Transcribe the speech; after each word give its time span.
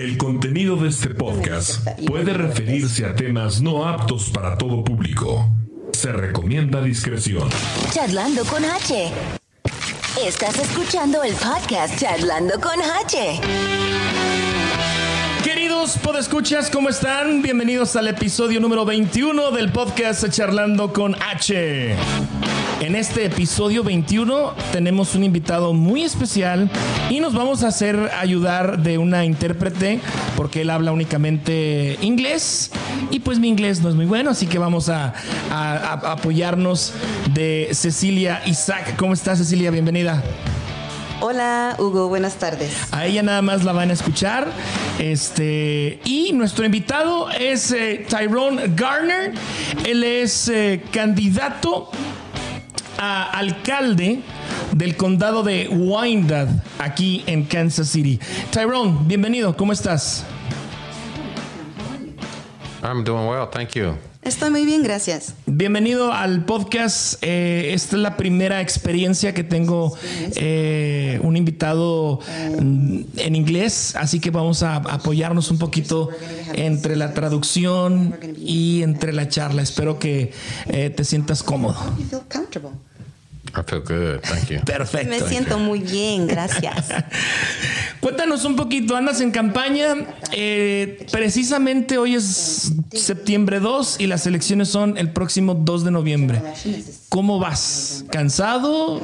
El 0.00 0.16
contenido 0.16 0.76
de 0.76 0.88
este 0.88 1.10
podcast 1.10 1.86
puede 2.06 2.32
referirse 2.32 3.04
a 3.04 3.14
temas 3.14 3.60
no 3.60 3.86
aptos 3.86 4.30
para 4.30 4.56
todo 4.56 4.82
público. 4.82 5.46
Se 5.92 6.10
recomienda 6.10 6.80
discreción. 6.80 7.50
Charlando 7.92 8.42
con 8.46 8.64
H. 8.64 9.12
Estás 10.24 10.58
escuchando 10.58 11.22
el 11.22 11.34
podcast 11.34 12.00
Charlando 12.00 12.54
con 12.58 12.80
H. 12.80 13.40
Queridos 15.44 15.98
podescuchas, 15.98 16.70
¿cómo 16.70 16.88
están? 16.88 17.42
Bienvenidos 17.42 17.94
al 17.94 18.08
episodio 18.08 18.58
número 18.58 18.86
21 18.86 19.50
del 19.50 19.70
podcast 19.70 20.26
Charlando 20.30 20.94
con 20.94 21.14
H. 21.22 21.94
En 22.80 22.96
este 22.96 23.26
episodio 23.26 23.84
21 23.84 24.54
tenemos 24.72 25.14
un 25.14 25.22
invitado 25.22 25.74
muy 25.74 26.02
especial 26.02 26.70
y 27.10 27.20
nos 27.20 27.34
vamos 27.34 27.62
a 27.62 27.68
hacer 27.68 28.10
ayudar 28.18 28.82
de 28.82 28.96
una 28.96 29.26
intérprete 29.26 30.00
porque 30.34 30.62
él 30.62 30.70
habla 30.70 30.90
únicamente 30.90 31.98
inglés 32.00 32.70
y 33.10 33.20
pues 33.20 33.38
mi 33.38 33.48
inglés 33.48 33.82
no 33.82 33.90
es 33.90 33.94
muy 33.94 34.06
bueno, 34.06 34.30
así 34.30 34.46
que 34.46 34.58
vamos 34.58 34.88
a, 34.88 35.12
a- 35.50 35.76
a 35.76 36.12
apoyarnos 36.12 36.94
de 37.34 37.68
Cecilia 37.72 38.40
Isaac. 38.46 38.94
¿Cómo 38.96 39.12
estás 39.12 39.38
Cecilia? 39.38 39.70
Bienvenida. 39.70 40.22
Hola 41.22 41.76
Hugo, 41.78 42.08
buenas 42.08 42.36
tardes. 42.36 42.72
A 42.92 43.04
ella 43.04 43.22
nada 43.22 43.42
más 43.42 43.62
la 43.62 43.72
van 43.72 43.90
a 43.90 43.92
escuchar. 43.92 44.48
Este, 44.98 46.00
y 46.06 46.32
nuestro 46.32 46.64
invitado 46.64 47.28
es 47.30 47.72
eh, 47.72 48.06
Tyrone 48.08 48.72
Garner. 48.74 49.34
Él 49.84 50.02
es 50.02 50.48
eh, 50.48 50.80
candidato 50.90 51.90
alcalde 53.00 54.22
del 54.72 54.96
condado 54.96 55.42
de 55.42 55.68
Wyandotte, 55.68 56.50
aquí 56.78 57.24
en 57.26 57.44
Kansas 57.44 57.88
City. 57.88 58.20
Tyrone, 58.50 58.98
bienvenido, 59.06 59.56
¿cómo 59.56 59.72
estás? 59.72 60.24
I'm 62.82 63.04
doing 63.04 63.26
well, 63.26 63.46
thank 63.50 63.74
you. 63.74 64.09
Estoy 64.22 64.50
muy 64.50 64.66
bien, 64.66 64.82
gracias. 64.82 65.34
Bienvenido 65.46 66.12
al 66.12 66.44
podcast. 66.44 67.14
Eh, 67.22 67.70
esta 67.72 67.96
es 67.96 68.02
la 68.02 68.18
primera 68.18 68.60
experiencia 68.60 69.32
que 69.32 69.44
tengo 69.44 69.96
eh, 70.36 71.18
un 71.22 71.38
invitado 71.38 72.20
mm, 72.60 73.00
en 73.16 73.36
inglés, 73.36 73.96
así 73.96 74.20
que 74.20 74.30
vamos 74.30 74.62
a 74.62 74.76
apoyarnos 74.76 75.50
un 75.50 75.58
poquito 75.58 76.10
entre 76.52 76.96
la 76.96 77.14
traducción 77.14 78.14
y 78.36 78.82
entre 78.82 79.14
la 79.14 79.26
charla. 79.26 79.62
Espero 79.62 79.98
que 79.98 80.32
eh, 80.66 80.90
te 80.90 81.04
sientas 81.04 81.42
cómodo. 81.42 81.78
I 83.54 83.62
feel 83.62 83.80
good, 83.80 84.22
thank 84.22 84.48
you. 84.50 84.60
Perfecto. 84.64 85.10
Me 85.10 85.20
siento 85.20 85.58
muy 85.58 85.80
bien, 85.80 86.26
gracias. 86.26 86.88
Cuéntanos 88.00 88.44
un 88.44 88.56
poquito, 88.56 88.96
andas 88.96 89.20
en 89.20 89.30
campaña. 89.30 89.94
eh, 90.32 91.06
precisamente 91.10 91.98
hoy 91.98 92.14
es 92.14 92.72
septiembre 92.92 93.60
2 93.60 94.00
y 94.00 94.06
las 94.06 94.26
elecciones 94.26 94.68
son 94.68 94.96
el 94.96 95.10
próximo 95.10 95.54
2 95.54 95.84
de 95.84 95.90
noviembre. 95.90 96.40
¿Cómo 97.08 97.38
vas? 97.38 98.04
¿Cansado? 98.10 99.00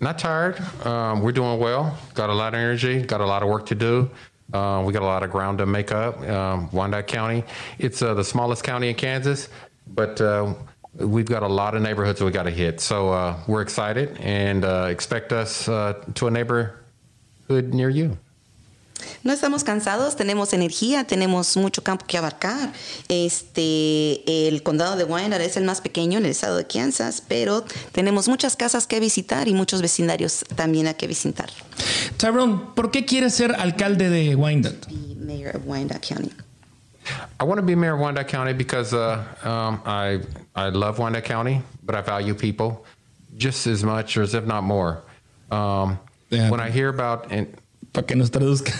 Not 0.00 0.18
tired. 0.18 0.56
Um, 0.84 1.20
we're 1.22 1.32
doing 1.32 1.58
well. 1.58 1.96
Got 2.14 2.28
a 2.30 2.34
lot 2.34 2.48
of 2.54 2.60
energy. 2.60 3.02
Got 3.02 3.20
a 3.20 3.26
lot 3.26 3.42
of 3.42 3.48
work 3.48 3.66
to 3.66 3.74
do. 3.74 4.10
Uh, 4.52 4.82
we 4.84 4.92
got 4.92 5.02
a 5.02 5.06
lot 5.06 5.22
of 5.22 5.30
ground 5.30 5.58
to 5.58 5.66
make 5.66 5.92
up. 5.92 6.20
Um, 6.28 6.68
Wyandotte 6.72 7.06
County. 7.06 7.44
It's 7.78 8.02
uh, 8.02 8.14
the 8.14 8.24
smallest 8.24 8.62
county 8.64 8.88
in 8.90 8.94
Kansas, 8.96 9.48
but 9.86 10.20
uh, 10.20 10.54
we've 10.96 11.28
got 11.28 11.42
a 11.42 11.48
lot 11.48 11.74
of 11.74 11.82
neighborhoods 11.82 12.22
we 12.22 12.30
got 12.30 12.44
to 12.44 12.50
hit. 12.50 12.80
So 12.80 13.10
uh, 13.10 13.36
we're 13.46 13.62
excited 13.62 14.16
and 14.20 14.64
uh, 14.64 14.88
expect 14.90 15.32
us 15.32 15.68
uh, 15.68 15.94
to 16.14 16.26
a 16.26 16.30
neighborhood 16.30 17.74
near 17.74 17.90
you. 17.90 18.16
No 19.22 19.32
estamos 19.32 19.64
cansados, 19.64 20.16
tenemos 20.16 20.52
energía, 20.52 21.04
tenemos 21.04 21.56
mucho 21.56 21.82
campo 21.82 22.06
que 22.06 22.16
abarcar. 22.16 22.72
Este, 23.08 24.48
el 24.48 24.62
condado 24.62 24.96
de 24.96 25.04
Wyandotte 25.04 25.42
es 25.42 25.56
el 25.56 25.64
más 25.64 25.80
pequeño 25.80 26.18
en 26.18 26.24
el 26.24 26.30
estado 26.30 26.56
de 26.56 26.66
Kansas, 26.66 27.22
pero 27.26 27.64
tenemos 27.92 28.28
muchas 28.28 28.56
casas 28.56 28.86
que 28.86 29.00
visitar 29.00 29.48
y 29.48 29.54
muchos 29.54 29.82
vecindarios 29.82 30.44
también 30.54 30.86
a 30.86 30.94
que 30.94 31.06
visitar. 31.06 31.50
Tyrone, 32.16 32.60
¿por 32.74 32.90
qué 32.90 33.04
quieres 33.04 33.34
ser 33.34 33.54
alcalde 33.54 34.08
de 34.10 34.36
Wyandotte? 34.36 34.86
Be 34.88 35.14
mayor 35.16 35.56
of 35.56 35.62
Wyandotte 35.66 36.06
County. 36.06 36.43
I 37.38 37.44
want 37.44 37.58
to 37.58 37.62
be 37.62 37.74
mayor 37.74 37.94
of 37.94 38.00
Wyandotte 38.00 38.28
County 38.28 38.52
because 38.52 38.92
uh, 38.94 39.24
um, 39.42 39.80
I 39.84 40.20
I 40.54 40.70
love 40.70 40.98
Wyandotte 40.98 41.24
County, 41.24 41.62
but 41.82 41.94
I 41.94 42.00
value 42.00 42.34
people 42.34 42.84
just 43.36 43.66
as 43.66 43.82
much, 43.84 44.16
or 44.16 44.22
as 44.22 44.34
if 44.34 44.46
not 44.46 44.62
more. 44.62 45.02
Um, 45.50 45.98
Yeah. 46.30 46.50
When 46.50 46.60
I 46.60 46.70
hear 46.70 46.88
about 46.88 47.30
and 47.30 47.46
Para 47.92 48.02
que 48.06 48.16
nos 48.16 48.28
traduzca. 48.30 48.72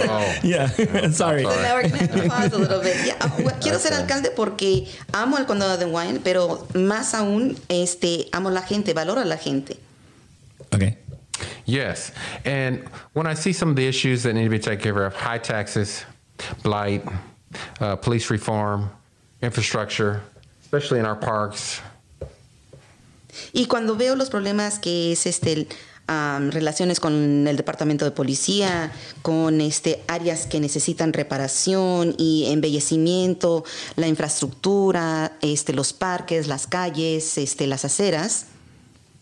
Oh. 0.00 0.40
yeah, 0.42 0.66
sorry. 1.10 1.12
Sorry. 1.12 1.42
Now 1.44 1.76
we're 1.76 1.82
gonna 1.82 1.96
have 1.96 2.12
to 2.12 2.28
pause 2.28 2.52
a 2.52 2.58
little 2.58 2.80
bit. 2.82 3.06
Yeah, 3.06 3.14
ah, 3.20 3.32
bueno, 3.36 3.56
quiero 3.60 3.78
ser 3.78 3.92
alcalde 3.92 4.34
porque 4.34 4.88
amo 5.14 5.36
el 5.36 5.44
condado 5.44 5.78
de 5.78 5.86
Wyandotte, 5.86 6.24
pero 6.24 6.66
más 6.74 7.14
aún, 7.14 7.56
este, 7.68 8.28
amo 8.32 8.50
la 8.50 8.62
gente, 8.62 8.94
valoro 8.94 9.20
a 9.20 9.24
la 9.24 9.36
gente. 9.36 9.76
Okay. 10.74 10.96
yes, 11.66 12.10
and 12.44 12.82
when 13.12 13.28
I 13.28 13.34
see 13.34 13.52
some 13.52 13.70
of 13.70 13.76
the 13.76 13.86
issues 13.86 14.24
that 14.24 14.34
need 14.34 14.44
to 14.44 14.50
be 14.50 14.58
taken 14.58 14.82
care 14.82 15.06
of, 15.06 15.14
high 15.14 15.38
taxes, 15.38 16.04
blight, 16.64 17.04
uh, 17.80 17.96
police 17.96 18.30
reform, 18.30 18.90
infrastructure, 19.42 20.20
especially 20.62 21.00
in 21.00 21.06
our 21.06 21.18
parks. 21.18 21.80
Y 23.52 23.66
cuando 23.66 23.96
veo 23.96 24.14
los 24.14 24.28
problemas 24.28 24.78
que 24.78 25.12
es 25.12 25.26
este 25.26 25.66
am, 26.06 26.50
relaciones 26.50 27.00
con 27.00 27.46
el 27.48 27.56
departamento 27.56 28.04
de 28.04 28.10
policía, 28.10 28.92
con 29.22 29.60
este 29.62 30.02
áreas 30.06 30.46
que 30.46 30.60
necesitan 30.60 31.12
reparación 31.14 32.14
y 32.18 32.46
embellecimiento, 32.50 33.64
la 33.96 34.06
infraestructura, 34.06 35.32
este 35.40 35.72
los 35.72 35.92
parques, 35.94 36.46
las 36.46 36.66
calles, 36.66 37.38
este 37.38 37.66
las 37.66 37.84
aceras, 37.84 38.46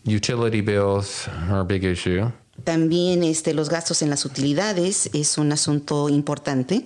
Utility 0.05 0.61
bills 0.61 1.27
are 1.49 1.59
a 1.59 1.63
big 1.63 1.83
issue. 1.83 2.31
también 2.63 3.23
este 3.23 3.53
los 3.53 3.69
gastos 3.69 4.01
en 4.01 4.09
las 4.09 4.25
utilidades 4.25 5.09
es 5.13 5.37
un 5.37 5.51
asunto 5.51 6.09
importante 6.09 6.83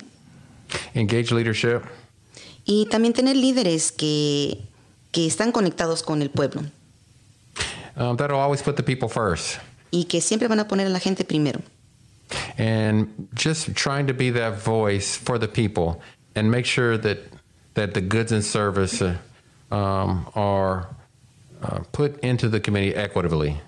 Engage 0.94 1.32
leadership. 1.32 1.82
y 2.64 2.86
también 2.90 3.12
tener 3.12 3.36
líderes 3.36 3.92
que 3.92 4.62
que 5.12 5.26
están 5.26 5.52
conectados 5.52 6.02
con 6.02 6.20
el 6.22 6.30
pueblo 6.30 6.62
Um, 7.98 8.16
that'll 8.18 8.38
always 8.38 8.60
put 8.62 8.76
the 8.76 8.82
people 8.82 9.08
first. 9.08 9.58
y 9.90 10.04
que 10.04 10.20
siempre 10.20 10.48
van 10.48 10.60
a 10.60 10.68
poner 10.68 10.86
a 10.86 10.90
la 10.90 10.98
gente 10.98 11.24
primero. 11.24 11.60
and 12.58 13.28
just 13.34 13.74
trying 13.74 14.06
to 14.06 14.12
be 14.14 14.30
that 14.30 14.58
voice 14.62 15.16
for 15.16 15.38
the 15.38 15.48
people 15.48 16.00
and 16.34 16.50
make 16.50 16.66
sure 16.66 16.98
that 16.98 17.18
that 17.74 17.94
the 17.94 18.00
goods 18.00 18.32
and 18.32 18.44
service 18.44 19.00
uh, 19.00 19.16
um, 19.70 20.26
are 20.34 20.88
uh, 21.62 21.80
put 21.92 22.18
into 22.24 22.48
the 22.48 22.58
community 22.60 22.94
equitably. 22.94 23.60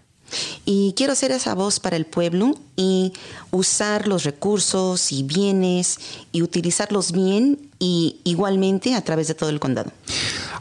Y 0.65 0.93
quiero 0.97 1.15
ser 1.15 1.31
esa 1.33 1.55
voz 1.55 1.81
para 1.81 1.97
el 1.97 2.05
pueblo 2.05 2.55
y 2.77 3.13
usar 3.51 4.07
los 4.09 4.25
recursos 4.25 5.11
y 5.13 5.23
bienes 5.23 5.99
y 6.33 6.43
utilizarlos 6.43 7.13
bien 7.13 7.59
y 7.79 8.21
igualmente 8.25 8.95
a 8.95 9.03
través 9.03 9.29
de 9.29 9.35
todo 9.35 9.51
el 9.51 9.61
condado. 9.61 9.91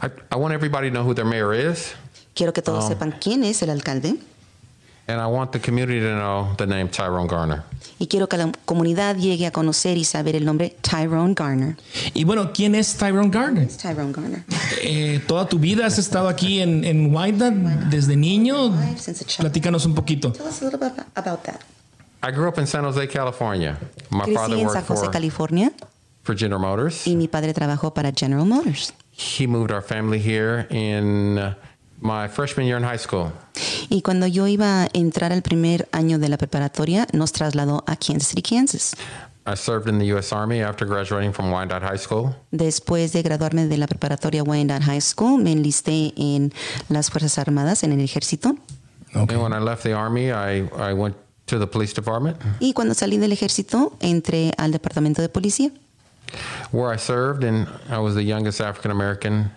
I, 0.02 0.06
I 0.32 0.36
want 0.36 0.54
everybody 0.54 0.88
to 0.88 0.94
know 0.94 1.04
who 1.04 1.14
their 1.14 1.26
mayor 1.26 1.54
is, 1.54 1.92
Quiero 2.34 2.52
que 2.52 2.62
todos 2.62 2.84
Oh. 2.84 2.88
sepan 2.88 3.12
quién 3.20 3.42
es 3.44 3.62
el 3.62 3.70
alcalde 3.70 4.14
and 5.08 5.20
I 5.20 5.26
want 5.26 5.52
the 5.52 5.58
community 5.58 6.00
to 6.00 6.14
know 6.14 6.54
the 6.56 6.66
name 6.66 6.88
Tyrone 6.88 7.26
Garner. 7.26 7.64
y 7.98 8.06
quiero 8.06 8.28
que 8.28 8.36
la 8.36 8.52
comunidad 8.64 9.16
llegue 9.16 9.46
a 9.46 9.50
conocer 9.50 9.96
y 9.98 10.04
saber 10.04 10.36
el 10.36 10.44
nombre 10.44 10.76
Tyrone 10.82 11.34
Garner. 11.34 11.76
Y 12.14 12.24
bueno, 12.24 12.52
¿quién 12.52 12.74
es 12.74 12.96
Tyrone 12.96 13.30
Garner? 13.30 13.66
Tyrone 13.68 14.12
Garner. 14.12 14.44
Eh, 14.82 15.20
toda 15.26 15.48
tu 15.48 15.58
vida 15.58 15.86
has 15.86 15.98
estado 15.98 16.28
aquí 16.28 16.60
en, 16.60 16.84
en 16.84 17.14
Wyandotte 17.14 17.90
desde 17.90 18.16
niño. 18.16 18.72
Since 18.96 19.24
a 19.24 19.26
child. 19.26 19.50
Platícanos 19.50 19.84
un 19.86 19.94
poquito. 19.94 20.30
Tell 20.32 20.46
us 20.46 20.62
a 20.62 20.66
little 20.66 20.78
bit 20.78 20.92
about 21.16 21.42
that. 21.44 21.60
I 22.22 22.30
grew 22.30 22.48
up 22.48 22.58
in 22.58 22.66
San 22.66 22.84
Jose, 22.84 23.06
California. 23.08 23.78
My 24.10 24.32
father 24.32 24.56
Crecí 24.56 24.60
en 24.60 24.70
San 24.70 24.84
José, 24.84 25.04
for, 25.04 25.10
California 25.10 25.72
for 26.22 26.36
General 26.36 26.60
Motors. 26.60 27.06
y 27.06 27.16
mi 27.16 27.28
padre 27.28 27.52
trabajó 27.54 27.94
para 27.94 28.12
General 28.12 28.44
Motors. 28.44 28.92
He 29.12 29.46
moved 29.46 29.72
our 29.72 29.82
family 29.82 30.20
here 30.20 30.66
in 30.70 31.54
my 32.00 32.28
freshman 32.28 32.66
year 32.66 32.76
in 32.76 32.84
high 32.84 32.98
school. 32.98 33.32
Y 33.90 34.02
cuando 34.02 34.26
yo 34.26 34.46
iba 34.46 34.82
a 34.84 34.88
entrar 34.92 35.32
al 35.32 35.42
primer 35.42 35.88
año 35.92 36.18
de 36.18 36.28
la 36.28 36.36
preparatoria, 36.36 37.06
nos 37.12 37.32
trasladó 37.32 37.84
a 37.86 37.96
Kansas 37.96 38.28
City, 38.28 38.42
Kansas. 38.42 38.94
I 39.46 39.54
served 39.56 39.88
in 39.88 39.98
the 39.98 40.04
U.S. 40.12 40.34
Army 40.34 40.60
after 40.62 40.86
graduating 40.86 41.32
from 41.32 41.50
Wyandotte 41.50 41.82
High 41.82 41.98
School. 41.98 42.34
Después 42.50 43.12
de 43.12 43.22
graduarme 43.22 43.66
de 43.66 43.78
la 43.78 43.86
preparatoria 43.86 44.42
Wyandotte 44.42 44.82
High 44.84 45.00
School, 45.00 45.42
me 45.42 45.52
enlisté 45.52 46.12
en 46.16 46.52
las 46.90 47.08
Fuerzas 47.10 47.38
Armadas, 47.38 47.82
en 47.82 47.92
el 47.92 48.00
ejército. 48.00 48.56
Ok. 49.14 49.32
And 49.32 49.42
when 49.42 49.52
I 49.54 49.58
left 49.64 49.82
the 49.84 49.94
Army, 49.94 50.26
I, 50.30 50.68
I 50.78 50.92
went 50.92 51.16
to 51.46 51.58
the 51.58 51.66
police 51.66 51.94
department 51.94 52.36
Y 52.60 52.74
cuando 52.74 52.92
salí 52.92 53.16
del 53.16 53.32
ejército, 53.32 53.94
entré 54.00 54.52
al 54.58 54.70
departamento 54.70 55.22
de 55.22 55.30
policía. 55.30 55.70
where 56.72 56.92
I 56.92 56.98
served, 56.98 57.42
and 57.42 57.66
I 57.88 57.98
was 58.00 58.14
the 58.14 58.22
youngest 58.22 58.60
African 58.60 58.90
American 58.90 59.50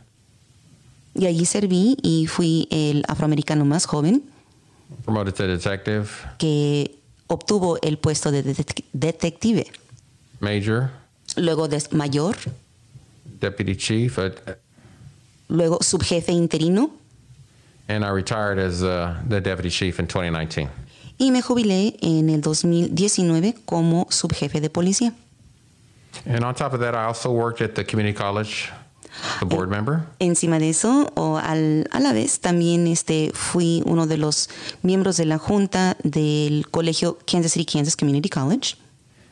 Y 1.13 1.25
allí 1.25 1.45
serví 1.45 1.97
y 2.01 2.27
fui 2.27 2.67
el 2.71 3.03
afroamericano 3.07 3.65
más 3.65 3.85
joven 3.85 4.23
promoted 5.05 5.33
to 5.33 5.47
detective. 5.47 6.07
que 6.37 6.97
obtuvo 7.27 7.77
el 7.81 7.97
puesto 7.97 8.31
de 8.31 8.43
detec- 8.43 8.83
detective, 8.93 9.65
major, 10.39 10.89
luego 11.35 11.67
de 11.67 11.81
mayor, 11.91 12.35
deputy 13.39 13.75
chief, 13.75 14.17
uh, 14.17 14.29
luego 15.49 15.79
subjefe 15.81 16.31
interino 16.31 16.91
and 17.87 18.05
I 18.05 18.09
retired 18.09 18.57
as 18.59 18.81
uh, 18.83 19.15
the 19.27 19.41
deputy 19.41 19.69
chief 19.69 19.99
in 19.99 20.07
2019. 20.07 20.69
y 21.17 21.31
me 21.31 21.41
jubilé 21.41 21.97
en 22.01 22.29
el 22.29 22.41
2019 22.41 23.55
como 23.65 24.07
subjefe 24.09 24.59
de 24.61 24.69
policía. 24.69 25.13
And 26.25 26.43
on 26.43 26.53
top 26.55 26.73
of 26.73 26.79
that, 26.81 26.93
I 26.93 27.05
also 27.05 27.31
worked 27.31 27.61
at 27.61 27.75
the 27.75 27.85
community 27.85 28.13
college, 28.17 28.69
the 29.39 29.45
board 29.45 29.69
member, 29.69 30.01
Encima 30.19 30.59
de 30.59 30.69
eso, 30.69 31.11
o 31.15 31.37
al- 31.37 31.87
a 31.91 31.99
la 31.99 32.13
vez, 32.13 32.39
también 32.39 32.87
este, 32.87 33.31
fui 33.33 33.81
uno 33.85 34.07
de 34.07 34.17
los 34.17 34.49
miembros 34.83 35.17
de 35.17 35.25
la 35.25 35.37
junta 35.37 35.97
del 36.03 36.67
colegio 36.71 37.17
Kansas 37.25 37.51
City, 37.53 37.65
Kansas 37.65 37.95
Community 37.95 38.29
College. 38.29 38.75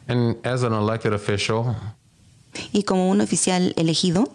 and 0.07 0.37
as 0.45 0.63
an 0.63 0.73
elected 0.73 1.13
official, 1.13 1.75
Y 2.73 2.83
como 2.83 3.09
un 3.09 3.21
oficial 3.21 3.73
elegido, 3.77 4.27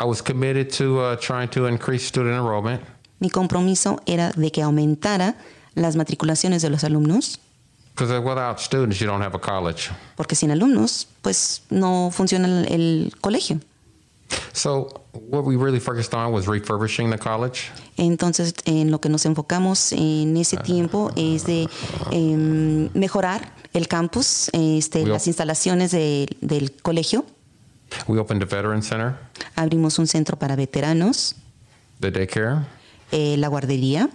I 0.00 0.04
was 0.04 0.22
committed 0.22 0.70
to 0.78 1.00
uh, 1.00 1.16
trying 1.16 1.48
to 1.50 1.66
increase 1.66 2.04
student 2.06 2.34
enrollment 2.34 2.80
mi 3.20 3.30
compromiso 3.30 4.00
era 4.04 4.32
de 4.32 4.50
que 4.50 4.62
aumentara 4.62 5.36
las 5.74 5.94
matriculaciones 5.96 6.60
de 6.60 6.70
los 6.70 6.82
alumnos, 6.84 7.38
because 7.94 8.12
without 8.18 8.58
students, 8.58 8.98
you 8.98 9.06
don't 9.06 9.22
have 9.22 9.34
a 9.34 9.38
college. 9.40 9.90
porque 10.16 10.34
sin 10.34 10.50
alumnos, 10.50 11.06
pues 11.22 11.62
no 11.70 12.10
funciona 12.12 12.64
el 12.66 13.12
colegio. 13.20 13.60
So 14.52 14.88
what 15.12 15.44
we 15.44 15.56
really 15.56 15.80
focused 15.80 16.14
on 16.14 16.32
was 16.32 16.46
refurbishing 16.46 17.10
the 17.10 17.18
college. 17.18 17.70
Entonces, 17.96 18.54
en 18.64 18.90
lo 18.90 19.00
que 19.00 19.08
nos 19.08 19.24
enfocamos 19.26 19.92
en 19.92 20.36
ese 20.36 20.56
tiempo 20.58 21.10
es 21.16 21.44
de 21.44 21.68
em, 22.10 22.88
mejorar 22.94 23.54
el 23.72 23.88
campus, 23.88 24.50
este, 24.52 25.06
las 25.06 25.26
instalaciones 25.26 25.90
de- 25.90 26.28
del 26.40 26.72
colegio. 26.82 27.24
We 28.08 28.18
opened 28.18 28.42
a 28.42 28.46
veteran 28.46 28.82
center, 28.82 29.16
Abrimos 29.54 29.98
un 29.98 30.06
centro 30.06 30.38
para 30.38 30.56
veteranos, 30.56 31.34
the 32.00 32.10
daycare. 32.10 32.64
eh, 33.10 33.36
la 33.36 33.48
guardería, 33.48 34.08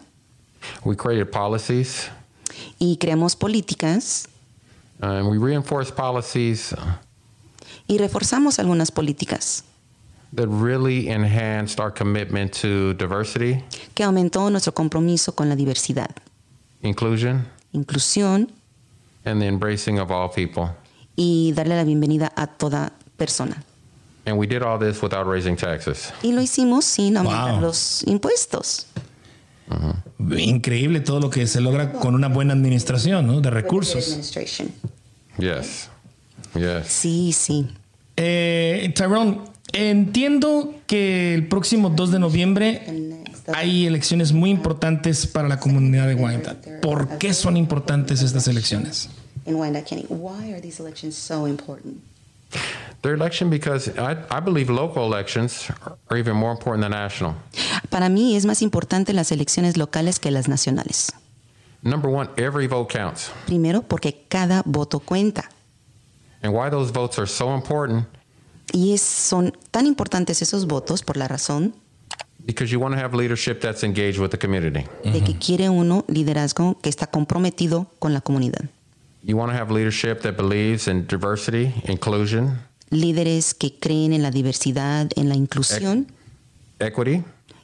We 0.83 0.95
created 0.97 1.29
policies, 1.29 2.09
y 2.79 2.97
creamos 2.97 3.35
políticas. 3.35 4.27
And 4.99 5.27
we 5.29 5.37
reinforced 5.37 5.93
policies. 5.95 6.73
Y 7.87 7.99
reforzamos 7.99 8.57
algunas 8.59 8.89
políticas 8.91 9.63
that 10.35 10.47
really 10.47 11.09
enhanced 11.09 11.79
our 11.79 11.91
commitment 11.91 12.51
to 12.61 12.93
diversity, 12.95 13.63
que 13.95 14.03
aumentó 14.03 14.49
nuestro 14.49 14.73
compromiso 14.73 15.33
con 15.35 15.49
la 15.49 15.55
diversidad, 15.55 16.09
inclusion, 16.81 17.45
inclusión 17.73 18.51
and 19.25 19.41
the 19.41 19.47
embracing 19.47 19.99
of 19.99 20.11
all 20.11 20.29
people. 20.29 20.69
y 21.15 21.51
darle 21.55 21.75
la 21.75 21.83
bienvenida 21.83 22.31
a 22.35 22.45
toda 22.47 22.91
persona. 23.17 23.63
And 24.25 24.37
we 24.37 24.45
did 24.45 24.61
all 24.61 24.77
this 24.77 25.01
without 25.01 25.25
raising 25.25 25.55
taxes. 25.55 26.11
Y 26.21 26.31
lo 26.33 26.41
hicimos 26.41 26.83
sin 26.85 27.15
aumentar 27.17 27.53
Wow. 27.53 27.61
los 27.61 28.03
impuestos. 28.05 28.85
Increíble 30.37 30.99
todo 31.01 31.19
lo 31.19 31.29
que 31.29 31.47
se 31.47 31.61
logra 31.61 31.91
con 31.93 32.15
una 32.15 32.27
buena 32.27 32.53
administración 32.53 33.27
¿no? 33.27 33.41
de 33.41 33.49
recursos. 33.49 34.31
Yes. 35.37 35.89
Yes. 36.55 36.87
Sí, 36.87 37.31
sí. 37.33 37.67
Eh, 38.15 38.91
Tyrone, 38.95 39.41
entiendo 39.73 40.73
que 40.87 41.33
el 41.33 41.47
próximo 41.47 41.89
2 41.89 42.11
de 42.11 42.19
noviembre 42.19 42.81
hay 43.53 43.87
elecciones 43.87 44.33
muy 44.33 44.49
importantes 44.49 45.25
para 45.27 45.47
la 45.47 45.59
comunidad 45.59 46.07
de 46.07 46.15
Wyandotte. 46.15 46.81
¿Por 46.81 47.17
qué 47.17 47.33
son 47.33 47.57
importantes 47.57 48.21
estas 48.21 48.47
elecciones? 48.47 49.09
In 49.45 49.55
Wyandotte 49.55 49.87
County, 49.87 50.05
why 50.09 50.51
are 50.51 50.61
these 50.61 50.81
elections 50.81 51.15
so 51.15 51.47
important? 51.47 51.97
Their 53.01 53.13
election, 53.13 53.49
because 53.49 53.89
I, 53.97 54.17
I 54.29 54.39
believe 54.39 54.69
local 54.69 55.05
elections 55.05 55.69
are 56.09 56.19
even 56.19 56.35
more 56.35 56.51
important 56.51 56.83
than 56.83 56.91
national. 56.91 57.35
Para 57.89 58.09
mí 58.09 58.35
es 58.35 58.45
más 58.45 58.61
importante 58.61 59.13
las 59.13 59.31
elecciones 59.31 59.77
locales 59.77 60.19
que 60.19 60.31
las 60.31 60.47
nacionales. 60.47 61.13
Number 61.83 62.09
one, 62.09 62.29
every 62.37 62.67
vote 62.67 62.91
counts. 62.91 63.31
Primero, 63.45 63.83
porque 63.83 64.25
cada 64.27 64.63
voto 64.65 64.99
cuenta. 64.99 65.49
And 66.41 66.53
why 66.53 66.69
those 66.69 66.91
votes 66.91 67.17
are 67.19 67.27
so 67.27 67.53
important, 67.55 68.05
Y 68.73 68.93
es- 68.93 69.01
son 69.01 69.53
tan 69.71 69.85
importantes 69.85 70.41
esos 70.41 70.67
votos 70.67 71.03
por 71.03 71.17
la 71.17 71.27
razón 71.27 71.73
because 72.45 72.71
you 72.71 72.79
want 72.79 72.95
to 72.95 73.01
have 73.01 73.15
leadership 73.15 73.59
that's 73.59 73.83
engaged 73.83 74.19
with 74.19 74.29
the 74.29 74.37
community. 74.37 74.85
de 75.03 75.21
que 75.23 75.37
quiere 75.37 75.69
uno 75.69 76.05
liderazgo 76.07 76.77
que 76.81 76.89
está 76.89 77.07
comprometido 77.07 77.87
con 77.99 78.13
la 78.13 78.21
comunidad. 78.21 78.69
You 79.23 79.35
want 79.37 79.51
to 79.51 79.57
have 79.57 79.73
leadership 79.73 80.21
that 80.21 80.35
believes 80.37 80.87
in 80.87 81.05
diversity, 81.07 81.73
inclusion, 81.87 82.59
Líderes 82.89 83.53
que 83.53 83.77
creen 83.77 84.13
en 84.13 84.21
la 84.23 84.31
diversidad, 84.31 85.09
en 85.17 85.27
la 85.27 85.35
inclusión, 85.35 86.07
equity, 86.79 87.21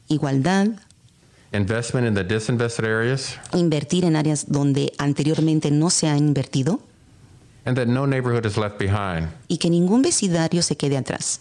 igualdad, 0.10 0.68
investment 1.54 2.06
in 2.08 2.14
the 2.14 2.24
disinvested 2.26 2.84
areas, 2.84 3.38
invertir 3.54 4.04
en 4.04 4.18
áreas 4.18 4.46
donde 4.50 4.92
anteriormente 4.98 5.72
no 5.72 5.90
se 5.90 6.08
ha 6.10 6.18
invertido 6.18 6.82
and 7.66 7.78
that 7.78 7.88
no 7.88 8.06
neighborhood 8.06 8.46
is 8.46 8.58
left 8.58 8.78
behind. 8.78 9.30
y 9.48 9.58
que 9.58 9.70
ningún 9.70 10.02
vecindario 10.02 10.62
se 10.62 10.76
quede 10.76 10.98
atrás. 10.98 11.40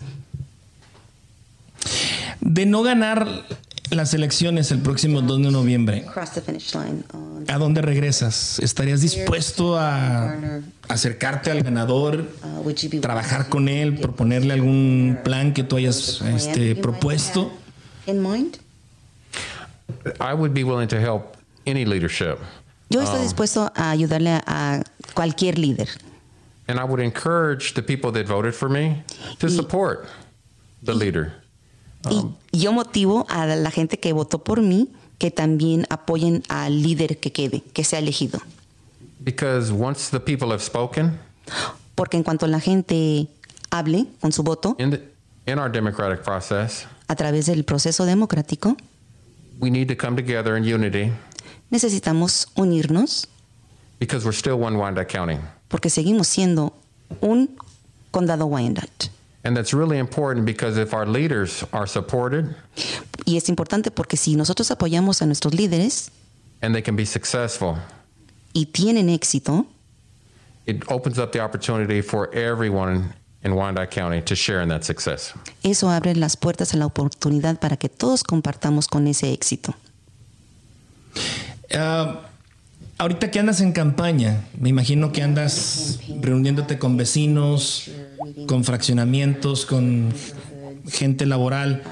De 2.41 2.67
no 2.67 2.83
ganar 2.83 3.27
las 3.91 4.15
elecciones 4.15 4.71
el 4.71 4.81
próximo 4.81 5.21
2 5.21 5.43
de 5.43 5.51
noviembre, 5.51 6.07
¿a 7.49 7.59
dónde 7.59 7.83
regresas? 7.83 8.59
¿Estarías 8.59 9.01
dispuesto 9.01 9.79
a 9.79 10.61
acercarte 10.89 11.51
al 11.51 11.63
ganador, 11.63 12.29
uh, 12.43 13.01
trabajar 13.01 13.49
con 13.49 13.69
él, 13.69 13.99
proponerle 13.99 14.55
algún 14.55 15.19
plan 15.23 15.53
que 15.53 15.63
tú 15.63 15.77
hayas 15.77 16.21
este, 16.23 16.75
propuesto? 16.77 17.53
have 18.07 18.17
in 18.17 18.23
mind? 18.23 18.59
I 20.21 20.35
would 20.35 20.53
be 20.53 20.65
willing 20.65 20.89
to 20.89 20.97
help 20.99 21.37
any 21.67 21.85
leadership. 21.85 22.39
Yo 22.91 23.01
estoy 23.01 23.23
dispuesto 23.23 23.73
a 23.75 23.91
ayudarle 23.91 24.31
a, 24.31 24.43
a 24.47 24.83
cualquier 25.15 25.59
líder 25.59 25.89
And 26.69 26.79
I 26.79 26.85
would 26.85 27.01
encourage 27.01 27.75
the 27.75 27.83
people 27.83 28.13
that 28.13 28.27
voted 28.27 28.55
for 28.55 28.69
me 28.69 29.03
to 29.41 29.49
support 29.49 30.07
the 30.83 30.95
leader. 30.95 31.33
y 32.11 32.17
um, 32.17 32.37
yo 32.53 32.73
motivo 32.73 33.27
a 33.29 33.47
la 33.47 33.71
gente 33.71 33.99
que 33.99 34.13
votó 34.13 34.43
por 34.43 34.61
mí 34.61 34.89
que 35.19 35.31
también 35.31 35.87
apoyen 35.89 36.43
al 36.49 36.83
líder 36.83 37.19
que 37.19 37.31
quede, 37.31 37.63
que 37.73 37.85
sea 37.85 38.01
elegido. 38.01 38.41
Because 39.23 39.71
once 39.73 40.11
the 40.11 40.19
people 40.19 40.51
have 40.51 40.63
spoken 40.63 41.19
Porque 41.95 42.17
en 42.17 42.25
cuanto 42.25 42.47
la 42.47 42.59
gente 42.59 43.29
hable 43.71 44.07
con 44.21 44.33
su 44.33 44.43
voto 44.43 44.75
in, 44.79 44.91
the, 44.91 45.03
in 45.47 45.59
our 45.59 45.71
democratic 45.71 46.25
process, 46.25 46.87
a 47.09 47.15
través 47.15 47.47
del 47.47 47.65
proceso 47.65 48.05
democrático, 48.05 48.77
we 49.61 49.71
need 49.71 49.87
to 49.87 49.97
come 49.97 50.17
together 50.17 50.57
in 50.57 50.65
unity 50.65 51.13
necesitamos 51.71 52.49
unirnos 52.55 53.27
because 53.99 54.25
we're 54.25 54.33
still 54.33 54.59
one 54.59 54.77
Wyandotte 54.77 55.09
County. 55.09 55.39
Porque 55.73 55.89
seguimos 55.89 56.29
siendo 56.29 56.75
un 57.23 57.57
condado 58.11 58.47
Wyandotte. 58.47 59.09
And 59.43 59.57
that's 59.57 59.73
really 59.73 59.99
important 59.99 60.45
because 60.45 60.79
if 60.79 60.93
our 60.95 61.07
leaders 61.07 61.65
are 61.73 61.89
supported 61.89 62.55
Y 63.25 63.37
es 63.37 63.49
importante 63.49 63.91
porque 63.91 64.17
si 64.17 64.37
nosotros 64.37 64.71
apoyamos 64.71 65.23
a 65.23 65.27
nuestros 65.27 65.55
líderes 65.55 66.11
and 66.61 66.75
they 66.75 66.83
can 66.83 66.95
be 66.95 67.07
successful, 67.07 67.77
y 68.53 68.67
tienen 68.67 69.09
éxito, 69.09 69.67
it 70.67 70.85
opens 70.89 71.19
up 71.19 71.33
the 71.33 71.41
opportunity 71.41 72.03
for 72.03 72.33
everyone 72.35 73.15
in 73.43 73.53
Wyandotte 73.55 73.91
County 73.91 74.21
to 74.23 74.37
share 74.37 74.61
in 74.61 74.69
that 74.69 74.85
success. 74.85 75.33
eso 75.65 75.89
abre 75.89 76.15
las 76.15 76.37
puertas 76.37 76.75
a 76.75 76.77
la 76.77 76.87
oportunidad 76.87 77.59
para 77.59 77.77
que 77.79 77.89
todos 77.89 78.23
compartamos 78.23 78.87
con 78.87 79.09
ese 79.09 79.33
éxito. 79.33 79.75
Ah, 81.75 82.21
ahorita 83.03 83.33
que 83.33 83.41
andas 83.41 83.61
en 83.61 83.73
campaña, 83.73 84.45
me 84.61 84.69
imagino 84.69 85.11
que 85.11 85.23
andas 85.23 85.99
reuniéndote 86.21 86.79
con 86.79 86.97
vecinos, 86.97 87.91
con 88.47 88.63
fraccionamientos, 88.63 89.67
con 89.67 90.13
gente 90.89 91.27
laboral. 91.27 91.83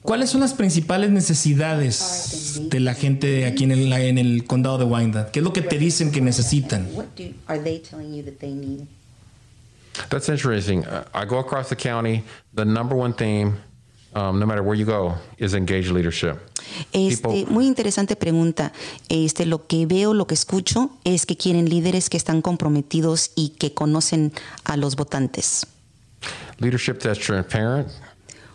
¿Cuáles 0.00 0.30
son 0.30 0.40
las 0.40 0.54
principales 0.54 1.10
necesidades 1.10 2.62
de 2.70 2.80
la 2.80 2.94
gente 2.94 3.44
aquí 3.44 3.64
en 3.64 3.72
el, 3.72 3.92
en 3.92 4.16
el 4.16 4.44
condado 4.44 4.78
de 4.78 4.84
Wyandotte? 4.84 5.30
¿Qué 5.30 5.40
es 5.40 5.44
lo 5.44 5.52
que 5.52 5.60
te 5.60 5.78
dicen 5.78 6.10
que 6.10 6.22
necesitan? 6.22 6.88
What 6.94 7.04
do, 7.14 7.24
are 7.46 7.60
they 7.60 7.78
telling 7.78 8.14
you 8.14 8.24
that 8.24 8.38
they 8.40 8.54
need? 8.54 8.86
That's 10.08 10.30
interesting. 10.30 10.86
Uh, 10.86 11.04
I 11.12 11.26
go 11.26 11.38
across 11.38 11.68
the 11.68 11.76
county. 11.76 12.24
The 12.54 12.64
number 12.64 12.96
one 12.96 13.12
theme, 13.12 13.58
um, 14.14 14.38
no 14.38 14.46
matter 14.46 14.62
where 14.62 14.78
you 14.78 14.84
go, 14.86 15.14
is 15.38 15.54
engaged 15.54 15.90
leadership. 15.92 16.38
Este, 16.92 17.22
People- 17.28 17.46
muy 17.52 17.66
interesante 17.66 18.14
pregunta. 18.16 18.72
Este, 19.08 19.46
lo 19.46 19.66
que 19.66 19.86
veo, 19.86 20.12
lo 20.14 20.26
que 20.26 20.34
escucho 20.34 20.90
es 21.04 21.24
que 21.26 21.36
quieren 21.36 21.68
líderes 21.68 22.08
que 22.10 22.16
están 22.16 22.42
comprometidos 22.42 23.30
y 23.34 23.50
que 23.58 23.72
conocen 23.74 24.32
a 24.64 24.76
los 24.76 24.96
votantes. 24.96 25.66
Leadership 26.58 26.98
that's 26.98 27.18
transparent, 27.24 27.88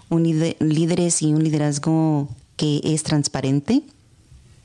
Un 0.09 0.23
líder- 0.23 0.57
líderes 0.59 1.21
y 1.21 1.33
un 1.33 1.43
liderazgo 1.43 2.27
que 2.57 2.81
es 2.83 3.03
transparente, 3.03 3.81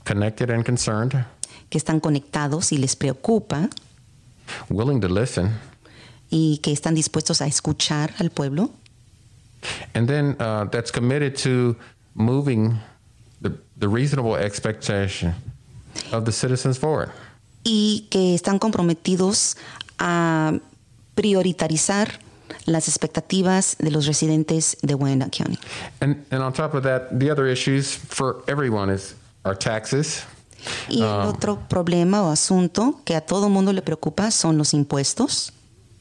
connected, 0.04 0.50
and 0.50 0.64
concerned. 0.64 1.24
que 1.70 1.78
están 1.78 2.00
conectados 2.00 2.72
y 2.72 2.78
les 2.78 2.96
preocupa 2.96 3.68
willing 4.68 5.00
to 5.00 5.08
listen, 5.08 5.50
y 6.30 6.58
que 6.58 6.72
están 6.72 6.94
dispuestos 6.94 7.40
a 7.40 7.46
escuchar 7.46 8.12
al 8.18 8.30
pueblo 8.30 8.70
and 9.94 10.08
then 10.08 10.36
uh, 10.38 10.64
that's 10.64 10.90
committed 10.90 11.36
to 11.36 11.76
moving 12.14 12.78
the, 13.40 13.52
the 13.76 13.88
reasonable 13.88 14.36
expectation 14.36 15.34
of 16.12 16.24
the 16.24 16.32
citizens 16.32 16.78
forward. 16.78 17.10
y 17.64 18.06
que 18.10 18.34
están 18.34 18.58
comprometidos 18.58 19.56
a 19.98 20.54
prioritarizar 21.14 22.20
las 22.64 22.88
expectativas 22.88 23.76
de 23.78 23.90
los 23.90 24.06
residentes 24.06 24.76
de 24.82 24.94
Wyandotte 24.94 25.36
County. 25.36 25.58
And, 26.00 26.24
and 26.30 26.42
on 26.42 26.52
top 26.52 26.74
of 26.74 26.82
that, 26.84 27.18
the 27.18 27.30
other 27.30 27.46
issues 27.46 27.94
for 27.94 28.42
everyone 28.46 28.90
is 28.90 29.14
our 29.44 29.56
taxes, 29.56 30.24
Y 30.88 31.02
el 31.02 31.28
otro 31.28 31.60
problema 31.68 32.22
o 32.22 32.30
asunto 32.32 33.00
que 33.04 33.14
a 33.14 33.20
todo 33.20 33.48
mundo 33.48 33.72
le 33.72 33.80
preocupa 33.80 34.30
son 34.32 34.58
los 34.58 34.74
impuestos 34.74 35.52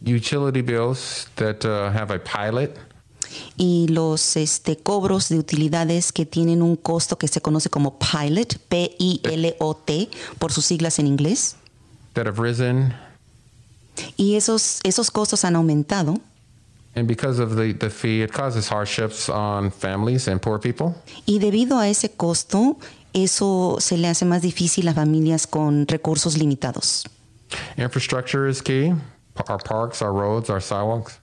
utility 0.06 0.62
bills 0.62 1.28
that 1.36 1.64
uh, 1.66 1.90
have 1.92 2.12
a 2.12 2.20
pilot, 2.20 2.78
y 3.58 3.88
los 3.88 4.36
este, 4.38 4.78
cobros 4.78 5.30
de 5.30 5.38
utilidades 5.40 6.12
que 6.12 6.26
tienen 6.26 6.62
un 6.62 6.76
costo 6.76 7.18
que 7.18 7.28
se 7.28 7.42
conoce 7.42 7.70
como 7.70 7.98
pilot, 8.00 8.58
P-I-L-O-T, 8.70 10.10
por 10.40 10.52
sus 10.52 10.66
siglas 10.66 11.00
en 11.00 11.08
inglés. 11.08 11.56
that 12.14 12.26
have 12.26 12.40
risen. 12.42 12.94
Y 14.16 14.36
esos, 14.36 14.80
esos 14.84 15.12
costos 15.12 15.44
han 15.46 15.56
aumentado 15.56 16.16
And 16.96 17.08
because 17.08 17.40
of 17.40 17.56
the, 17.56 17.74
the 17.76 17.92
fee, 17.92 18.24
it 18.24 18.32
causes 18.32 18.68
hardships 18.72 19.30
on 19.30 19.70
families 19.72 20.28
and 20.28 20.42
poor 20.42 20.60
people. 20.60 20.96
y 21.28 21.38
debido 21.38 21.78
a 21.78 21.88
ese 21.88 22.10
costo, 22.10 22.78
eso 23.14 23.78
se 23.80 23.98
le 23.98 24.08
hace 24.08 24.26
más 24.26 24.42
difícil 24.42 24.88
a 24.88 24.94
familias 24.96 25.46
con 25.46 25.86
recursos 25.88 26.38
limitados. 26.38 27.06
Infrastructure 27.78 28.50
is 28.50 28.62
key. 28.64 28.94
Our 29.48 29.60
parks, 29.64 30.02
our 30.02 30.12
roads, 30.12 30.50
our 30.50 30.62
sidewalks. 30.62 31.20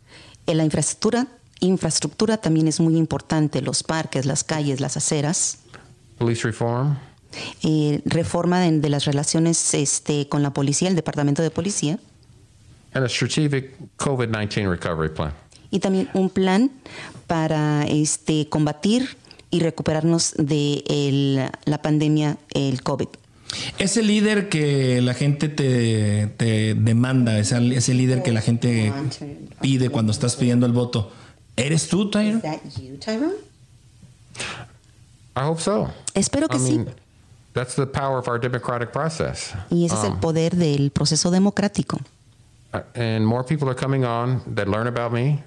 En 0.46 0.58
la 0.58 0.64
infraestructura, 0.64 1.26
infraestructura 1.60 2.36
también 2.38 2.68
es 2.68 2.80
muy 2.80 2.96
importante, 2.96 3.60
los 3.62 3.82
parques, 3.82 4.26
las 4.26 4.44
calles, 4.44 4.80
las 4.80 4.96
aceras. 4.96 5.58
Police 6.18 6.42
reform. 6.46 6.96
eh, 7.62 8.00
reforma 8.04 8.60
de, 8.60 8.78
de 8.80 8.88
las 8.88 9.04
relaciones 9.06 9.74
este, 9.74 10.28
con 10.28 10.42
la 10.42 10.52
policía, 10.52 10.88
el 10.88 10.94
departamento 10.96 11.42
de 11.42 11.50
policía, 11.50 11.98
And 12.92 13.04
a 13.04 13.08
strategic 13.08 13.72
COVID 13.96 14.28
19 14.28 14.70
recovery 14.76 15.12
plan. 15.12 15.32
y 15.72 15.80
también 15.80 16.08
un 16.14 16.30
plan 16.30 16.70
para 17.26 17.84
este, 17.88 18.48
combatir 18.48 19.16
y 19.50 19.58
recuperarnos 19.60 20.34
de 20.38 20.84
el- 20.88 21.50
la 21.64 21.82
pandemia, 21.82 22.36
el 22.52 22.82
COVID. 22.84 23.08
Ese 23.78 24.02
líder 24.02 24.48
que 24.48 25.00
la 25.02 25.14
gente 25.14 25.48
te, 25.48 26.28
te 26.36 26.74
demanda, 26.74 27.36
ese, 27.38 27.74
ese 27.74 27.94
líder 27.94 28.22
que 28.22 28.30
la 28.32 28.40
gente 28.40 28.92
pide 29.60 29.90
cuando 29.90 30.12
estás 30.12 30.36
pidiendo 30.36 30.66
el 30.66 30.72
voto, 30.72 31.12
¿eres 31.56 31.88
tú, 31.88 32.10
Tyron? 32.10 32.42
I 35.36 35.40
hope 35.40 35.60
so. 35.60 35.90
Espero 36.14 36.48
que 36.48 36.56
I 36.56 36.60
sí. 36.60 36.78
mean, 36.78 36.88
that's 37.54 37.74
the 37.74 37.86
power 37.86 38.18
of 38.18 38.28
our 38.28 38.38
democratic 38.38 38.92
process. 38.92 39.52
Y 39.70 39.84
ese 39.84 39.94
es 39.96 40.04
el 40.04 40.14
poder 40.18 40.54
del 40.56 40.90
proceso 40.90 41.30
democrático. 41.30 41.98
Uh, 42.72 42.80
And 42.94 43.26
more 43.26 43.44
people 43.44 43.68
are 43.68 43.74
coming 43.76 44.04
on 44.04 44.42
that 44.54 44.68
learn 44.68 44.86
about 44.86 45.12
me. 45.12 45.42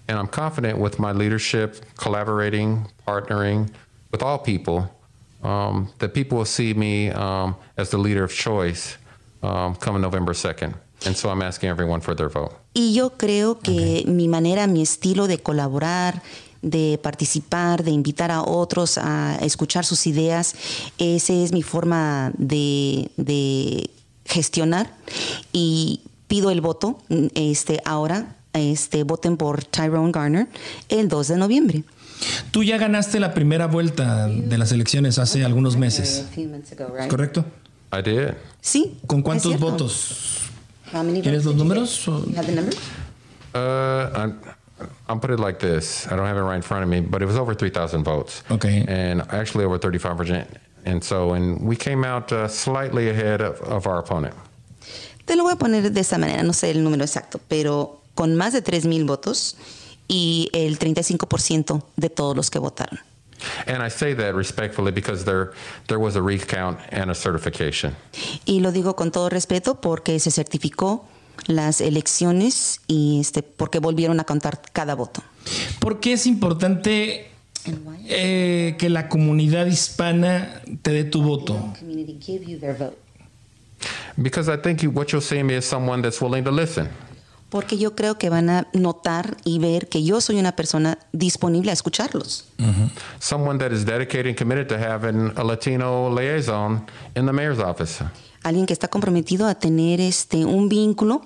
And 0.07 0.17
I'm 0.17 0.27
confident 0.27 0.79
with 0.79 0.97
my 0.97 1.11
leadership, 1.11 1.75
collaborating, 1.95 2.87
partnering 3.07 3.69
with 4.11 4.23
all 4.23 4.39
people, 4.39 4.89
um, 5.43 5.87
that 5.99 6.13
people 6.13 6.37
will 6.39 6.45
see 6.45 6.73
me 6.73 7.11
um, 7.11 7.55
as 7.77 7.89
the 7.91 7.97
leader 7.97 8.23
of 8.23 8.31
choice 8.33 8.97
um, 9.41 9.75
coming 9.75 10.01
November 10.01 10.33
2nd. 10.33 10.73
And 11.05 11.15
so 11.15 11.29
I'm 11.29 11.41
asking 11.41 11.69
everyone 11.69 12.01
for 12.01 12.15
their 12.15 12.29
vote. 12.29 12.53
Y 12.73 12.93
yo 12.93 13.17
creo 13.17 13.59
que 13.59 14.03
mi 14.07 14.27
manera, 14.27 14.67
mi 14.67 14.81
estilo 14.81 15.27
de 15.27 15.39
colaborar, 15.39 16.21
de 16.61 16.99
participar, 17.01 17.83
de 17.83 17.91
invitar 17.91 18.31
a 18.31 18.43
otros 18.43 18.97
a 18.97 19.37
escuchar 19.41 19.83
sus 19.83 20.05
ideas, 20.05 20.55
esa 20.99 21.33
es 21.33 21.53
mi 21.53 21.63
forma 21.63 22.31
de, 22.37 23.09
de 23.17 23.89
gestionar. 24.25 24.93
Y 25.51 26.01
pido 26.27 26.51
el 26.51 26.61
voto 26.61 26.99
este, 27.35 27.81
ahora. 27.83 28.35
Este, 28.53 29.03
voten 29.03 29.37
por 29.37 29.63
Tyrone 29.63 30.11
Garner 30.11 30.47
el 30.89 31.07
2 31.07 31.27
de 31.29 31.37
noviembre. 31.37 31.83
Tú 32.51 32.63
ya 32.63 32.77
ganaste 32.77 33.19
la 33.19 33.33
primera 33.33 33.67
vuelta 33.67 34.27
de 34.27 34.57
las 34.57 34.71
elecciones 34.71 35.17
hace 35.19 35.43
algunos 35.45 35.77
meses, 35.77 36.27
¿correcto? 37.09 37.45
I 37.91 38.01
did. 38.01 38.35
Sí. 38.61 38.97
¿Con 39.07 39.21
cuántos 39.21 39.57
votos? 39.59 40.49
How 40.93 41.03
many 41.03 41.21
¿Quieres 41.21 41.43
votes 41.43 41.45
los 41.45 41.55
números? 41.55 42.07
o- 42.07 42.19
get? 42.21 42.29
You 42.29 42.35
have 42.37 42.45
the 42.47 42.55
number? 42.55 42.75
Uh, 43.53 44.09
I'm, 44.15 44.39
I'll 45.07 45.19
put 45.19 45.29
it 45.31 45.39
like 45.39 45.59
this. 45.59 46.07
I 46.07 46.15
don't 46.15 46.25
have 46.25 46.37
it 46.37 46.41
right 46.43 46.55
in 46.55 46.61
front 46.61 46.83
of 46.83 46.89
me, 46.89 47.01
but 47.01 47.21
it 47.21 47.25
was 47.25 47.35
over 47.37 47.53
3,000 47.53 48.03
votes. 48.03 48.43
Okay. 48.49 48.85
And 48.87 49.21
actually 49.31 49.65
over 49.65 49.77
35%. 49.77 50.47
And 50.85 51.03
so, 51.03 51.33
and 51.33 51.61
we 51.61 51.75
came 51.75 52.03
out 52.03 52.31
uh, 52.31 52.47
slightly 52.47 53.09
ahead 53.09 53.41
of, 53.41 53.59
of 53.61 53.85
our 53.87 53.99
opponent. 53.99 54.33
Te 55.25 55.35
lo 55.35 55.43
voy 55.43 55.53
a 55.53 55.55
poner 55.55 55.91
de 55.91 55.99
esa 56.01 56.17
manera, 56.17 56.41
no 56.43 56.51
sé 56.53 56.71
el 56.71 56.83
número 56.83 57.03
exacto, 57.03 57.39
pero 57.47 58.01
con 58.15 58.35
más 58.35 58.53
de 58.53 58.61
3 58.61 58.85
mil 58.87 59.05
votos 59.05 59.55
y 60.07 60.49
el 60.53 60.79
35% 60.79 61.83
de 61.95 62.09
todos 62.09 62.35
los 62.35 62.49
que 62.49 62.57
votaron. 62.59 62.99
And 63.67 63.83
I 63.83 63.89
say 63.89 64.13
that 64.15 64.35
respectfully 64.35 64.91
because 64.91 65.25
there, 65.25 65.51
there 65.87 65.99
was 65.99 66.15
a 66.15 66.21
recount 66.21 66.79
and 66.91 67.09
a 67.09 67.15
certification. 67.15 67.95
Y 68.45 68.59
lo 68.59 68.71
digo 68.71 68.95
con 68.95 69.11
todo 69.11 69.29
respeto 69.29 69.81
porque 69.81 70.19
se 70.19 70.31
certificó 70.31 71.05
las 71.47 71.81
elecciones 71.81 72.81
y 72.87 73.19
este, 73.19 73.43
porque 73.43 73.79
volvieron 73.79 74.19
a 74.19 74.23
contar 74.23 74.61
cada 74.73 74.95
voto. 74.95 75.23
¿Por 75.79 75.99
qué 75.99 76.13
es 76.13 76.27
importante 76.27 77.31
eh, 78.07 78.75
que 78.77 78.89
la 78.89 79.09
comunidad 79.09 79.65
hispana 79.65 80.61
te 80.81 80.91
dé 80.91 81.03
tu 81.03 81.21
voto? 81.23 81.73
Because 84.17 84.49
I 84.49 84.57
think 84.57 84.81
you, 84.81 84.91
what 84.91 85.07
you'll 85.07 85.21
see 85.21 85.41
me 85.41 85.55
is 85.55 85.65
someone 85.65 86.01
that's 86.01 86.21
willing 86.21 86.43
to 86.43 86.51
listen. 86.51 86.89
Porque 87.51 87.77
yo 87.77 87.95
creo 87.95 88.17
que 88.17 88.29
van 88.29 88.49
a 88.49 88.67
notar 88.71 89.35
y 89.43 89.59
ver 89.59 89.89
que 89.89 90.03
yo 90.03 90.21
soy 90.21 90.39
una 90.39 90.53
persona 90.53 90.97
disponible 91.11 91.69
a 91.69 91.73
escucharlos. 91.73 92.45
Someone 93.19 93.59
that 93.59 93.73
is 93.73 93.85
dedicated 93.85 94.27
and 94.27 94.37
committed 94.37 94.69
to 94.69 94.77
having 94.77 95.33
a 95.35 95.43
Latino 95.43 96.09
liaison 96.09 96.85
in 97.13 97.25
the 97.25 97.33
mayor's 97.33 97.59
office. 97.59 98.05
Alguien 98.43 98.65
que 98.65 98.73
está 98.73 98.87
comprometido 98.87 99.47
a 99.47 99.55
tener 99.55 99.99
este, 99.99 100.45
un 100.45 100.69
vínculo 100.69 101.23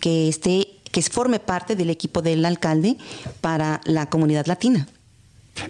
que, 0.00 0.28
esté, 0.28 0.68
que 0.92 1.00
forme 1.02 1.40
parte 1.40 1.76
del 1.76 1.88
equipo 1.88 2.20
del 2.20 2.44
alcalde 2.44 2.98
para 3.40 3.80
la 3.86 4.06
comunidad 4.10 4.46
latina. 4.46 4.86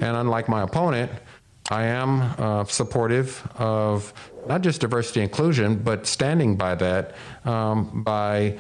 And 0.01 0.17
unlike 0.17 0.49
my 0.49 0.63
opponent, 0.63 1.11
I 1.71 1.85
am 1.85 2.35
uh, 2.37 2.65
supportive 2.67 3.43
of 3.59 4.13
not 4.49 4.63
just 4.63 4.81
diversity 4.81 5.21
inclusion, 5.21 5.77
but 5.77 6.07
standing 6.07 6.57
by 6.57 6.75
that 6.75 7.15
um, 7.45 8.03
by 8.05 8.59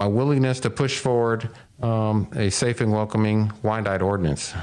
my 0.00 0.06
willingness 0.06 0.60
to 0.60 0.70
push 0.70 0.98
forward 0.98 1.50
um, 1.82 2.26
a 2.34 2.50
safe 2.50 2.80
and 2.80 2.90
welcoming 2.90 3.52
Wyandotte 3.62 4.02
ordinance. 4.02 4.54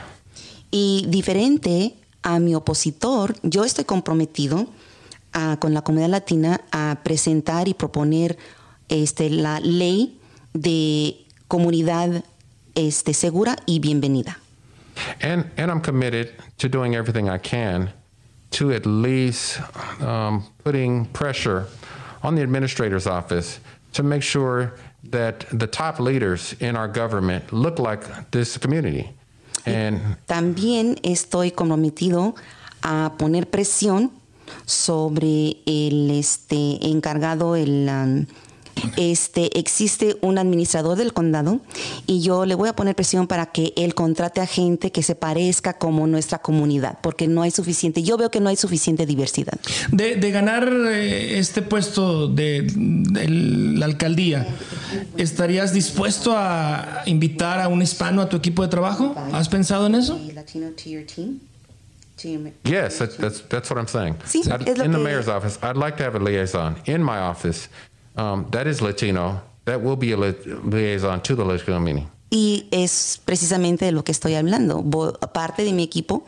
Y 0.71 1.05
diferente 1.07 1.93
a 2.23 2.39
mi 2.39 2.55
opositor, 2.55 3.35
yo 3.43 3.63
estoy 3.63 3.85
comprometido 3.85 4.67
a- 5.33 5.57
con 5.59 5.73
la 5.73 5.81
comunidad 5.81 6.09
latina 6.09 6.59
a 6.71 6.97
presentar 7.03 7.67
y 7.67 7.73
proponer 7.75 8.35
este, 8.89 9.29
la 9.29 9.59
ley 9.59 10.19
de 10.53 11.25
comunidad 11.47 12.23
este, 12.73 13.13
segura 13.13 13.55
y 13.67 13.79
bienvenida. 13.79 14.39
And, 15.21 15.45
and 15.57 15.69
I'm 15.69 15.81
committed 15.81 16.31
to 16.57 16.67
doing 16.67 16.95
everything 16.95 17.29
I 17.29 17.37
can 17.37 17.91
to 18.51 18.71
at 18.71 18.87
least 18.87 19.59
um, 20.01 20.43
putting 20.63 21.05
pressure 21.13 21.67
on 22.23 22.33
the 22.33 22.41
administrator's 22.41 23.05
office 23.05 23.59
to 23.93 24.01
make 24.01 24.23
sure 24.23 24.73
that 25.11 25.45
the 25.51 25.67
top 25.67 25.99
leaders 25.99 26.55
in 26.59 26.75
our 26.75 26.87
government 26.87 27.51
look 27.51 27.79
like 27.79 28.31
this 28.31 28.57
community. 28.57 29.09
And 29.65 30.17
También 30.27 30.97
estoy 31.03 31.51
comprometido 31.51 32.35
a 32.83 33.13
poner 33.17 33.49
presión 33.49 34.11
sobre 34.65 35.57
el 35.65 36.09
este, 36.11 36.87
encargado, 36.87 37.55
el, 37.55 37.89
um, 37.89 38.25
este, 38.97 39.57
existe 39.59 40.17
un 40.21 40.37
administrador 40.37 40.97
del 40.97 41.13
condado 41.13 41.59
y 42.05 42.21
yo 42.21 42.45
le 42.45 42.55
voy 42.55 42.69
a 42.69 42.75
poner 42.75 42.95
presión 42.95 43.27
para 43.27 43.47
que 43.47 43.73
él 43.77 43.93
contrate 43.95 44.41
a 44.41 44.45
gente 44.47 44.91
que 44.91 45.03
se 45.03 45.15
parezca 45.15 45.73
como 45.77 46.07
nuestra 46.07 46.39
comunidad, 46.39 46.99
porque 47.01 47.27
no 47.27 47.41
hay 47.41 47.51
suficiente, 47.51 48.03
yo 48.03 48.17
veo 48.17 48.29
que 48.31 48.39
no 48.39 48.49
hay 48.49 48.55
suficiente 48.55 49.05
diversidad. 49.05 49.53
De, 49.91 50.15
de 50.15 50.31
ganar 50.31 50.67
eh, 50.91 51.37
este 51.39 51.61
puesto 51.61 52.27
de, 52.27 52.67
de 52.75 53.27
la 53.29 53.85
alcaldía, 53.85 54.47
¿estarías 55.17 55.73
dispuesto 55.73 56.33
a 56.35 57.03
invitar 57.05 57.59
a 57.61 57.67
un 57.67 57.81
hispano 57.81 58.21
a 58.21 58.29
tu 58.29 58.37
equipo 58.37 58.61
de 58.63 58.69
trabajo? 58.69 59.15
¿Has 59.33 59.49
pensado 59.49 59.87
en 59.87 59.95
eso? 59.95 60.19
yes, 62.63 62.97
that, 62.97 63.09
that's, 63.19 63.41
that's 63.47 63.69
what 63.69 63.77
I'm 63.77 63.87
saying. 63.87 64.15
Sí, 64.25 64.41
I'd- 64.49 64.67
in 64.83 64.91
the 64.91 64.97
mayor's 64.97 65.27
office, 65.27 65.59
I'd 65.61 65.77
like 65.77 65.97
to 65.97 66.03
have 66.03 66.15
a 66.15 66.19
liaison 66.19 66.75
in 66.85 67.03
my 67.03 67.19
office 67.19 67.69
um, 68.17 68.49
that 68.51 68.67
is 68.67 68.81
Latino, 68.81 69.41
that 69.65 69.81
will 69.81 69.95
be 69.95 70.11
a 70.11 70.17
li- 70.17 70.35
liaison 70.63 71.21
to 71.21 71.35
the 71.35 71.45
Latino 71.45 71.79
meeting. 71.79 72.07
Y 72.29 72.67
es 72.71 73.21
precisamente 73.23 73.85
de 73.85 73.91
lo 73.93 74.03
que 74.03 74.11
estoy 74.11 74.35
hablando. 74.35 74.83
Parte 75.33 75.63
de 75.63 75.71
mi 75.71 75.83
equipo, 75.83 76.25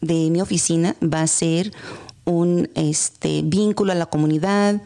de 0.00 0.28
mi 0.30 0.40
oficina, 0.40 0.94
va 1.02 1.22
a 1.22 1.26
ser 1.26 1.72
un 2.24 2.68
este, 2.74 3.42
vínculo 3.42 3.92
a 3.92 3.94
la 3.94 4.06
comunidad, 4.06 4.82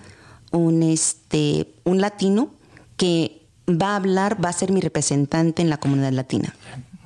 un, 0.52 0.82
este, 0.84 1.66
un 1.84 2.00
latino 2.00 2.50
que 2.96 3.42
va 3.68 3.94
a 3.94 3.96
hablar, 3.96 4.36
va 4.42 4.50
a 4.50 4.52
ser 4.52 4.70
mi 4.70 4.80
representante 4.80 5.62
en 5.62 5.70
la 5.70 5.78
comunidad 5.78 6.12
latina. 6.12 6.54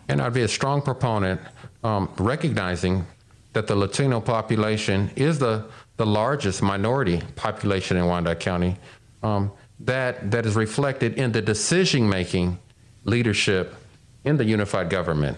And 0.08 0.20
I'd 0.20 0.34
be 0.34 0.42
a 0.42 0.48
strong 0.48 0.82
proponent, 0.82 1.40
um, 1.82 2.08
recognizing 2.18 3.06
that 3.54 3.66
the 3.66 3.74
Latino 3.74 4.20
population 4.20 5.10
is 5.16 5.38
the, 5.38 5.64
the 5.96 6.04
largest 6.04 6.62
minority 6.62 7.22
population 7.36 7.96
in 7.96 8.04
Wyandotte 8.04 8.38
County, 8.38 8.76
um, 9.26 9.52
that, 9.80 10.30
that 10.30 10.46
is 10.46 10.54
reflected 10.56 11.14
in 11.14 11.32
the 11.32 11.42
decision 11.42 12.08
making 12.08 12.58
leadership 13.04 13.74
in 14.24 14.36
the 14.36 14.44
unified 14.44 14.88
government. 14.90 15.36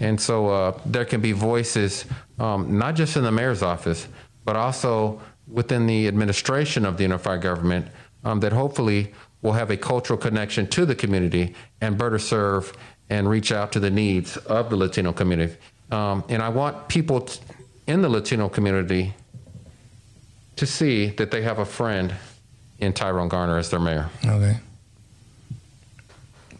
And 0.00 0.20
so 0.20 0.48
uh, 0.48 0.80
there 0.86 1.04
can 1.04 1.20
be 1.20 1.32
voices, 1.32 2.04
um, 2.38 2.78
not 2.78 2.94
just 2.94 3.16
in 3.16 3.22
the 3.22 3.32
mayor's 3.32 3.62
office, 3.62 4.08
but 4.44 4.56
also 4.56 5.20
within 5.46 5.86
the 5.86 6.08
administration 6.08 6.84
of 6.84 6.96
the 6.96 7.02
unified 7.02 7.42
government 7.42 7.86
um, 8.24 8.40
that 8.40 8.52
hopefully 8.52 9.12
will 9.42 9.52
have 9.52 9.70
a 9.70 9.76
cultural 9.76 10.18
connection 10.18 10.66
to 10.66 10.86
the 10.86 10.94
community 10.94 11.54
and 11.80 11.98
better 11.98 12.18
serve 12.18 12.72
and 13.10 13.28
reach 13.28 13.52
out 13.52 13.70
to 13.72 13.80
the 13.80 13.90
needs 13.90 14.36
of 14.36 14.70
the 14.70 14.76
Latino 14.76 15.12
community. 15.12 15.56
Um, 15.90 16.24
and 16.28 16.42
I 16.42 16.48
want 16.48 16.88
people 16.88 17.20
t- 17.20 17.40
in 17.86 18.02
the 18.02 18.08
Latino 18.08 18.48
community 18.48 19.14
to 20.56 20.66
see 20.66 21.08
that 21.18 21.30
they 21.30 21.42
have 21.42 21.58
a 21.60 21.64
friend 21.64 22.14
in 22.78 22.92
Tyrone 22.92 23.28
Garner 23.28 23.58
as 23.58 23.70
their 23.70 23.80
mayor. 23.80 24.08
Ok. 24.24 24.60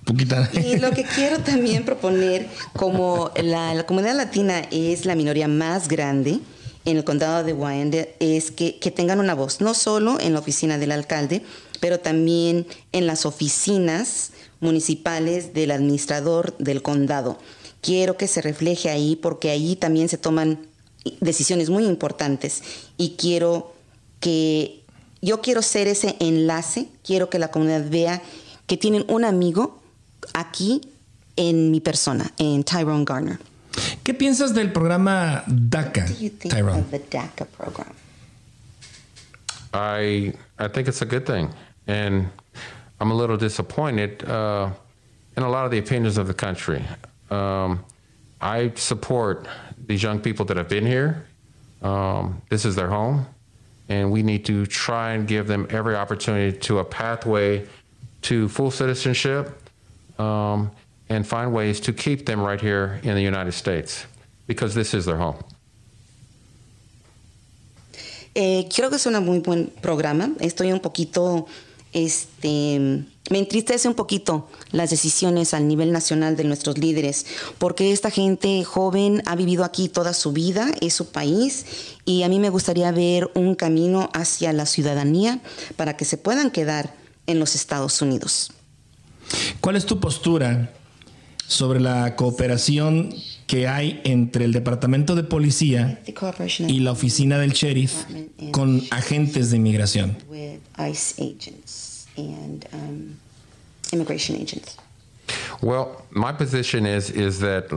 Poquita. 0.04 0.48
Y 0.52 0.78
lo 0.78 0.92
que 0.92 1.02
quiero 1.02 1.40
también 1.40 1.84
proponer, 1.84 2.48
como 2.74 3.32
la, 3.42 3.74
la 3.74 3.84
comunidad 3.86 4.14
latina 4.14 4.62
es 4.70 5.04
la 5.04 5.16
minoría 5.16 5.48
más 5.48 5.88
grande 5.88 6.38
en 6.84 6.96
el 6.96 7.02
condado 7.02 7.42
de 7.42 7.52
Wyandotte, 7.52 8.14
es 8.20 8.52
que, 8.52 8.78
que 8.78 8.92
tengan 8.92 9.18
una 9.18 9.34
voz, 9.34 9.60
no 9.60 9.74
solo 9.74 10.20
en 10.20 10.32
la 10.32 10.38
oficina 10.38 10.78
del 10.78 10.92
alcalde, 10.92 11.42
pero 11.80 11.98
también 11.98 12.66
en 12.92 13.08
las 13.08 13.26
oficinas 13.26 14.30
municipales 14.60 15.52
del 15.52 15.72
administrador 15.72 16.56
del 16.58 16.82
condado. 16.82 17.38
Quiero 17.80 18.16
que 18.16 18.28
se 18.28 18.40
refleje 18.40 18.88
ahí 18.90 19.16
porque 19.16 19.50
ahí 19.50 19.74
también 19.74 20.08
se 20.08 20.18
toman 20.18 20.60
decisiones 21.20 21.68
muy 21.68 21.84
importantes 21.84 22.62
y 22.96 23.16
quiero 23.18 23.74
que 24.20 24.82
yo 25.20 25.40
quiero 25.40 25.62
ser 25.62 25.88
ese 25.88 26.16
enlace, 26.20 26.88
quiero 27.04 27.28
que 27.28 27.38
la 27.38 27.48
comunidad 27.48 27.88
vea 27.88 28.22
que 28.66 28.76
tienen 28.76 29.04
un 29.08 29.24
amigo 29.24 29.80
aquí 30.34 30.80
en 31.36 31.70
mi 31.70 31.80
persona, 31.80 32.30
en 32.38 32.64
Tyrone 32.64 33.04
Garner. 33.04 33.38
¿Qué 34.02 34.14
piensas 34.14 34.54
del 34.54 34.72
programa 34.72 35.44
DACA, 35.46 36.06
Tyrone? 36.48 36.84
the 36.90 36.98
DACA 36.98 37.44
program? 37.44 37.92
I 39.74 40.32
I 40.58 40.68
think 40.68 40.88
it's 40.88 41.02
a 41.02 41.06
good 41.06 41.26
thing, 41.26 41.50
and 41.86 42.30
I'm 42.98 43.10
a 43.10 43.14
little 43.14 43.36
disappointed 43.36 44.24
uh, 44.24 44.70
in 45.36 45.42
a 45.42 45.48
lot 45.48 45.66
of 45.66 45.70
the 45.70 45.78
opinions 45.78 46.16
of 46.16 46.26
the 46.26 46.34
country. 46.34 46.82
Um, 47.30 47.84
I 48.40 48.72
support 48.76 49.46
these 49.86 50.02
young 50.02 50.20
people 50.20 50.46
that 50.46 50.56
have 50.56 50.68
been 50.68 50.86
here. 50.86 51.26
Um, 51.82 52.40
this 52.48 52.64
is 52.64 52.74
their 52.74 52.88
home, 52.88 53.26
and 53.88 54.10
we 54.10 54.22
need 54.22 54.44
to 54.46 54.66
try 54.66 55.12
and 55.12 55.26
give 55.28 55.46
them 55.46 55.66
every 55.70 55.94
opportunity 55.94 56.56
to 56.58 56.78
a 56.80 56.84
pathway 56.84 57.66
to 58.22 58.48
full 58.48 58.70
citizenship, 58.70 59.56
um, 60.18 60.70
and 61.08 61.26
find 61.26 61.52
ways 61.52 61.78
to 61.80 61.92
keep 61.92 62.26
them 62.26 62.40
right 62.40 62.60
here 62.60 63.00
in 63.02 63.14
the 63.14 63.22
United 63.22 63.52
States 63.52 64.06
because 64.46 64.74
this 64.74 64.94
is 64.94 65.04
their 65.04 65.16
home. 65.16 65.36
Eh, 68.34 68.68
creo 68.68 68.90
que 68.90 68.96
es 68.96 69.06
muy 69.06 69.38
buen 69.40 69.72
programa. 69.80 70.28
Estoy 70.40 70.70
un 70.70 70.80
poquito, 70.80 71.46
este, 71.96 72.78
me 73.30 73.38
entristece 73.38 73.88
un 73.88 73.94
poquito 73.94 74.50
las 74.70 74.90
decisiones 74.90 75.54
al 75.54 75.66
nivel 75.66 75.92
nacional 75.92 76.36
de 76.36 76.44
nuestros 76.44 76.76
líderes, 76.76 77.24
porque 77.56 77.90
esta 77.90 78.10
gente 78.10 78.62
joven 78.64 79.22
ha 79.24 79.34
vivido 79.34 79.64
aquí 79.64 79.88
toda 79.88 80.12
su 80.12 80.32
vida, 80.32 80.70
es 80.82 80.92
su 80.92 81.06
país, 81.06 81.64
y 82.04 82.22
a 82.22 82.28
mí 82.28 82.38
me 82.38 82.50
gustaría 82.50 82.92
ver 82.92 83.30
un 83.34 83.54
camino 83.54 84.10
hacia 84.12 84.52
la 84.52 84.66
ciudadanía 84.66 85.40
para 85.76 85.96
que 85.96 86.04
se 86.04 86.18
puedan 86.18 86.50
quedar 86.50 86.94
en 87.26 87.38
los 87.38 87.54
Estados 87.54 88.02
Unidos. 88.02 88.52
¿Cuál 89.62 89.76
es 89.76 89.86
tu 89.86 89.98
postura 89.98 90.74
sobre 91.48 91.80
la 91.80 92.14
cooperación 92.14 93.14
que 93.46 93.68
hay 93.68 94.02
entre 94.04 94.44
el 94.44 94.52
Departamento 94.52 95.14
de 95.14 95.22
Policía 95.22 96.02
y 96.58 96.80
la 96.80 96.92
oficina 96.92 97.38
del 97.38 97.52
sheriff 97.52 98.04
con 98.50 98.82
agentes 98.90 99.50
de 99.50 99.56
inmigración? 99.56 100.18
And 102.16 102.66
um, 102.72 103.16
immigration 103.92 104.36
agents. 104.36 104.76
Well, 105.60 106.04
my 106.10 106.32
position 106.32 106.86
is 106.86 107.10
is 107.10 107.40
that 107.40 107.72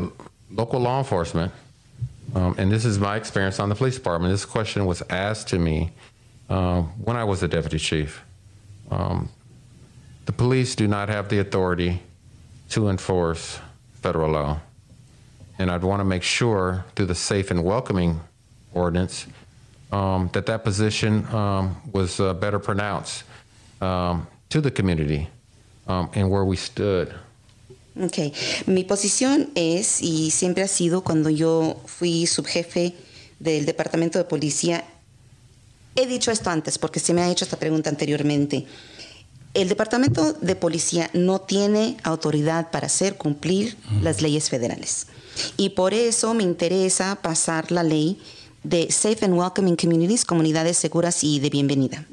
local 0.51 0.79
law 0.79 0.99
enforcement, 0.99 1.51
um, 2.35 2.55
and 2.57 2.71
this 2.71 2.85
is 2.85 2.99
my 2.99 3.15
experience 3.15 3.59
on 3.59 3.69
the 3.69 3.75
police 3.75 3.95
department. 3.95 4.31
This 4.33 4.45
question 4.45 4.85
was 4.85 5.01
asked 5.09 5.47
to 5.49 5.59
me 5.59 5.91
um, 6.49 6.85
when 7.03 7.15
I 7.15 7.23
was 7.23 7.43
a 7.43 7.47
deputy 7.47 7.79
chief. 7.79 8.23
Um, 8.91 9.29
the 10.25 10.31
police 10.31 10.75
do 10.75 10.87
not 10.87 11.09
have 11.09 11.29
the 11.29 11.39
authority 11.39 12.01
to 12.69 12.89
enforce 12.89 13.59
federal 13.93 14.31
law, 14.31 14.59
and 15.57 15.71
I'd 15.71 15.83
want 15.83 16.01
to 16.01 16.05
make 16.05 16.23
sure 16.23 16.85
through 16.95 17.07
the 17.07 17.15
safe 17.15 17.49
and 17.49 17.63
welcoming 17.63 18.19
ordinance 18.73 19.25
um, 19.91 20.29
that 20.33 20.45
that 20.45 20.63
position 20.63 21.25
um, 21.33 21.75
was 21.91 22.19
uh, 22.19 22.33
better 22.35 22.59
pronounced 22.59 23.23
um, 23.81 24.25
to 24.49 24.61
the 24.61 24.71
community 24.71 25.27
um, 25.87 26.09
and 26.13 26.29
where 26.29 26.43
we 26.43 26.55
stood. 26.55 27.09
Ok, 28.01 28.33
mi 28.65 28.83
posición 28.83 29.49
es, 29.55 30.01
y 30.01 30.31
siempre 30.31 30.63
ha 30.63 30.67
sido, 30.67 31.03
cuando 31.03 31.29
yo 31.29 31.75
fui 31.85 32.27
subjefe 32.27 32.93
del 33.39 33.65
Departamento 33.65 34.17
de 34.17 34.23
Policía, 34.23 34.85
he 35.95 36.05
dicho 36.05 36.31
esto 36.31 36.49
antes 36.49 36.77
porque 36.77 36.99
se 36.99 37.13
me 37.13 37.21
ha 37.21 37.29
hecho 37.29 37.43
esta 37.43 37.57
pregunta 37.57 37.89
anteriormente. 37.89 38.65
El 39.53 39.67
Departamento 39.67 40.33
de 40.33 40.55
Policía 40.55 41.09
no 41.13 41.41
tiene 41.41 41.97
autoridad 42.03 42.69
para 42.71 42.85
hacer 42.85 43.17
cumplir 43.17 43.75
las 44.01 44.21
leyes 44.21 44.49
federales. 44.49 45.07
Y 45.57 45.69
por 45.69 45.93
eso 45.93 46.33
me 46.33 46.43
interesa 46.43 47.17
pasar 47.21 47.71
la 47.71 47.83
ley 47.83 48.21
de 48.63 48.91
Safe 48.91 49.25
and 49.25 49.33
Welcoming 49.33 49.75
Communities, 49.75 50.23
comunidades 50.23 50.77
seguras 50.77 51.23
y 51.23 51.39
de 51.39 51.49
bienvenida. 51.49 52.05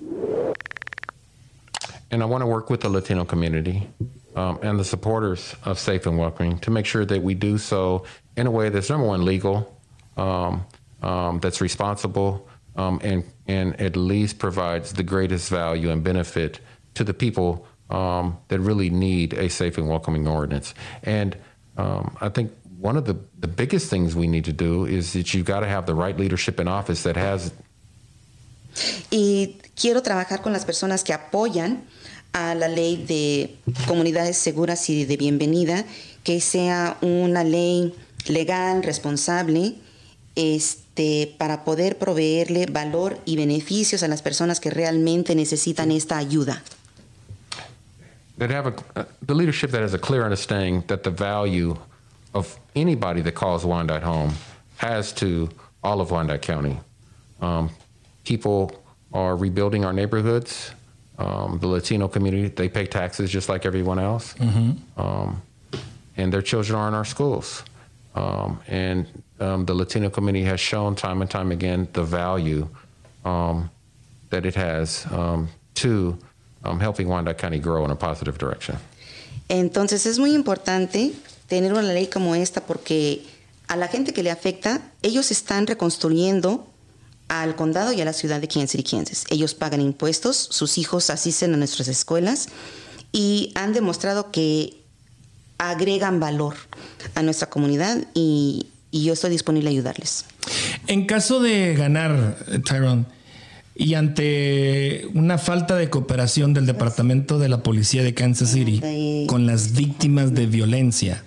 And 2.10 2.22
I 2.22 2.26
want 2.26 2.42
to 2.42 2.46
work 2.46 2.70
with 2.70 2.80
the 2.80 2.88
Latino 2.88 3.24
community 3.24 3.88
um, 4.36 4.58
and 4.62 4.78
the 4.78 4.84
supporters 4.84 5.56
of 5.64 5.78
Safe 5.78 6.06
and 6.06 6.18
Welcoming 6.18 6.58
to 6.60 6.70
make 6.70 6.86
sure 6.86 7.04
that 7.04 7.22
we 7.22 7.34
do 7.34 7.58
so 7.58 8.04
in 8.36 8.46
a 8.46 8.50
way 8.50 8.68
that's 8.68 8.90
number 8.90 9.06
one 9.06 9.24
legal, 9.24 9.80
um, 10.16 10.64
um, 11.02 11.40
that's 11.40 11.60
responsible 11.60 12.48
um, 12.76 13.00
and, 13.02 13.24
and 13.48 13.80
at 13.80 13.96
least 13.96 14.38
provides 14.38 14.92
the 14.92 15.02
greatest 15.02 15.50
value 15.50 15.90
and 15.90 16.04
benefit 16.04 16.60
to 16.94 17.04
the 17.04 17.14
people 17.14 17.66
um, 17.90 18.38
that 18.48 18.60
really 18.60 18.90
need 18.90 19.32
a 19.34 19.48
safe 19.48 19.78
and 19.78 19.88
welcoming 19.88 20.26
ordinance. 20.26 20.74
And 21.02 21.36
um, 21.76 22.16
I 22.20 22.28
think 22.28 22.52
one 22.78 22.96
of 22.96 23.04
the, 23.04 23.16
the 23.38 23.48
biggest 23.48 23.90
things 23.90 24.14
we 24.14 24.26
need 24.26 24.44
to 24.44 24.52
do 24.52 24.84
is 24.84 25.12
that 25.14 25.32
you've 25.34 25.46
got 25.46 25.60
to 25.60 25.66
have 25.66 25.86
the 25.86 25.94
right 25.94 26.16
leadership 26.16 26.60
in 26.60 26.68
office 26.68 27.02
that 27.04 27.16
has 27.16 27.52
Y 29.10 29.58
quiero 29.74 30.02
trabajar 30.02 30.42
con 30.42 30.52
las 30.52 30.64
personas 30.64 31.04
que 31.04 31.12
apoyan 31.12 31.84
a 32.32 32.54
la 32.54 32.68
ley 32.68 32.96
de 32.96 33.56
comunidades 33.86 34.36
seguras 34.36 34.88
y 34.90 35.04
de 35.04 35.16
bienvenida, 35.16 35.84
que 36.22 36.40
sea 36.40 36.98
una 37.00 37.44
ley 37.44 37.94
legal, 38.26 38.82
responsable, 38.82 39.76
este, 40.34 41.34
para 41.38 41.64
poder 41.64 41.96
proveerle 41.96 42.66
valor 42.66 43.18
y 43.24 43.36
beneficios 43.36 44.02
a 44.02 44.08
las 44.08 44.20
personas 44.22 44.60
que 44.60 44.70
realmente 44.70 45.34
necesitan 45.34 45.90
esta 45.90 46.18
ayuda. 46.18 46.62
that 48.38 48.50
have 48.50 48.66
a, 48.66 49.00
uh, 49.00 49.04
the 49.22 49.34
leadership 49.34 49.70
that 49.70 49.82
has 49.82 49.94
a 49.94 49.98
clear 49.98 50.22
understanding 50.24 50.84
that 50.88 51.02
the 51.02 51.10
value 51.10 51.76
of 52.34 52.58
anybody 52.74 53.22
that 53.22 53.32
calls 53.32 53.64
Wyandotte 53.64 54.02
home 54.02 54.34
has 54.76 55.12
to 55.14 55.48
all 55.82 56.00
of 56.00 56.10
Wyandotte 56.10 56.42
County. 56.42 56.78
Um, 57.40 57.70
people 58.26 58.72
are 59.12 59.36
rebuilding 59.36 59.84
our 59.84 59.92
neighborhoods. 59.92 60.72
Um, 61.18 61.58
the 61.60 61.66
Latino 61.68 62.08
community, 62.08 62.48
they 62.48 62.68
pay 62.68 62.86
taxes 62.86 63.30
just 63.30 63.48
like 63.48 63.64
everyone 63.64 63.98
else. 63.98 64.34
Um, 64.96 65.40
and 66.18 66.32
their 66.32 66.42
children 66.42 66.78
are 66.78 66.88
in 66.88 66.94
our 66.94 67.06
schools. 67.06 67.62
Um, 68.14 68.60
and 68.68 69.06
um, 69.40 69.64
the 69.64 69.74
Latino 69.74 70.10
community 70.10 70.44
has 70.44 70.60
shown 70.60 70.94
time 70.94 71.22
and 71.22 71.30
time 71.30 71.52
again 71.52 71.88
the 71.92 72.02
value 72.02 72.68
um, 73.24 73.70
that 74.30 74.44
it 74.44 74.54
has 74.54 75.06
um, 75.10 75.48
to 75.74 76.18
um, 76.64 76.80
helping 76.80 77.08
Wyandotte 77.08 77.38
County 77.38 77.58
grow 77.58 77.84
in 77.84 77.90
a 77.90 77.96
positive 77.96 78.38
direction. 78.38 78.76
Entonces 79.48 80.06
es 80.06 80.18
muy 80.18 80.34
importante 80.34 81.12
tener 81.46 81.72
una 81.72 81.82
ley 81.82 82.08
como 82.08 82.34
esta 82.34 82.60
porque 82.60 83.22
a 83.68 83.76
la 83.76 83.88
gente 83.88 84.12
que 84.12 84.22
le 84.22 84.30
afecta, 84.30 84.80
ellos 85.02 85.30
están 85.30 85.66
reconstruyendo 85.66 86.66
al 87.28 87.56
condado 87.56 87.92
y 87.92 88.00
a 88.00 88.04
la 88.04 88.12
ciudad 88.12 88.40
de 88.40 88.48
Kansas 88.48 88.70
City, 88.70 88.84
Kansas. 88.84 89.24
Ellos 89.30 89.54
pagan 89.54 89.80
impuestos, 89.80 90.36
sus 90.36 90.78
hijos 90.78 91.10
asisten 91.10 91.54
a 91.54 91.56
nuestras 91.56 91.88
escuelas 91.88 92.48
y 93.12 93.52
han 93.54 93.72
demostrado 93.72 94.30
que 94.30 94.82
agregan 95.58 96.20
valor 96.20 96.54
a 97.14 97.22
nuestra 97.22 97.48
comunidad 97.48 98.06
y, 98.14 98.66
y 98.90 99.04
yo 99.04 99.14
estoy 99.14 99.30
disponible 99.30 99.68
a 99.68 99.72
ayudarles. 99.72 100.24
En 100.86 101.06
caso 101.06 101.40
de 101.40 101.74
ganar, 101.74 102.38
eh, 102.48 102.58
Tyrone, 102.60 103.06
y 103.74 103.94
ante 103.94 105.06
una 105.14 105.36
falta 105.36 105.76
de 105.76 105.90
cooperación 105.90 106.54
del 106.54 106.64
Departamento 106.64 107.38
de 107.38 107.50
la 107.50 107.62
Policía 107.62 108.02
de 108.02 108.14
Kansas 108.14 108.52
City 108.52 109.26
con 109.26 109.46
las 109.46 109.72
víctimas 109.72 110.32
de 110.34 110.46
violencia, 110.46 111.22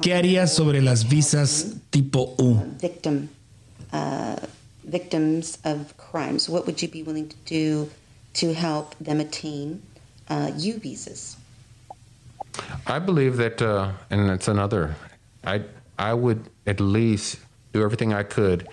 ¿qué 0.00 0.14
harías 0.14 0.52
sobre 0.52 0.82
las 0.82 1.08
visas 1.08 1.74
tipo 1.90 2.34
U? 2.38 2.60
Uh, 3.92 4.36
victims 4.84 5.58
of 5.64 5.96
crimes? 5.96 6.48
What 6.48 6.66
would 6.66 6.80
you 6.82 6.88
be 6.88 7.02
willing 7.02 7.28
to 7.28 7.36
do 7.44 7.90
to 8.34 8.54
help 8.54 8.94
them 8.98 9.20
attain 9.20 9.82
uh, 10.28 10.50
U 10.56 10.78
visas? 10.78 11.36
I 12.86 12.98
believe 12.98 13.36
that, 13.36 13.60
uh, 13.60 13.92
and 14.10 14.30
it's 14.30 14.48
another. 14.48 14.96
I 15.44 15.62
I 15.98 16.14
would 16.14 16.48
at 16.66 16.80
least 16.80 17.38
do 17.72 17.82
everything 17.82 18.12
I 18.12 18.22
could 18.22 18.68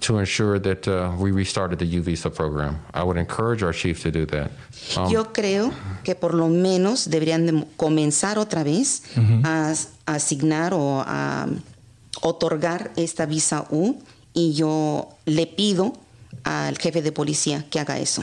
to 0.00 0.18
ensure 0.18 0.58
that 0.58 0.86
uh, 0.88 1.12
we 1.18 1.30
restarted 1.30 1.78
the 1.78 1.86
U 1.86 2.02
visa 2.02 2.30
program. 2.30 2.78
I 2.92 3.02
would 3.02 3.16
encourage 3.16 3.62
our 3.62 3.72
chief 3.72 4.02
to 4.02 4.10
do 4.10 4.26
that. 4.26 4.50
Um, 4.96 5.10
Yo 5.10 5.24
creo 5.24 5.72
que 6.04 6.14
por 6.14 6.34
lo 6.34 6.48
menos 6.48 7.08
deberían 7.08 7.46
de 7.46 7.66
comenzar 7.76 8.36
otra 8.38 8.64
vez 8.64 9.02
a, 9.44 9.74
a 10.06 10.14
asignar 10.14 10.72
o 10.72 11.02
a 11.06 11.48
otorgar 12.22 12.92
esta 12.96 13.26
visa 13.26 13.66
U 13.70 14.00
y 14.36 14.52
yo 14.52 15.08
le 15.24 15.46
pido 15.46 15.94
al 16.44 16.76
jefe 16.76 17.02
de 17.02 17.10
policía 17.10 17.64
que 17.70 17.80
haga 17.80 17.98
eso. 17.98 18.22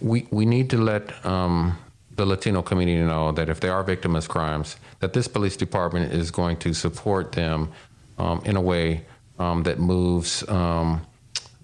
we 0.00 0.26
we 0.30 0.46
need 0.46 0.70
to 0.70 0.78
let 0.78 1.24
um, 1.26 1.76
the 2.16 2.24
Latino 2.24 2.62
community 2.62 3.02
know 3.02 3.32
that 3.32 3.48
if 3.48 3.60
they 3.60 3.68
are 3.68 3.82
victims 3.82 4.24
of 4.24 4.28
crimes, 4.28 4.76
that 5.00 5.12
this 5.12 5.28
police 5.28 5.56
department 5.56 6.12
is 6.12 6.30
going 6.30 6.56
to 6.58 6.72
support 6.72 7.32
them 7.32 7.70
um, 8.18 8.40
in 8.44 8.56
a 8.56 8.60
way 8.60 9.04
um, 9.38 9.62
that 9.64 9.78
moves 9.78 10.46
um, 10.48 11.04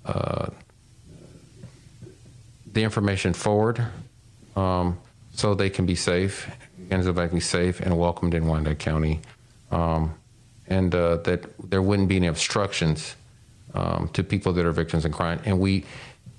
uh, 0.04 0.46
the 2.72 2.82
information 2.82 3.32
forward, 3.32 3.84
um, 4.56 4.98
so 5.32 5.54
they 5.54 5.70
can 5.70 5.86
be 5.86 5.94
safe, 5.94 6.50
and 6.90 7.04
so 7.04 7.12
they 7.12 7.28
can 7.28 7.36
be 7.36 7.40
safe 7.40 7.80
and 7.80 7.96
welcomed 7.96 8.34
in 8.34 8.46
Wyandotte 8.46 8.78
County, 8.78 9.20
um, 9.70 10.14
and 10.66 10.94
uh, 10.94 11.18
that 11.18 11.44
there 11.70 11.82
wouldn't 11.82 12.08
be 12.08 12.16
any 12.16 12.26
obstructions 12.26 13.14
um, 13.74 14.08
to 14.12 14.22
people 14.22 14.52
that 14.52 14.64
are 14.64 14.72
victims 14.72 15.04
of 15.04 15.12
crime. 15.12 15.40
And 15.44 15.58
we, 15.60 15.84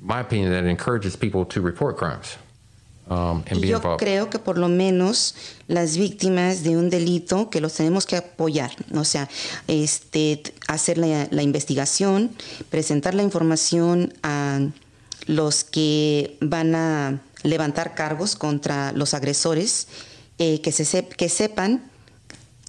my 0.02 0.20
opinion, 0.22 0.52
that 0.52 0.66
encourages 0.66 1.16
people 1.16 1.46
to 1.46 1.62
report 1.62 1.98
crimes 1.98 2.38
um, 3.10 3.44
and 3.48 3.58
Y 3.58 3.62
be 3.62 3.68
yo 3.70 3.78
involved. 3.78 4.00
creo 4.00 4.30
que 4.30 4.40
por 4.40 4.58
lo 4.58 4.68
menos 4.70 5.34
las 5.68 5.98
víctimas 5.98 6.64
de 6.64 6.78
un 6.78 6.90
delito 6.90 7.50
que 7.50 7.60
los 7.62 7.74
tenemos 7.74 8.06
que 8.06 8.16
apoyar, 8.18 8.72
o 8.96 9.04
sea, 9.04 9.28
este, 9.68 10.42
hacer 10.68 10.98
la, 10.98 11.28
la 11.32 11.42
investigación, 11.44 12.32
presentar 12.70 13.14
la 13.16 13.24
información 13.24 14.14
a 14.24 14.60
los 15.26 15.64
que 15.64 16.38
van 16.42 16.76
a 16.76 17.22
levantar 17.44 17.94
cargos 17.96 18.36
contra 18.36 18.92
los 18.94 19.14
agresores, 19.14 19.88
eh, 20.40 20.62
que, 20.62 20.72
se 20.72 20.84
sep- 20.84 21.16
que 21.16 21.30
sepan 21.30 21.84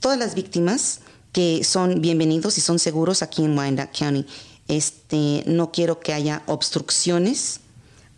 todas 0.01 0.19
las 0.19 0.35
víctimas 0.35 1.01
que 1.33 1.63
son 1.65 2.01
bienvenidos 2.01 2.59
y 2.59 2.61
son 2.61 2.79
seguros 2.79 3.23
aquí 3.23 3.45
en 3.45 3.57
Wyandotte 3.57 3.97
County. 3.97 4.27
Este, 4.71 5.43
no 5.47 5.71
quiero 5.73 5.99
que 5.99 6.13
haya 6.13 6.43
obstrucciones 6.47 7.61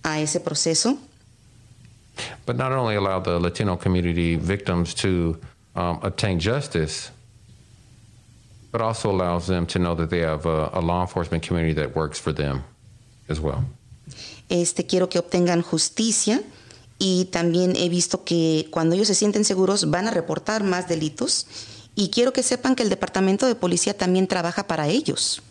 a 0.02 0.20
ese 0.20 0.38
proceso. 0.38 0.98
But 2.44 2.56
not 2.56 2.72
only 2.72 2.96
allow 2.96 3.20
the 3.20 3.40
Latino 3.40 3.76
community 3.76 4.36
victims 4.36 4.94
to 4.96 5.38
um, 5.74 5.98
obtain 6.02 6.38
justice, 6.38 7.10
but 8.70 8.82
also 8.82 9.10
allows 9.10 9.46
them 9.46 9.66
to 9.66 9.78
know 9.78 9.94
that 9.94 10.10
they 10.10 10.20
have 10.20 10.44
a, 10.46 10.70
a 10.74 10.80
law 10.80 11.00
enforcement 11.00 11.42
community 11.42 11.74
that 11.74 11.96
works 11.96 12.18
for 12.18 12.32
them 12.32 12.62
as 13.28 13.40
well. 13.40 13.64
este, 14.52 14.84
quiero 14.84 15.08
que 15.08 15.18
obtengan 15.18 15.62
justicia 15.62 16.42
y 16.98 17.26
también 17.26 17.74
he 17.74 17.88
visto 17.88 18.22
que 18.22 18.68
cuando 18.70 18.94
ellos 18.94 19.08
se 19.08 19.14
sienten 19.14 19.44
seguros 19.44 19.90
van 19.90 20.06
a 20.06 20.10
reportar 20.10 20.62
más 20.62 20.88
delitos 20.88 21.46
y 21.94 22.10
quiero 22.10 22.32
que 22.34 22.42
sepan 22.42 22.74
que 22.74 22.82
el 22.82 22.90
departamento 22.90 23.46
de 23.46 23.54
policía 23.54 23.96
también 23.96 24.28
trabaja 24.28 24.66
para 24.66 24.88
ellos. 24.88 25.42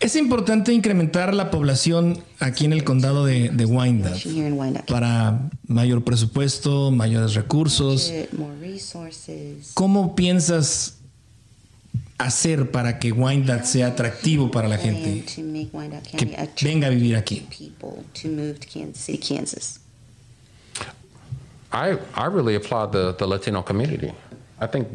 Es 0.00 0.16
importante 0.16 0.72
incrementar 0.72 1.34
la 1.34 1.50
población 1.50 2.24
aquí 2.38 2.64
en 2.64 2.72
el 2.72 2.84
condado 2.84 3.26
de, 3.26 3.50
de 3.50 3.66
Wyandotte 3.66 4.24
Here 4.24 4.48
in 4.48 4.54
Wyandotte. 4.58 4.90
para 4.90 5.50
mayor 5.66 6.02
presupuesto, 6.02 6.90
mayores 6.90 7.34
recursos. 7.34 8.10
More 8.32 8.58
resources. 8.58 9.72
¿Cómo 9.74 10.16
piensas 10.16 10.96
hacer 12.16 12.70
para 12.70 12.98
que 12.98 13.12
Wyandotte 13.12 13.66
sea 13.66 13.88
atractivo 13.88 14.50
para 14.50 14.68
la 14.68 14.78
gente 14.78 15.22
to 15.34 15.42
make 15.42 15.68
Wyandotte 15.72 16.16
que 16.16 16.48
venga 16.62 16.86
a 16.86 16.90
vivir 16.90 17.16
aquí? 17.16 17.46
people 17.50 18.02
to 18.20 18.28
move 18.28 18.58
to 18.58 18.66
Kansas 18.66 19.04
City, 19.04 19.18
Kansas. 19.18 19.80
I, 21.72 21.98
I 22.16 22.26
really 22.26 22.56
applaud 22.56 22.92
the, 22.92 23.14
the 23.18 23.26
Latino 23.26 23.62
community. 23.62 24.12
I 24.60 24.66
think 24.66 24.88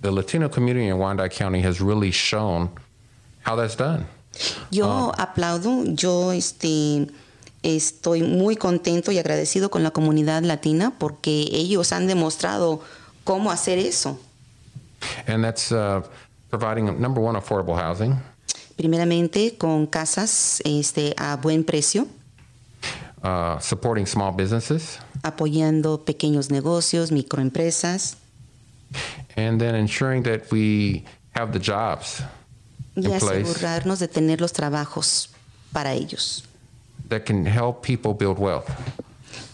the 0.00 0.10
Latino 0.10 0.48
community 0.48 0.88
in 0.88 0.96
Wyandotte 0.98 1.32
County 1.32 1.60
has 1.60 1.80
really 1.82 2.10
shown 2.10 2.70
how 3.42 3.54
that's 3.54 3.76
done. 3.76 4.06
Yo 4.70 5.12
aplaudo, 5.16 5.84
yo 5.84 6.32
este, 6.32 7.08
estoy 7.62 8.22
muy 8.22 8.56
contento 8.56 9.12
y 9.12 9.18
agradecido 9.18 9.70
con 9.70 9.82
la 9.82 9.90
comunidad 9.90 10.42
latina 10.42 10.94
porque 10.98 11.48
ellos 11.52 11.92
han 11.92 12.06
demostrado 12.06 12.80
cómo 13.24 13.50
hacer 13.50 13.78
eso. 13.78 14.18
And 15.26 15.44
that's 15.44 15.70
uh, 15.70 16.02
providing, 16.50 17.00
number 17.00 17.22
one, 17.22 17.36
affordable 17.36 17.76
housing. 17.76 18.16
Primeramente 18.76 19.56
con 19.56 19.86
casas 19.86 20.60
este, 20.64 21.14
a 21.16 21.36
buen 21.36 21.64
precio, 21.64 22.06
uh, 23.22 23.58
supporting 23.60 24.06
small 24.06 24.32
businesses, 24.32 24.98
apoyando 25.22 26.04
pequeños 26.04 26.50
negocios, 26.50 27.10
microempresas. 27.10 28.16
And 29.36 29.60
then 29.60 29.74
ensuring 29.74 30.22
that 30.24 30.50
we 30.50 31.04
have 31.34 31.52
the 31.52 31.58
jobs 31.58 32.22
y 32.98 33.12
asegurarnos 33.12 33.98
de 33.98 34.08
tener 34.08 34.40
los 34.40 34.52
trabajos 34.52 35.30
para 35.72 35.92
ellos, 35.92 36.44
that 37.08 37.22
can 37.24 37.46
help 37.46 37.82
people 37.82 38.12
build 38.12 38.38
wealth. 38.38 38.68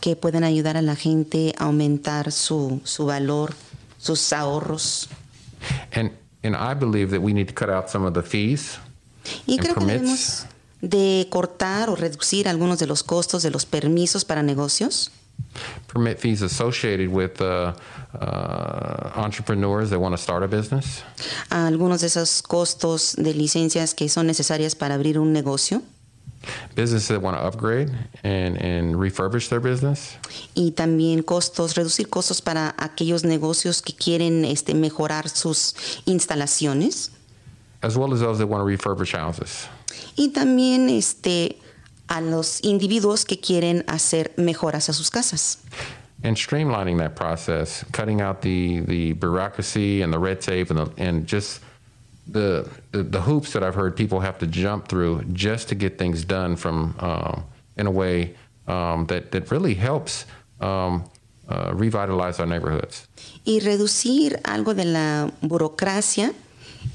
que 0.00 0.16
puedan 0.16 0.44
ayudar 0.44 0.76
a 0.76 0.82
la 0.82 0.96
gente 0.96 1.54
a 1.58 1.64
aumentar 1.64 2.32
su, 2.32 2.80
su 2.84 3.06
valor, 3.06 3.54
sus 3.98 4.32
ahorros. 4.32 5.08
And 5.92 6.10
and 6.44 6.54
I 6.54 6.74
believe 6.74 7.10
that 7.10 7.20
we 7.20 7.32
need 7.32 7.48
to 7.48 7.54
cut 7.54 7.70
out 7.70 7.88
some 7.88 8.06
of 8.06 8.14
the 8.14 8.22
fees. 8.22 8.78
Y 9.46 9.56
creo 9.56 9.74
que 9.74 9.84
debemos 9.84 10.44
de 10.82 11.26
cortar 11.30 11.88
o 11.88 11.96
reducir 11.96 12.46
algunos 12.46 12.78
de 12.78 12.86
los 12.86 13.02
costos 13.02 13.42
de 13.42 13.50
los 13.50 13.64
permisos 13.64 14.24
para 14.24 14.42
negocios. 14.42 15.10
Permit 15.88 16.18
fees 16.18 16.42
associated 16.42 17.08
with 17.08 17.40
uh, 17.40 17.72
uh, 18.20 19.12
entrepreneurs 19.14 19.90
that 19.90 20.00
want 20.00 20.12
to 20.12 20.18
start 20.18 20.42
a 20.42 20.48
business, 20.48 21.02
algunos 21.50 22.00
de 22.00 22.06
esos 22.08 22.42
costos 22.42 23.14
de 23.16 23.32
licencias 23.34 23.94
que 23.94 24.08
son 24.08 24.26
necesarias 24.26 24.74
para 24.74 24.94
abrir 24.94 25.18
un 25.18 25.32
negocio. 25.32 25.82
Businesses 26.74 27.08
that 27.08 27.22
want 27.22 27.38
to 27.38 27.42
upgrade 27.42 27.90
and, 28.22 28.58
and 28.58 28.96
refurbish 28.96 29.48
their 29.48 29.60
business, 29.60 30.18
y 30.54 30.72
también 30.72 31.22
costos, 31.24 31.74
reducir 31.74 32.08
costos 32.10 32.42
para 32.42 32.74
aquellos 32.76 33.24
negocios 33.24 33.80
que 33.80 33.94
quieren 33.94 34.44
este, 34.44 34.74
mejorar 34.74 35.28
sus 35.28 35.74
instalaciones. 36.06 37.10
As 37.82 37.96
well 37.96 38.12
as 38.12 38.20
those 38.20 38.38
that 38.38 38.46
want 38.46 38.60
to 38.60 38.66
refurbish 38.66 39.12
houses. 39.12 39.68
y 40.16 40.28
también 40.28 40.88
este, 40.90 41.58
a 42.08 42.20
los 42.20 42.60
individuos 42.62 43.24
que 43.24 43.40
quieren 43.40 43.84
hacer 43.86 44.32
mejoras 44.36 44.88
a 44.88 44.92
sus 44.92 45.10
casas. 45.10 45.58
And 46.22 46.36
streamlining 46.36 46.98
that 46.98 47.16
process, 47.16 47.84
cutting 47.92 48.20
out 48.20 48.40
the, 48.40 48.80
the 48.80 49.12
bureaucracy 49.12 50.02
and 50.02 50.12
the 50.12 50.18
red 50.18 50.40
tape 50.40 50.70
and, 50.70 50.78
the, 50.78 50.90
and 50.96 51.26
just 51.26 51.60
the, 52.26 52.68
the, 52.92 53.02
the 53.02 53.20
hoops 53.20 53.52
that 53.52 53.62
I've 53.62 53.74
heard 53.74 53.94
people 53.94 54.20
have 54.20 54.38
to 54.38 54.46
jump 54.46 54.88
through 54.88 55.24
just 55.32 55.68
to 55.68 55.74
get 55.74 55.98
things 55.98 56.24
done 56.24 56.56
from 56.56 56.94
um, 56.98 57.44
in 57.76 57.86
a 57.86 57.90
way 57.90 58.34
um, 58.66 59.06
that, 59.06 59.32
that 59.32 59.50
really 59.50 59.74
helps 59.74 60.24
um, 60.60 61.04
uh, 61.48 61.72
revitalize 61.74 62.40
our 62.40 62.46
neighborhoods. 62.46 63.06
y 63.44 63.60
reducir 63.60 64.40
algo 64.44 64.74
de 64.74 64.84
la 64.84 65.30
burocracia. 65.42 66.32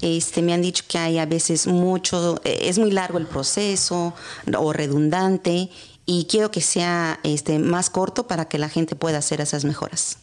Este, 0.02 0.42
me 0.42 0.52
han 0.52 0.62
dicho 0.62 0.84
que 0.88 0.98
hay 0.98 1.18
a 1.18 1.26
veces 1.26 1.66
mucho, 1.66 2.40
eh, 2.44 2.68
es 2.68 2.78
muy 2.78 2.90
largo 2.90 3.18
el 3.18 3.26
proceso 3.26 4.14
o 4.56 4.72
redundante 4.72 5.70
y 6.06 6.26
quiero 6.26 6.50
que 6.50 6.60
sea 6.60 7.20
este, 7.22 7.58
más 7.58 7.90
corto 7.90 8.26
para 8.26 8.46
que 8.46 8.58
la 8.58 8.68
gente 8.68 8.96
pueda 8.96 9.18
hacer 9.18 9.40
esas 9.40 9.64
mejoras. 9.64 10.18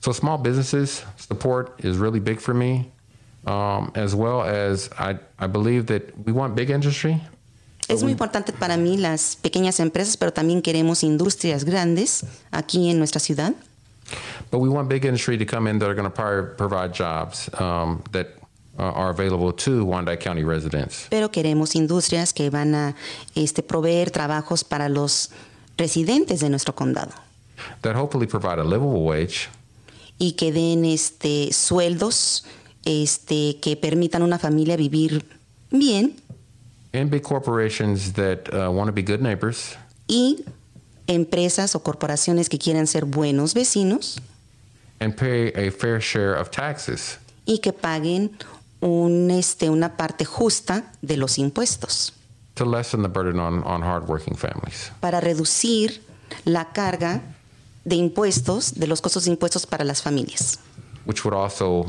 So 0.00 0.12
small 0.12 0.38
businesses 0.38 1.04
support 1.16 1.72
is 1.84 1.96
really 1.98 2.20
big 2.20 2.40
for 2.40 2.54
me, 2.54 2.90
um, 3.46 3.90
as 3.94 4.14
well 4.14 4.42
as 4.42 4.90
I, 4.98 5.18
I 5.38 5.46
believe 5.48 5.86
that 5.86 6.02
we 6.24 6.32
want 6.32 6.54
big 6.54 6.70
industry, 6.70 7.20
Es 7.88 8.02
muy 8.02 8.10
importante 8.10 8.52
para 8.52 8.76
mí 8.76 8.96
las 8.96 9.36
pequeñas 9.36 9.78
empresas, 9.78 10.16
pero 10.16 10.32
también 10.32 10.60
queremos 10.60 11.04
industrias 11.04 11.64
grandes 11.64 12.24
aquí 12.50 12.90
en 12.90 12.98
nuestra 12.98 13.20
ciudad. 13.20 13.54
but 14.50 14.58
we 14.58 14.68
want 14.68 14.88
big 14.88 15.04
industry 15.04 15.36
to 15.36 15.44
come 15.44 15.66
in 15.66 15.78
that 15.78 15.88
are 15.88 15.94
going 15.94 16.10
to 16.10 16.54
provide 16.56 16.92
jobs 16.92 17.50
um, 17.60 18.02
that 18.12 18.28
are 18.78 19.10
available 19.10 19.52
to 19.52 19.84
Wyandotte 19.84 20.20
County 20.20 20.44
residents. 20.44 21.06
pero 21.10 21.30
queremos 21.30 21.74
industrias 21.74 22.32
que 22.32 22.50
van 22.50 22.74
a 22.74 22.94
este, 23.34 23.62
proveer 23.62 24.10
trabajos 24.10 24.64
para 24.64 24.88
los 24.88 25.30
residentes 25.76 26.40
de 26.40 26.50
nuestro 26.50 26.74
condado. 26.74 27.12
That 27.82 27.96
hopefully 27.96 28.26
provide 28.26 28.58
a 28.58 28.64
livable 28.64 29.00
wage, 29.00 29.48
y 30.18 30.32
que 30.32 30.52
den 30.52 30.84
este, 30.84 31.52
sueldos 31.52 32.44
este, 32.84 33.58
que 33.60 33.76
permitan 33.76 34.22
a 34.22 34.24
una 34.24 34.38
familia 34.38 34.76
vivir 34.76 35.24
bien. 35.70 36.16
And 36.92 37.10
big 37.10 37.22
corporations 37.22 38.12
that 38.14 38.48
uh, 38.52 38.70
want 38.70 38.88
to 38.88 38.92
be 38.92 39.02
good 39.02 39.20
neighbors. 39.20 39.76
Y 40.06 40.44
empresas 41.06 41.74
o 41.74 41.82
corporaciones 41.82 42.48
que 42.48 42.58
quieran 42.58 42.86
ser 42.86 43.04
buenos 43.04 43.54
vecinos. 43.54 44.20
And 45.00 45.14
pay 45.14 45.52
a 45.54 45.70
fair 45.70 46.00
share 46.00 46.34
of 46.34 46.50
taxes. 46.50 47.18
y 47.46 47.60
que 47.60 47.72
paguen 47.72 48.32
un, 48.80 49.30
este, 49.30 49.70
una 49.70 49.96
parte 49.96 50.24
justa 50.24 50.92
de 51.02 51.16
los 51.16 51.38
impuestos 51.38 52.12
To 52.54 52.64
lessen 52.64 53.02
the 53.02 53.08
burden 53.08 53.38
on, 53.38 53.62
on 53.66 53.82
hardworking 53.82 54.34
families. 54.36 54.90
para 55.00 55.20
reducir 55.20 56.02
la 56.44 56.72
carga 56.72 57.20
de 57.84 57.96
impuestos, 57.96 58.74
de 58.74 58.86
los 58.86 59.00
costos 59.00 59.24
de 59.24 59.30
impuestos 59.32 59.66
para 59.66 59.84
las 59.84 60.02
familias. 60.02 60.58
which 61.06 61.24
would 61.24 61.34
also 61.34 61.84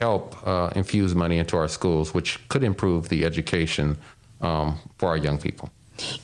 help 0.00 0.34
uh, 0.46 0.70
infuse 0.74 1.14
money 1.14 1.38
into 1.38 1.58
our 1.58 1.68
schools, 1.68 2.14
which 2.14 2.38
could 2.48 2.64
improve 2.64 3.08
the 3.10 3.22
education 3.24 3.98
um, 4.40 4.78
for 4.96 5.10
our 5.10 5.18
young 5.18 5.36
people. 5.38 5.68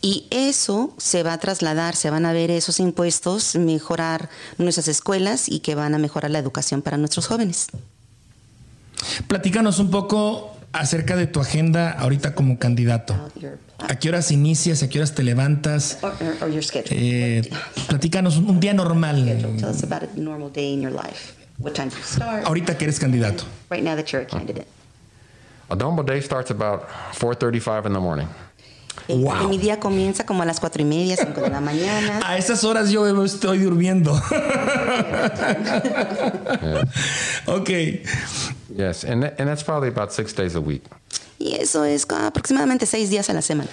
Y 0.00 0.26
eso 0.30 0.94
se 0.96 1.22
va 1.22 1.34
a 1.34 1.38
trasladar, 1.38 1.94
se 1.94 2.08
van 2.08 2.24
a 2.24 2.32
ver 2.32 2.50
esos 2.50 2.80
impuestos 2.80 3.54
mejorar 3.54 4.30
nuestras 4.56 4.88
escuelas 4.88 5.46
y 5.50 5.60
que 5.60 5.74
van 5.74 5.94
a 5.94 5.98
mejorar 5.98 6.30
la 6.30 6.38
educación 6.38 6.80
para 6.80 6.96
nuestros 6.96 7.26
jóvenes. 7.26 7.66
Platícanos 9.26 9.78
un 9.78 9.90
poco 9.90 10.56
acerca 10.72 11.16
de 11.16 11.26
tu 11.26 11.40
agenda 11.40 11.90
ahorita 11.92 12.34
como 12.34 12.58
candidato. 12.58 13.14
¿A 13.78 13.96
qué 13.96 14.08
horas 14.08 14.30
inicias? 14.30 14.82
¿A 14.82 14.88
qué 14.88 14.98
horas 14.98 15.14
te 15.14 15.22
levantas? 15.22 15.98
Eh, 16.90 17.48
platícanos 17.88 18.36
un, 18.36 18.50
un 18.50 18.60
día 18.60 18.74
normal. 18.74 19.24
Tell 19.58 19.70
us 19.70 19.82
about 19.82 20.02
a 20.04 20.08
normal 20.16 20.50
day 20.52 20.72
in 20.72 20.82
your 20.82 20.92
life. 20.92 21.34
What 21.58 21.72
time 21.72 21.88
do 21.88 21.96
you 21.96 22.02
start? 22.04 22.44
Ahorita 22.46 22.76
que 22.76 22.84
eres 22.84 22.98
candidato. 23.00 23.44
Right 23.70 23.82
now 23.82 23.96
that 23.96 24.06
you're 24.12 24.22
a 24.22 24.26
candidate. 24.26 24.66
A 25.70 25.74
normal 25.76 26.04
day 26.04 26.20
starts 26.22 26.50
about 26.50 26.84
4:35 27.18 27.86
in 27.86 27.92
the 27.92 27.98
morning. 28.00 28.26
Eh, 29.08 29.16
Wow. 29.16 29.48
Mi 29.48 29.58
día 29.58 29.78
comienza 29.80 30.24
como 30.26 30.42
a 30.42 30.46
las 30.46 30.60
cuatro 30.60 30.82
y 30.82 30.84
media, 30.84 31.16
cinco 31.16 31.40
de 31.40 31.50
la 31.50 31.60
mañana. 31.60 32.20
A 32.26 32.36
esas 32.36 32.62
horas 32.64 32.90
yo 32.90 33.06
estoy 33.24 33.58
durmiendo. 33.58 34.12
ok. 37.46 37.70
Yes, 38.78 39.02
and 39.02 39.24
that, 39.24 39.40
and 39.40 39.48
that's 39.48 39.64
probably 39.64 39.88
about 39.88 40.12
six 40.12 40.32
days 40.32 40.54
a 40.54 40.60
week. 40.60 40.84
Y 41.40 41.56
eso 41.60 41.82
es 41.82 42.04
aproximadamente 42.06 42.86
seis 42.86 43.10
días 43.10 43.28
a 43.28 43.32
la 43.32 43.40
semana. 43.40 43.68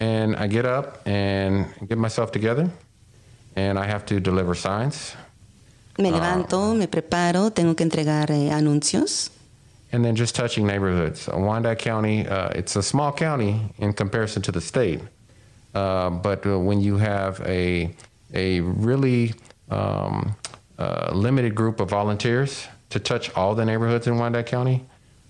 And 0.00 0.34
I 0.34 0.46
get 0.46 0.64
up 0.64 1.02
and 1.06 1.66
get 1.86 1.98
myself 1.98 2.32
together, 2.32 2.70
and 3.54 3.78
I 3.78 3.84
have 3.86 4.06
to 4.06 4.18
deliver 4.18 4.54
signs, 4.54 5.14
Me 5.98 6.10
levanto, 6.10 6.74
me 6.74 6.86
preparo, 6.86 7.50
tengo 7.52 7.74
que 7.74 7.84
entregar 7.84 8.30
eh, 8.30 8.48
anuncios. 8.50 9.28
and 9.92 10.02
then 10.02 10.16
just 10.16 10.34
touching 10.34 10.66
neighborhoods. 10.66 11.28
Wyandotte 11.28 11.78
County, 11.78 12.26
uh, 12.26 12.48
it's 12.54 12.76
a 12.76 12.82
small 12.82 13.12
county 13.12 13.60
in 13.76 13.92
comparison 13.92 14.40
to 14.40 14.50
the 14.50 14.60
state, 14.62 15.00
uh, 15.74 16.08
but 16.08 16.46
uh, 16.46 16.58
when 16.58 16.80
you 16.80 16.96
have 16.96 17.42
a 17.46 17.94
a 18.32 18.60
really 18.60 19.34
um, 19.70 20.34
uh, 20.78 21.10
limited 21.12 21.54
group 21.54 21.78
of 21.78 21.90
volunteers 21.90 22.66
to 22.92 23.00
touch 23.00 23.30
all 23.34 23.54
the 23.54 23.64
neighborhoods 23.64 24.06
in 24.06 24.18
Wyandotte 24.18 24.46
County, 24.46 24.84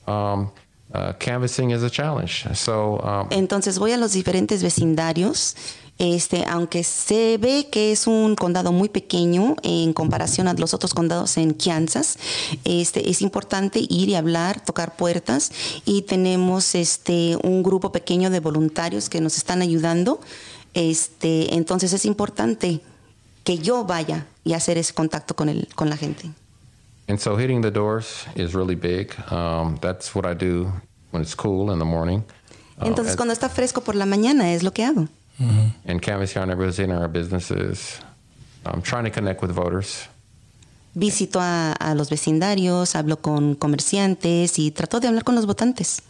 um, 0.07 0.51
uh, 0.92 1.12
canvassing 1.14 1.70
is 1.70 1.83
a 1.83 1.90
challenge. 1.90 2.46
So 2.55 3.01
um, 3.03 3.29
Entonces 3.31 3.79
voy 3.79 3.92
a 3.92 3.96
los 3.96 4.12
diferentes 4.12 4.62
vecindarios. 4.62 5.57
Este, 5.98 6.44
aunque 6.48 6.83
se 6.85 7.37
ve 7.38 7.68
que 7.70 7.92
es 7.92 8.07
un 8.07 8.35
condado 8.35 8.72
muy 8.72 8.88
pequeño 8.88 9.57
en 9.62 9.92
comparación 9.92 10.48
a 10.48 10.55
los 10.55 10.75
otros 10.75 10.94
condados 10.94 11.37
en 11.37 11.53
Kansas, 11.53 12.18
este, 12.64 13.11
es 13.11 13.20
importante 13.22 13.79
ir 13.79 14.09
y 14.09 14.14
hablar, 14.14 14.64
tocar 14.64 14.96
puertas 14.96 15.53
y 15.85 16.03
tenemos 16.03 16.75
este, 16.75 17.37
un 17.44 17.62
grupo 17.62 17.92
pequeño 17.92 18.31
de 18.31 18.40
voluntarios 18.40 19.11
que 19.11 19.20
nos 19.20 19.37
están 19.37 19.62
ayudando. 19.62 20.18
Este, 20.75 21.55
entonces 21.55 21.92
es 21.92 22.05
importante 22.05 22.81
que 23.44 23.59
yo 23.59 23.85
vaya 23.85 24.27
y 24.44 24.55
hacer 24.55 24.79
ese 24.79 24.94
contacto 24.94 25.37
con, 25.37 25.51
el, 25.51 25.68
con 25.75 25.88
la 25.90 25.98
gente. 25.98 26.31
And 27.12 27.20
so 27.20 27.37
hitting 27.37 27.61
the 27.61 27.70
doors 27.70 28.25
is 28.37 28.55
really 28.55 28.75
big. 28.75 29.14
Um, 29.31 29.77
that's 29.83 30.14
what 30.14 30.25
I 30.25 30.33
do 30.33 30.72
when 31.11 31.20
it's 31.20 31.35
cool 31.35 31.70
in 31.70 31.79
the 31.79 31.85
morning. 31.85 32.25
Um, 32.79 32.88
Entonces 32.88 33.12
and, 33.12 33.18
cuando 33.18 33.35
está 33.35 33.51
fresco 33.51 33.83
por 33.83 33.94
la 33.96 34.07
mañana 34.07 34.55
es 34.55 34.62
lo 34.62 34.70
que 34.70 34.83
hago. 34.83 35.09
and 35.85 36.01
canvassing 36.01 36.40
in 36.42 36.90
our 36.90 37.09
businesses. 37.09 38.01
I'm 38.64 38.81
trying 38.81 39.05
to 39.05 39.11
connect 39.11 39.42
with 39.42 39.51
voters. 39.51 40.09
Visito 40.94 41.38
a, 41.38 41.72
a 41.72 41.94
los 41.94 42.09
vecindarios, 42.09 42.94
hablo 42.94 43.20
con 43.20 43.57
comerciantes 43.57 44.59
y 44.59 44.70
trato 44.70 44.98
de 44.98 45.09
hablar 45.09 45.25
con 45.25 45.35
los 45.35 45.44
votantes. 45.44 46.01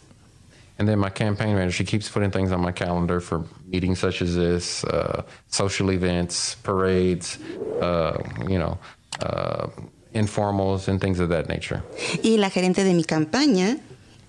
And 0.79 0.87
then 0.87 0.99
my 0.99 1.09
campaign 1.09 1.55
manager, 1.55 1.73
she 1.73 1.83
keeps 1.83 2.07
putting 2.07 2.31
things 2.31 2.53
on 2.53 2.61
my 2.61 2.71
calendar 2.71 3.19
for 3.19 3.43
meetings 3.67 3.99
such 3.99 4.21
as 4.21 4.37
this, 4.37 4.85
uh, 4.85 5.23
social 5.49 5.91
events, 5.91 6.55
parades, 6.63 7.39
uh, 7.81 8.17
you 8.47 8.57
know, 8.57 8.77
uh, 9.21 9.67
informals, 10.13 10.87
and 10.87 10.99
things 10.99 11.19
of 11.19 11.29
that 11.29 11.47
nature. 11.47 11.81
Y 12.23 12.37
la 12.37 12.49
gerente 12.49 12.83
de 12.83 12.93
mi 12.93 13.03
campaña 13.03 13.77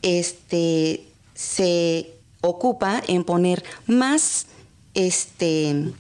este, 0.02 1.04
se 1.34 2.10
ocupa 2.40 3.02
en 3.06 3.24
poner 3.24 3.64
más 3.86 4.46
este, 4.94 5.92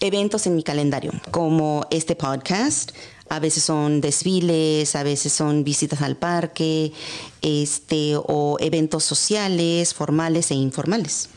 eventos 0.00 0.46
en 0.46 0.56
mi 0.56 0.62
calendario, 0.62 1.12
como 1.30 1.86
este 1.90 2.16
podcast. 2.16 2.92
A 3.30 3.38
veces 3.38 3.62
son 3.62 4.00
desfiles, 4.02 4.94
a 4.96 5.02
veces 5.02 5.32
son 5.32 5.64
visitas 5.64 6.02
al 6.02 6.16
parque, 6.16 6.92
este, 7.40 8.16
o 8.16 8.58
eventos 8.60 9.02
sociales, 9.04 9.94
formales 9.94 10.50
e 10.50 10.54
informales. 10.54 11.30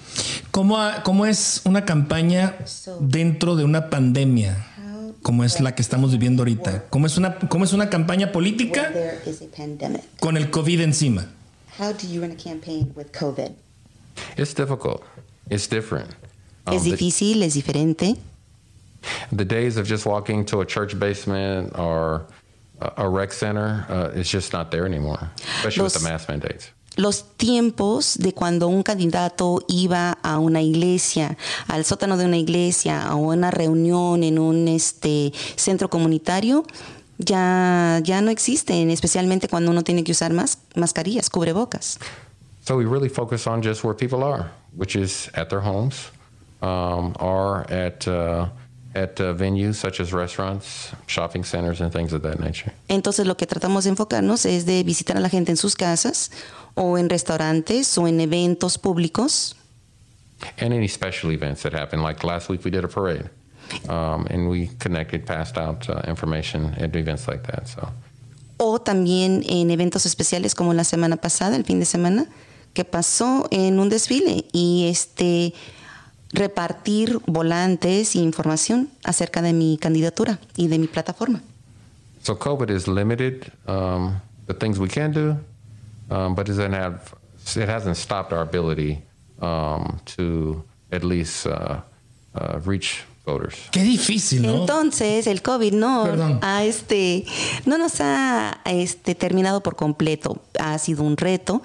¿Cómo, 0.52 0.78
ha- 0.80 1.02
cómo 1.04 1.26
es 1.26 1.62
una 1.64 1.86
campaña 1.86 2.58
dentro 3.00 3.56
de 3.56 3.64
una 3.64 3.90
pandemia? 3.90 4.68
Como 5.28 5.44
es 5.44 5.60
la 5.60 5.76
que 5.76 5.82
estamos 5.82 6.14
viviendo 6.14 6.44
ahorita. 6.44 6.86
¿Cómo 6.90 7.06
es 7.06 7.18
una, 7.18 7.38
cómo 7.50 7.66
es 7.66 7.74
una 7.74 7.90
campaña 7.90 8.32
política 8.32 8.94
con 10.22 10.38
el 10.38 10.50
COVID 10.50 10.80
encima? 10.80 11.26
How 11.78 11.92
do 11.92 12.08
you 12.08 12.22
run 12.22 12.32
a 12.32 12.36
campaign 12.38 12.94
with 12.96 13.08
COVID? 13.12 13.52
It's 14.38 14.54
difficult. 14.54 15.04
It's 15.50 15.68
different. 15.68 16.16
Um, 16.66 16.76
es 16.78 16.84
the- 16.84 16.92
difícil, 16.92 17.44
es 17.44 17.56
diferente. 17.56 18.16
the 19.34 19.44
days 19.44 19.76
of 19.76 19.86
just 19.86 20.06
walking 20.06 20.46
to 20.46 20.62
a 20.62 20.66
church 20.66 20.98
basement 20.98 21.78
or 21.78 22.26
a, 22.80 23.10
rec 23.10 23.34
center 23.34 23.86
uh, 23.90 24.18
is 24.18 24.32
just 24.32 24.54
not 24.54 24.72
there 24.72 24.86
anymore, 24.86 25.30
especially 25.58 25.84
with 25.84 25.94
Los- 25.94 26.04
the 26.04 26.10
mask 26.10 26.30
mandates. 26.30 26.72
Los 26.98 27.38
tiempos 27.38 28.18
de 28.18 28.34
cuando 28.34 28.68
un 28.68 28.84
candidato 28.84 29.64
iba 29.68 30.18
a 30.24 30.40
una 30.40 30.62
iglesia, 30.62 31.38
al 31.68 31.86
sótano 31.86 32.18
de 32.18 32.26
una 32.26 32.38
iglesia, 32.38 33.08
a 33.08 33.16
una 33.16 33.52
reunión 33.52 34.24
en 34.24 34.40
un 34.40 34.68
este, 34.68 35.32
centro 35.56 35.90
comunitario, 35.90 36.66
ya, 37.20 38.00
ya 38.04 38.22
no 38.22 38.32
existen, 38.32 38.90
especialmente 38.90 39.48
cuando 39.48 39.72
uno 39.72 39.84
tiene 39.84 40.04
que 40.04 40.12
usar 40.12 40.34
mas- 40.34 40.58
mascarillas, 40.76 41.30
cubrebocas. 41.30 42.00
So 42.66 42.76
we 42.76 42.86
really 42.86 43.10
focus 43.10 43.48
on 43.48 43.62
just 43.62 43.84
where 43.84 43.96
people 43.96 44.24
are, 44.24 44.52
which 44.76 44.96
is 44.96 45.30
at 45.36 45.50
their 45.50 45.62
homes 45.62 46.12
um, 46.62 47.14
or 47.20 47.66
at 47.72 48.08
uh, 48.08 48.48
at 48.96 49.20
uh, 49.20 49.34
venues 49.34 49.76
such 49.76 50.00
as 50.00 50.12
restaurants, 50.14 50.92
shopping 51.08 51.44
centers, 51.44 51.82
and 51.82 51.92
things 51.92 52.14
of 52.14 52.22
that 52.24 52.40
nature. 52.40 52.72
Entonces 52.88 53.26
lo 53.26 53.36
que 53.36 53.46
tratamos 53.46 53.84
de 53.84 53.92
enfocarnos 53.92 54.46
es 54.46 54.66
de 54.66 54.84
visitar 54.84 55.18
a 55.18 55.20
la 55.20 55.30
gente 55.30 55.52
en 55.52 55.58
sus 55.58 55.76
casas 55.76 56.32
o 56.76 56.98
en 56.98 57.10
restaurantes 57.10 57.98
o 57.98 58.08
en 58.08 58.20
eventos 58.20 58.78
públicos 58.78 59.56
And 60.60 60.72
any 60.72 60.88
special 60.88 61.32
events 61.32 61.64
that 61.64 61.74
happen. 61.74 62.04
Like 62.04 62.24
last 62.24 62.48
week, 62.48 62.64
we 62.64 62.70
did 62.70 62.84
a 62.84 62.88
parade, 62.88 63.28
um, 63.90 64.28
and 64.30 64.48
we 64.48 64.70
connected, 64.80 65.26
passed 65.26 65.58
out 65.58 65.90
uh, 65.90 66.02
information 66.08 66.76
at 66.78 66.96
events 66.96 67.28
like 67.28 67.42
that. 67.48 67.68
So. 67.68 67.90
o 68.58 68.80
también 68.80 69.44
en 69.48 69.70
eventos 69.72 70.06
especiales 70.06 70.56
como 70.56 70.74
la 70.74 70.84
semana 70.84 71.18
pasada, 71.18 71.56
el 71.56 71.64
fin 71.64 71.80
de 71.80 71.86
semana, 71.86 72.26
que 72.74 72.86
pasó 72.86 73.48
en 73.52 73.80
un 73.80 73.90
desfile 73.90 74.46
y 74.52 74.88
este 74.90 75.54
repartir 76.34 77.20
volantes 77.26 78.16
e 78.16 78.20
información 78.20 78.90
acerca 79.04 79.42
de 79.42 79.54
mi 79.54 79.78
candidatura 79.78 80.40
y 80.56 80.68
de 80.68 80.80
mi 80.80 80.88
plataforma. 80.88 81.42
So 82.22 82.36
COVID 82.36 82.70
is 82.70 82.88
limited 82.88 83.52
um, 83.68 84.20
the 84.48 84.54
things 84.54 84.80
we 84.80 84.90
can 84.90 85.12
do, 85.12 85.38
um, 86.10 86.36
but 86.36 86.48
have 86.48 87.14
it 87.56 87.70
hasn't 87.70 87.96
stopped 87.96 88.34
our 88.34 88.42
ability 88.42 89.02
um, 89.42 90.00
to 90.18 90.64
at 90.92 91.04
least 91.04 91.48
uh, 91.48 91.82
uh, 92.36 92.60
reach 92.66 93.06
voters. 93.34 93.56
Qué 93.72 93.84
difícil, 93.84 94.42
¿no? 94.44 94.62
Entonces, 94.62 95.28
el 95.28 95.42
COVID 95.42 95.74
no 95.74 96.04
Perdón. 96.06 96.40
ha 96.42 96.64
este 96.64 97.26
no 97.66 97.78
nos 97.78 98.00
ha 98.02 98.60
este 98.66 99.16
terminado 99.16 99.62
por 99.62 99.76
completo. 99.76 100.42
Ha 100.60 100.78
sido 100.80 101.04
un 101.04 101.18
reto, 101.18 101.62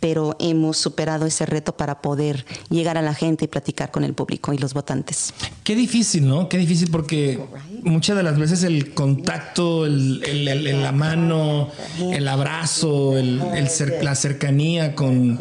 pero 0.00 0.36
hemos 0.40 0.76
superado 0.78 1.26
ese 1.26 1.44
reto 1.46 1.76
para 1.76 2.00
poder 2.00 2.46
llegar 2.70 2.96
a 2.96 3.02
la 3.02 3.14
gente 3.14 3.44
y 3.44 3.48
platicar 3.48 3.90
con 3.90 4.04
el 4.04 4.14
público 4.14 4.52
y 4.52 4.58
los 4.58 4.72
votantes. 4.74 5.34
Qué 5.64 5.74
difícil, 5.74 6.26
¿no? 6.26 6.48
Qué 6.48 6.56
difícil 6.58 6.90
porque 6.90 7.38
muchas 7.82 8.16
de 8.16 8.22
las 8.22 8.38
veces 8.38 8.62
el 8.62 8.94
contacto, 8.94 9.84
el, 9.86 10.22
el- 10.24 10.48
el- 10.48 10.66
el- 10.66 10.82
la 10.82 10.92
mano, 10.92 11.68
el 12.12 12.26
abrazo, 12.28 13.16
el, 13.18 13.40
el 13.54 13.66
cer- 13.68 14.02
la 14.02 14.14
cercanía 14.14 14.94
con, 14.94 15.38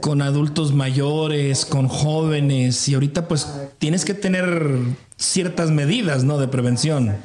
con 0.00 0.22
adultos 0.22 0.72
mayores, 0.74 1.64
con 1.64 1.88
jóvenes, 1.88 2.88
y 2.88 2.94
ahorita 2.94 3.28
pues 3.28 3.46
tienes 3.78 4.04
que 4.04 4.14
tener 4.14 4.69
ciertas 5.16 5.70
medidas, 5.70 6.24
¿no? 6.24 6.38
De 6.38 6.48
prevención. 6.48 7.16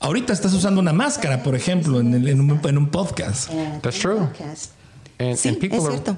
Ahorita 0.00 0.32
estás 0.32 0.52
usando 0.54 0.80
una 0.80 0.92
máscara, 0.92 1.42
por 1.42 1.54
ejemplo, 1.54 2.00
en, 2.00 2.14
el- 2.14 2.28
en 2.28 2.40
un, 2.40 2.60
en 2.64 2.76
un 2.78 2.88
podcast. 2.90 3.50
That's 3.82 3.98
true. 3.98 4.28
And, 5.18 5.36
Sí, 5.36 5.48
and 5.48 5.60
people 5.60 5.78
es 5.78 5.84
are 6.08 6.16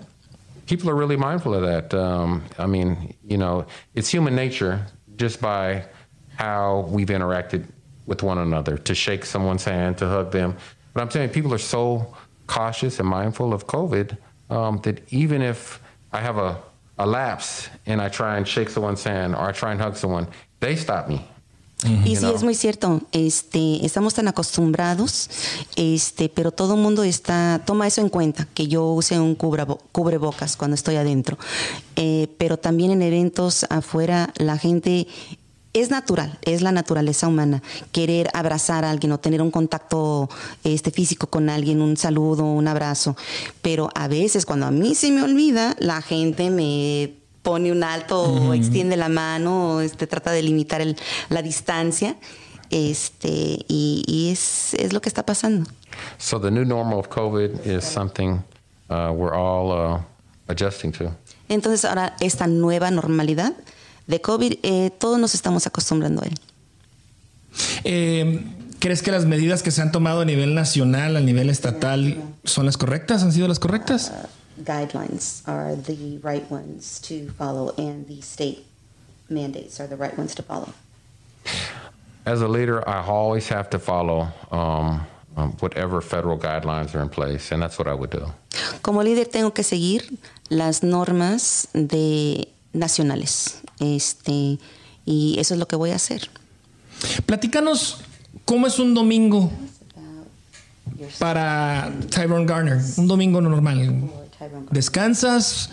people 0.66 0.88
are 0.90 0.94
really 0.96 1.16
mindful 1.16 1.54
of 1.54 1.62
that. 1.62 1.92
Um, 1.92 2.42
I 2.58 2.66
mean, 2.66 3.14
you 3.26 3.36
know, 3.36 3.66
it's 3.94 4.08
human 4.08 4.34
nature 4.34 4.80
just 5.16 5.40
by 5.40 5.84
how 6.38 6.86
we've 6.88 7.10
interacted 7.10 7.66
with 8.06 8.22
one 8.22 8.38
another 8.38 8.78
to 8.78 8.94
shake 8.94 9.24
someone's 9.26 9.64
hand, 9.64 9.98
to 9.98 10.08
hug 10.08 10.30
them. 10.30 10.56
But 10.94 11.02
I'm 11.02 11.10
saying 11.10 11.30
people 11.30 11.52
are 11.52 11.58
so 11.58 12.14
cautious 12.46 12.98
and 13.00 13.08
mindful 13.08 13.52
of 13.52 13.66
COVID 13.66 14.16
um, 14.50 14.78
that 14.84 15.00
even 15.12 15.42
if 15.42 15.80
I 16.12 16.20
have 16.20 16.38
a, 16.38 16.56
a 16.98 17.06
lapse 17.06 17.68
and 17.86 18.00
I 18.00 18.08
try 18.08 18.36
and 18.36 18.46
shake 18.46 18.70
someone's 18.70 19.04
hand 19.04 19.34
or 19.34 19.48
I 19.48 19.52
try 19.52 19.72
and 19.72 19.80
hug 19.80 19.96
someone, 19.96 20.26
they 20.60 20.76
stop 20.76 21.08
me. 21.08 21.26
Y 22.06 22.16
sí, 22.16 22.26
es 22.34 22.42
muy 22.42 22.54
cierto. 22.54 23.02
Este, 23.12 23.84
estamos 23.84 24.14
tan 24.14 24.26
acostumbrados, 24.28 25.28
este, 25.76 26.30
pero 26.30 26.50
todo 26.50 26.74
el 26.74 26.80
mundo 26.80 27.04
está, 27.04 27.60
toma 27.66 27.86
eso 27.86 28.00
en 28.00 28.08
cuenta, 28.08 28.48
que 28.54 28.68
yo 28.68 28.86
use 28.92 29.18
un 29.20 29.34
cubrebocas 29.34 30.56
cuando 30.56 30.76
estoy 30.76 30.96
adentro. 30.96 31.36
Eh, 31.96 32.28
pero 32.38 32.56
también 32.56 32.90
en 32.90 33.02
eventos 33.02 33.66
afuera, 33.68 34.32
la 34.36 34.56
gente 34.56 35.06
es 35.74 35.90
natural, 35.90 36.38
es 36.42 36.62
la 36.62 36.72
naturaleza 36.72 37.28
humana, 37.28 37.62
querer 37.92 38.30
abrazar 38.32 38.84
a 38.86 38.90
alguien 38.90 39.12
o 39.12 39.18
tener 39.18 39.42
un 39.42 39.50
contacto 39.50 40.30
este, 40.62 40.90
físico 40.90 41.26
con 41.26 41.50
alguien, 41.50 41.82
un 41.82 41.96
saludo, 41.98 42.44
un 42.44 42.66
abrazo. 42.68 43.16
Pero 43.60 43.90
a 43.94 44.08
veces 44.08 44.46
cuando 44.46 44.64
a 44.66 44.70
mí 44.70 44.94
se 44.94 45.10
me 45.10 45.22
olvida, 45.22 45.74
la 45.80 46.00
gente 46.00 46.48
me 46.50 47.12
pone 47.42 47.70
un 47.72 47.84
alto 47.84 48.22
o 48.22 48.54
extiende 48.54 48.96
la 48.96 49.10
mano 49.10 49.74
o 49.74 49.80
este, 49.80 50.06
trata 50.06 50.30
de 50.32 50.42
limitar 50.42 50.80
el- 50.80 50.96
la 51.28 51.42
distancia. 51.42 52.16
Este, 52.70 53.64
y, 53.68 54.02
y 54.06 54.30
es, 54.30 54.74
es 54.74 54.92
lo 54.92 55.00
que 55.00 55.08
está 55.08 55.24
pasando. 55.24 55.68
So 56.18 56.40
the 56.40 56.50
new 56.50 56.64
normal 56.64 56.98
of 56.98 57.08
COVID 57.08 57.66
is 57.66 57.84
something 57.84 58.42
uh, 58.88 59.12
we're 59.12 59.34
all 59.36 59.70
uh, 59.70 60.00
adjusting 60.48 60.90
to. 60.92 61.12
Entonces 61.48 61.84
ahora 61.84 62.16
esta 62.20 62.46
nueva 62.46 62.90
normalidad 62.90 63.52
de 64.06 64.20
COVID, 64.20 64.54
eh, 64.62 64.90
todos 64.98 65.18
nos 65.18 65.34
estamos 65.34 65.66
acostumbrando 65.66 66.22
a 66.22 66.26
él. 66.26 66.34
Eh, 67.84 68.44
¿Crees 68.80 69.02
que 69.02 69.10
las 69.10 69.24
medidas 69.24 69.62
que 69.62 69.70
se 69.70 69.80
han 69.80 69.92
tomado 69.92 70.20
a 70.20 70.24
nivel 70.24 70.54
nacional, 70.54 71.16
a 71.16 71.20
nivel 71.20 71.48
estatal, 71.48 72.22
son 72.44 72.66
las 72.66 72.76
correctas? 72.76 73.22
¿Han 73.22 73.32
sido 73.32 73.48
las 73.48 73.58
correctas? 73.58 74.12
guidelines 74.62 75.42
are 75.46 75.74
the 75.74 76.18
right 76.22 76.48
ones 76.50 77.00
to 77.00 77.28
follow 77.30 77.74
and 77.76 78.06
the 78.06 78.20
state 78.20 78.64
mandates 79.28 79.80
are 79.80 79.88
the 79.88 79.96
right 79.96 80.16
ones 80.16 80.34
to 80.34 80.42
follow. 80.42 80.72
As 82.26 82.40
a 82.40 82.48
leader, 82.48 82.86
I 82.88 83.04
always 83.04 83.48
have 83.48 83.68
to 83.70 83.78
follow 83.78 84.28
um, 84.50 85.06
um, 85.36 85.52
whatever 85.60 86.00
federal 86.00 86.38
guidelines 86.38 86.94
are 86.94 87.02
in 87.02 87.08
place, 87.08 87.52
and 87.52 87.60
that's 87.60 87.78
what 87.78 87.86
I 87.86 87.94
would 87.94 88.10
do. 88.10 88.32
Como 88.82 89.02
líder 89.02 89.26
tengo 89.26 89.52
que 89.52 89.62
seguir 89.62 90.18
las 90.48 90.82
normas 90.82 91.68
de 91.74 92.48
nacionales. 92.74 93.60
Este, 93.80 94.58
y 95.06 95.36
eso 95.38 95.54
es 95.54 95.60
lo 95.60 95.66
que 95.66 95.76
voy 95.76 95.90
a 95.90 95.96
hacer. 95.96 96.28
Platícanos 97.26 97.98
cómo 98.44 98.66
es 98.66 98.78
un 98.78 98.94
domingo 98.94 99.50
para 101.18 101.92
Tyrone 102.10 102.46
Garner, 102.46 102.80
un 102.96 103.06
domingo 103.06 103.40
normal. 103.40 104.10
¿Descansas? 104.70 105.70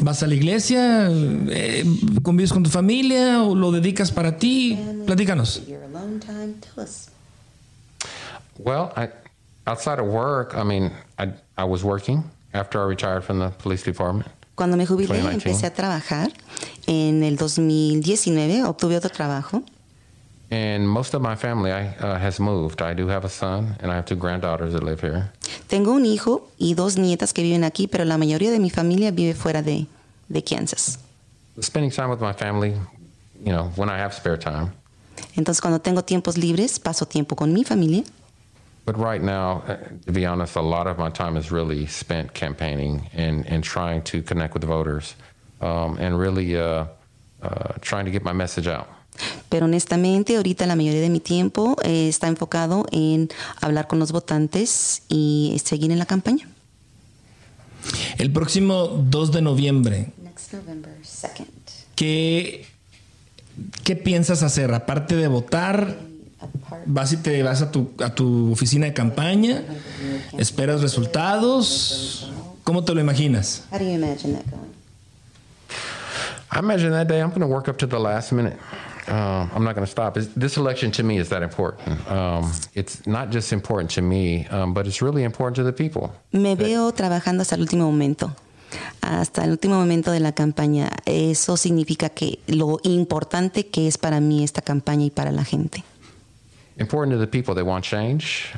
¿Vas 0.00 0.22
a 0.22 0.26
la 0.26 0.34
iglesia? 0.34 1.08
Eh, 1.10 1.84
¿Convives 2.22 2.52
con 2.52 2.62
tu 2.62 2.70
familia? 2.70 3.42
¿O 3.42 3.54
lo 3.54 3.72
dedicas 3.72 4.12
para 4.12 4.38
ti? 4.38 4.78
Platícanos. 5.06 5.62
Well, 8.58 8.92
I, 8.96 9.08
outside 9.66 9.98
of 9.98 10.06
work, 10.06 10.54
I 10.54 10.62
mean, 10.62 10.92
I, 11.18 11.32
I 11.56 11.64
was 11.64 11.82
working 11.82 12.22
after 12.52 12.80
I 12.80 12.84
retired 12.84 13.24
from 13.24 13.40
the 13.40 13.50
police 13.50 13.82
department. 13.82 14.28
Cuando 14.62 14.76
me 14.76 14.86
jubilé 14.86 15.08
2019. 15.08 15.34
empecé 15.34 15.66
a 15.66 15.74
trabajar. 15.74 16.30
En 16.86 17.24
el 17.24 17.36
2019 17.36 18.62
obtuve 18.62 18.96
otro 18.96 19.10
trabajo. 19.10 19.64
And 20.52 20.86
most 20.86 21.14
of 21.14 21.20
my 21.20 21.34
family 21.34 21.72
I, 21.72 21.96
uh, 22.00 22.14
has 22.14 22.38
moved. 22.38 22.80
I 22.80 22.94
do 22.94 23.08
have 23.10 23.26
a 23.26 23.28
son, 23.28 23.76
and 23.82 23.90
I 23.90 23.96
have 23.96 24.04
two 24.04 24.14
granddaughters 24.14 24.72
that 24.74 24.84
live 24.84 25.00
here. 25.00 25.32
Tengo 25.66 25.90
un 25.90 26.06
hijo 26.06 26.48
y 26.58 26.74
dos 26.74 26.96
nietas 26.96 27.32
que 27.32 27.42
viven 27.42 27.64
aquí, 27.64 27.88
pero 27.88 28.04
la 28.04 28.18
mayoría 28.18 28.52
de 28.52 28.60
mi 28.60 28.70
familia 28.70 29.10
vive 29.10 29.34
fuera 29.34 29.62
de, 29.62 29.88
de 30.28 30.44
Kansas. 30.44 31.00
Spending 31.60 31.90
time 31.90 32.10
with 32.10 32.20
my 32.20 32.32
family, 32.32 32.76
you 33.44 33.50
know, 33.50 33.72
when 33.74 33.88
I 33.88 34.00
have 34.00 34.14
spare 34.14 34.38
time. 34.38 34.70
Entonces 35.34 35.60
cuando 35.60 35.80
tengo 35.80 36.04
tiempos 36.04 36.38
libres, 36.38 36.78
paso 36.78 37.04
tiempo 37.04 37.34
con 37.34 37.52
mi 37.52 37.64
familia. 37.64 38.04
But 38.84 38.98
right 38.98 39.22
now, 39.22 39.62
uh, 39.66 39.76
to 40.06 40.12
be 40.12 40.26
honest, 40.26 40.56
a 40.56 40.60
lot 40.60 40.86
of 40.86 40.98
my 40.98 41.10
time 41.10 41.36
is 41.36 41.52
really 41.52 41.86
spent 41.86 42.34
campaigning 42.34 43.08
and, 43.14 43.46
and 43.46 43.62
trying 43.62 44.02
to 44.04 44.22
connect 44.22 44.54
with 44.54 44.62
the 44.62 44.66
voters 44.66 45.14
um, 45.60 45.98
and 45.98 46.18
really 46.18 46.56
uh, 46.56 46.86
uh, 47.42 47.74
trying 47.80 48.04
to 48.06 48.10
get 48.10 48.24
my 48.24 48.32
message 48.32 48.66
out. 48.66 48.88
Pero 49.48 49.66
honestamente, 49.66 50.36
ahorita 50.36 50.66
la 50.66 50.74
mayoría 50.74 51.02
de 51.02 51.10
mi 51.10 51.20
tiempo 51.20 51.76
eh, 51.84 52.08
está 52.08 52.26
enfocado 52.28 52.86
en 52.90 53.28
hablar 53.60 53.86
con 53.86 53.98
los 53.98 54.10
votantes 54.10 55.02
y 55.08 55.60
seguir 55.62 55.92
en 55.92 55.98
la 55.98 56.06
campaña. 56.06 56.48
El 58.18 58.32
próximo 58.32 58.86
2 58.86 59.32
de 59.32 59.42
noviembre, 59.42 60.12
Next 60.22 60.54
November 60.54 60.92
2nd. 61.02 61.46
¿qué, 61.94 62.64
qué 63.84 63.96
piensas 63.96 64.42
hacer? 64.42 64.72
Aparte 64.72 65.14
de 65.16 65.28
votar, 65.28 65.98
vas 66.86 67.12
y 67.12 67.16
te 67.16 67.42
vas 67.42 67.62
a 67.62 67.70
tu, 67.70 67.92
a 67.98 68.14
tu 68.14 68.52
oficina 68.52 68.86
de 68.86 68.92
campaña, 68.92 69.62
esperas 70.38 70.80
resultados. 70.82 72.30
¿Cómo 72.64 72.84
te 72.84 72.94
lo 72.94 73.00
imaginas? 73.00 73.64
How 73.72 73.78
do 73.78 73.84
you 73.84 73.92
imagine 73.92 74.34
that 74.34 74.44
going? 74.50 74.72
I 76.50 76.58
imagine 76.58 76.90
that 76.90 77.08
day 77.08 77.20
I'm 77.20 77.30
going 77.30 77.40
to 77.40 77.46
work 77.46 77.68
up 77.68 77.78
to 77.78 77.86
the 77.86 77.98
last 77.98 78.30
minute. 78.30 78.56
Um, 79.08 79.50
I'm 79.54 79.64
not 79.64 79.74
going 79.74 79.84
to 79.84 79.90
stop. 79.90 80.16
It's, 80.16 80.28
this 80.36 80.56
election 80.56 80.92
to 80.92 81.02
me 81.02 81.18
is 81.18 81.28
that 81.30 81.42
important. 81.42 82.08
Um, 82.08 82.52
it's 82.74 83.04
not 83.06 83.30
just 83.30 83.52
important 83.52 83.90
to 83.92 84.02
me, 84.02 84.46
um, 84.48 84.74
but 84.74 84.86
it's 84.86 85.02
really 85.02 85.24
important 85.24 85.56
to 85.56 85.64
the 85.64 85.72
people. 85.72 86.12
Me 86.30 86.54
veo 86.54 86.92
trabajando 86.92 87.42
hasta 87.42 87.56
el 87.56 87.62
último 87.62 87.86
momento. 87.86 88.32
Hasta 89.00 89.44
el 89.44 89.50
último 89.50 89.74
momento 89.74 90.12
de 90.12 90.20
la 90.20 90.32
campaña. 90.32 90.90
Eso 91.04 91.56
significa 91.56 92.10
que 92.10 92.38
lo 92.46 92.78
importante 92.84 93.66
que 93.66 93.88
es 93.88 93.98
para 93.98 94.20
mí 94.20 94.44
esta 94.44 94.62
campaña 94.62 95.06
y 95.06 95.10
para 95.10 95.32
la 95.32 95.44
gente. 95.44 95.84
Important 96.78 97.12
to 97.12 97.18
the 97.18 97.26
people 97.26 97.54
that 97.54 97.64
want 97.64 97.84
change 97.84 98.50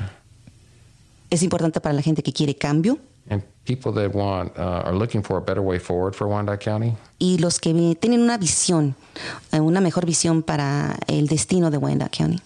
Es 1.29 1.43
importante 1.43 1.81
para 1.81 1.93
la 1.93 2.01
gente 2.01 2.23
que 2.23 2.31
quiere 2.31 2.55
cambio 2.55 2.97
and 3.29 3.41
people 3.65 3.91
that 3.91 4.13
want 4.13 4.55
uh, 4.57 4.83
are 4.85 4.95
looking 4.95 5.23
for 5.23 5.37
a 5.37 5.41
better 5.41 5.61
way 5.61 5.79
forward 5.79 6.15
for 6.15 6.27
Wyandotte 6.27 6.63
County. 6.63 6.95
y 7.19 7.37
los 7.39 7.59
que 7.59 7.73
tienen 7.99 8.21
una 8.21 8.37
visión, 8.37 8.95
eh, 9.51 9.59
una 9.59 9.81
mejor 9.81 10.05
visión 10.05 10.43
para 10.43 10.97
el 11.07 11.27
destino 11.27 11.71
de 11.71 11.77
Wyandotte 11.77 12.15
County. 12.15 12.39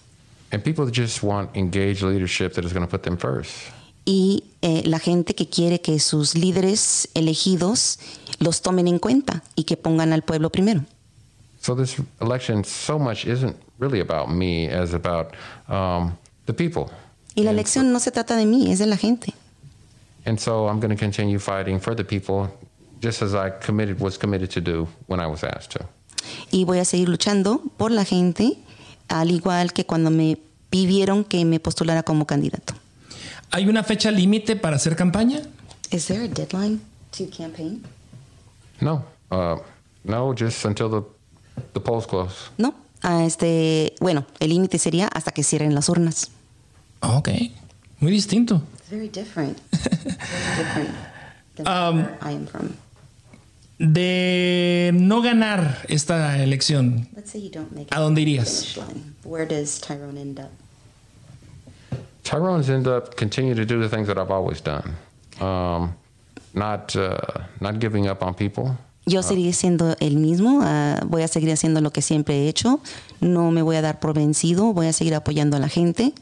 And 0.52 0.62
people 0.64 0.84
that 0.86 0.94
just 0.94 1.22
want 1.22 1.54
engaged 1.54 2.02
leadership 2.02 2.54
that 2.54 2.64
is 2.64 2.72
going 2.72 2.84
to 2.84 2.90
put 2.90 3.02
them 3.02 3.16
first. 3.16 3.52
Y 4.06 4.44
eh, 4.62 4.82
la 4.86 4.98
gente 4.98 5.34
que 5.34 5.48
quiere 5.48 5.80
que 5.80 6.00
sus 6.00 6.34
líderes 6.34 7.08
elegidos 7.14 7.98
los 8.38 8.62
tomen 8.62 8.88
en 8.88 8.98
cuenta 8.98 9.44
y 9.54 9.64
que 9.64 9.76
pongan 9.76 10.12
al 10.12 10.22
pueblo 10.22 10.50
primero. 10.50 10.84
So 11.60 11.74
this 11.74 11.96
election 12.20 12.64
so 12.64 12.98
much 12.98 13.26
isn't 13.26 13.54
really 13.78 14.00
about 14.00 14.30
me 14.30 14.66
as 14.68 14.94
about 14.94 15.34
um, 15.68 16.16
the 16.46 16.54
people. 16.54 16.90
Y 17.36 17.42
la 17.44 17.50
And- 17.50 17.58
elección 17.58 17.92
no 17.92 18.00
se 18.00 18.10
trata 18.10 18.34
de 18.36 18.46
mí, 18.46 18.70
es 18.72 18.78
de 18.78 18.86
la 18.86 18.96
gente. 18.96 19.34
And 20.26 20.38
so 20.38 20.68
I'm 20.68 20.80
going 20.80 20.90
to 20.90 20.96
continue 20.98 21.38
fighting 21.38 21.78
for 21.80 21.94
the 21.94 22.04
people 22.04 22.48
just 23.02 23.22
as 23.22 23.34
I 23.34 23.50
committed 23.64 24.00
was 24.00 24.18
committed 24.18 24.50
to 24.50 24.60
do 24.60 24.86
when 25.06 25.20
I 25.20 25.26
was 25.26 25.42
asked 25.44 25.70
to. 25.78 25.86
Y 26.50 26.64
voy 26.64 26.78
a 26.78 26.84
seguir 26.84 27.08
luchando 27.08 27.62
por 27.76 27.90
la 27.90 28.04
gente, 28.04 28.58
al 29.08 29.30
igual 29.30 29.72
que 29.72 29.84
cuando 29.84 30.10
me 30.10 30.38
pidieron 30.70 31.24
que 31.24 31.44
me 31.44 31.58
postulara 31.60 32.02
como 32.02 32.26
candidato. 32.26 32.74
¿Hay 33.50 33.66
una 33.68 33.82
fecha 33.82 34.10
límite 34.10 34.56
para 34.56 34.76
hacer 34.76 34.94
campaña? 34.96 35.40
Is 35.90 36.06
there 36.06 36.24
a 36.24 36.28
deadline 36.28 36.80
to 37.16 37.24
campaign? 37.36 37.82
No, 38.80 39.04
uh, 39.30 39.56
no, 40.04 40.32
just 40.34 40.64
until 40.64 40.88
the 40.88 41.02
the 41.74 41.80
polls 41.80 42.06
close. 42.06 42.50
No. 42.58 42.74
Ah, 43.02 43.24
este, 43.24 43.94
bueno, 44.00 44.26
el 44.40 44.50
límite 44.50 44.78
sería 44.78 45.08
hasta 45.08 45.30
que 45.30 45.42
cierren 45.42 45.74
las 45.74 45.88
urnas. 45.88 46.30
Ok, 47.00 47.30
muy 48.00 48.12
distinto. 48.12 48.60
It's 48.78 48.90
very 48.90 49.08
different. 49.08 49.58
Very 49.72 50.58
different 50.58 50.90
than 51.56 51.66
Um, 51.66 52.02
where 52.02 52.18
I 52.22 52.32
am 52.32 52.46
from. 52.46 52.74
De 53.78 54.90
no 54.92 55.22
ganar 55.22 55.78
esta 55.88 56.42
elección, 56.42 57.08
Let's 57.16 57.30
say 57.30 57.40
you 57.40 57.50
don't 57.50 57.72
make 57.72 57.86
it 57.86 57.94
¿a 57.94 58.00
dónde 58.00 58.20
irías? 58.20 58.76
Where 59.24 59.46
does 59.46 59.80
Tyrone 59.80 60.18
end 60.18 60.38
up? 60.38 60.50
Tyrone's 62.22 62.68
end 62.68 62.86
up 62.86 63.16
continue 63.16 63.54
to 63.54 63.64
do 63.64 63.80
the 63.80 63.88
things 63.88 64.06
that 64.08 64.18
I've 64.18 64.30
always 64.30 64.60
done, 64.60 64.94
um, 65.40 65.94
not 66.52 66.94
uh, 66.94 67.16
not 67.60 67.78
giving 67.80 68.06
up 68.06 68.22
on 68.22 68.34
people. 68.34 68.76
Yo 69.10 69.22
seguiré 69.22 69.52
siendo 69.52 69.96
el 69.98 70.16
mismo, 70.16 70.60
ah, 70.62 71.00
voy 71.06 71.22
a 71.22 71.28
seguir 71.28 71.50
haciendo 71.50 71.80
lo 71.80 71.90
que 71.90 72.00
siempre 72.00 72.44
he 72.44 72.48
hecho, 72.48 72.80
no 73.20 73.50
me 73.50 73.62
voy 73.62 73.76
a 73.76 73.82
dar 73.82 73.98
por 73.98 74.14
vencido, 74.14 74.72
voy 74.72 74.86
a 74.86 74.92
seguir 74.92 75.14
apoyando 75.14 75.56
a 75.56 75.60
la 75.60 75.68
gente, 75.68 76.14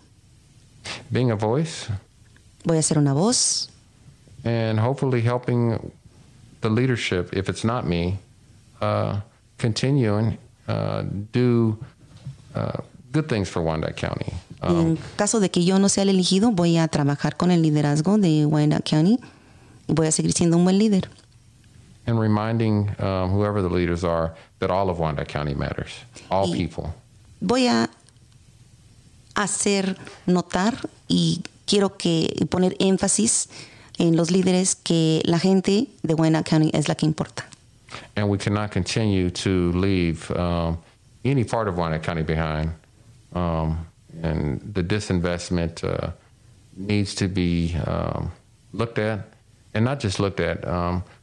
being 1.11 1.31
a 1.31 1.35
voice, 1.35 1.87
voy 2.65 2.79
a 2.79 2.83
ser 2.83 2.99
una 2.99 3.13
voz 3.13 3.71
and 4.45 4.79
hopefully 4.79 5.21
helping 5.21 5.79
the 6.61 6.71
leadership, 6.71 7.33
if 7.33 7.49
it's 7.49 7.65
not 7.65 7.85
me, 7.85 8.19
uh, 8.81 9.21
continue 9.59 10.17
and 10.17 10.39
uh, 10.67 11.03
do 11.33 11.77
uh, 12.55 12.81
good 13.13 13.29
things 13.29 13.49
for 13.49 13.63
Wyandotte 13.63 13.97
County. 13.97 14.33
Um, 14.63 14.81
en 14.81 14.99
caso 15.17 15.41
de 15.41 15.51
que 15.51 15.65
yo 15.65 15.79
no 15.79 15.89
sea 15.89 16.03
el 16.03 16.09
elegido, 16.09 16.51
voy 16.51 16.79
a 16.79 16.89
trabajar 16.89 17.37
con 17.37 17.51
el 17.51 17.63
liderazgo 17.63 18.19
de 18.19 18.47
Wyandotte 18.47 18.89
County 18.89 19.19
y 19.87 19.93
voy 19.93 20.07
a 20.07 20.13
seguir 20.13 20.33
siendo 20.33 20.57
un 20.57 20.65
buen 20.65 20.79
líder. 20.79 21.09
And 22.09 22.19
reminding 22.19 22.89
um, 23.01 23.31
whoever 23.31 23.61
the 23.61 23.69
leaders 23.69 24.03
are 24.03 24.35
that 24.61 24.71
all 24.71 24.89
of 24.89 24.99
Wyandotte 24.99 25.29
County 25.29 25.55
matters, 25.55 25.93
all 26.31 26.51
Y- 26.51 26.57
people. 26.57 26.95
Voy 27.43 27.69
a 27.69 27.89
hacer 29.37 29.97
notar 30.27 30.89
y 31.07 31.43
quiero 31.67 31.91
que 31.97 32.29
poner 32.51 32.75
énfasis 32.81 33.47
en 33.99 34.17
los 34.17 34.31
líderes 34.31 34.75
que 34.75 35.21
la 35.27 35.39
gente 35.39 35.87
de 36.03 36.15
Wyandotte 36.15 36.47
County 36.47 36.71
es 36.75 36.89
la 36.89 36.95
que 36.95 37.07
importa. 37.07 37.45
And 38.17 38.29
we 38.29 38.39
cannot 38.39 38.71
continue 38.73 39.31
to 39.31 39.71
leave 39.73 40.31
um, 40.33 40.79
any 41.25 41.45
part 41.45 41.69
of 41.69 41.77
Wyandotte 41.77 42.03
County 42.03 42.23
behind. 42.23 42.73
Um, 43.35 43.87
and 44.23 44.61
the 44.75 44.83
disinvestment 44.83 45.85
uh, 45.85 46.11
needs 46.77 47.15
to 47.17 47.29
be 47.29 47.77
um, 47.87 48.33
looked 48.73 48.99
at, 48.99 49.21
and 49.75 49.85
not 49.85 50.01
just 50.01 50.19
looked 50.19 50.41
at. 50.41 50.67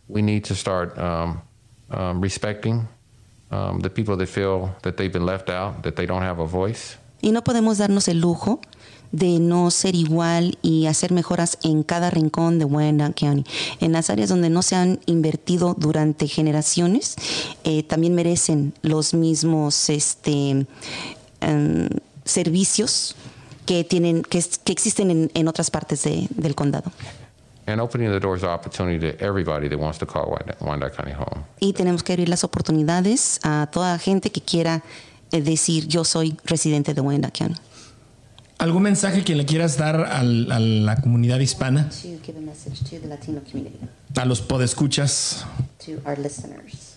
Um, 0.07 0.15
we 0.15 0.21
need 0.21 0.43
to 0.45 0.55
start 0.55 0.97
um, 0.97 1.41
um, 1.89 2.21
respecting 2.21 2.87
um, 3.51 3.79
the 3.81 3.89
people 3.89 4.15
that 4.17 4.27
feel 4.27 4.75
that 4.83 4.95
they've 4.97 5.11
been 5.11 5.25
left 5.25 5.49
out, 5.49 5.81
that 5.83 5.95
they 5.95 6.05
don't 6.05 6.23
have 6.23 6.39
a 6.41 6.45
voice. 6.47 6.97
Y 7.21 7.31
no 7.31 7.43
podemos 7.43 7.77
darnos 7.79 8.07
el 8.07 8.19
lujo 8.21 8.59
de 9.11 9.39
no 9.39 9.71
ser 9.71 9.95
igual 9.95 10.57
y 10.61 10.87
hacer 10.87 11.11
mejoras 11.13 11.57
en 11.63 11.83
cada 11.83 12.09
rincón 12.09 12.59
de 12.59 12.65
Wyandotte 12.65 13.15
County. 13.19 13.43
En 13.79 13.93
las 13.93 14.09
áreas 14.09 14.29
donde 14.29 14.49
no 14.49 14.61
se 14.61 14.75
han 14.75 14.99
invertido 15.05 15.73
durante 15.77 16.27
generaciones, 16.27 17.15
eh, 17.63 17.81
también 17.83 18.13
merecen 18.13 18.73
los 18.81 19.13
mismos 19.13 19.89
este, 19.89 20.67
em, 21.41 21.89
servicios 22.25 23.15
que, 23.65 23.83
tienen, 23.83 24.21
que, 24.23 24.43
que 24.63 24.71
existen 24.73 25.09
en, 25.09 25.31
en 25.33 25.47
otras 25.47 25.71
partes 25.71 26.03
de- 26.03 26.27
del 26.31 26.53
condado. 26.53 26.91
And 27.67 27.81
opening 27.81 28.11
the 28.11 28.19
doors 28.19 28.43
of 28.43 28.49
opportunity 28.49 28.99
to 28.99 29.19
everybody 29.23 29.67
that 29.69 29.79
wants 29.79 29.97
to 29.97 30.05
call 30.05 30.29
Wyandotte, 30.29 30.61
Wyandotte 30.61 30.95
County 30.95 31.13
home. 31.13 31.45
Y 31.59 31.73
tenemos 31.73 32.03
que 32.03 32.13
abrir 32.13 32.29
las 32.29 32.43
oportunidades 32.43 33.39
a 33.43 33.67
toda 33.71 33.97
gente 33.97 34.29
que 34.31 34.41
quiera 34.41 34.83
eh, 35.31 35.41
decir 35.41 35.87
yo 35.87 36.03
soy 36.03 36.37
residente 36.45 36.93
de 36.93 37.01
Wyandotte 37.01 37.33
County. 37.39 37.59
¿Algún 38.59 38.83
mensaje 38.83 39.23
que 39.25 39.35
le 39.35 39.45
quieras 39.45 39.77
dar 39.77 39.95
al- 40.05 40.51
a 40.51 40.59
la 40.59 40.95
comunidad 40.97 41.39
hispana? 41.39 41.89
To 41.89 42.19
give 42.23 42.37
a 42.37 42.41
message 42.41 42.79
to 42.89 42.99
the 42.99 43.07
Latino 43.07 43.41
community, 43.49 43.79
A 44.15 44.25
los 44.25 44.41
podescuchas. 44.41 45.43
to 45.79 45.99
our 46.05 46.15
listeners. 46.17 46.95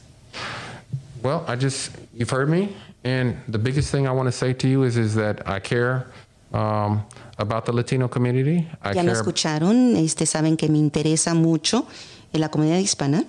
Well, 1.22 1.44
I 1.48 1.56
just 1.56 1.90
you've 2.14 2.30
heard 2.30 2.48
me, 2.48 2.76
and 3.04 3.34
the 3.48 3.58
biggest 3.58 3.90
thing 3.90 4.06
I 4.06 4.12
want 4.12 4.26
to 4.28 4.32
say 4.32 4.52
to 4.54 4.68
you 4.68 4.84
is 4.84 4.96
is 4.96 5.14
that 5.16 5.48
I 5.48 5.58
care 5.60 6.06
um, 6.52 7.02
about 7.39 7.64
the 7.64 7.72
Latino 7.72 8.09
community. 8.09 8.68
I 8.82 8.93
Ya 8.95 9.03
me 9.03 9.09
care. 9.11 9.12
escucharon, 9.12 9.97
este, 9.97 10.26
saben 10.26 10.57
que 10.57 10.68
me 10.68 10.78
interesa 10.78 11.34
mucho 11.34 11.86
en 12.32 12.41
la 12.41 12.49
comunidad 12.51 12.78
hispana. 12.78 13.24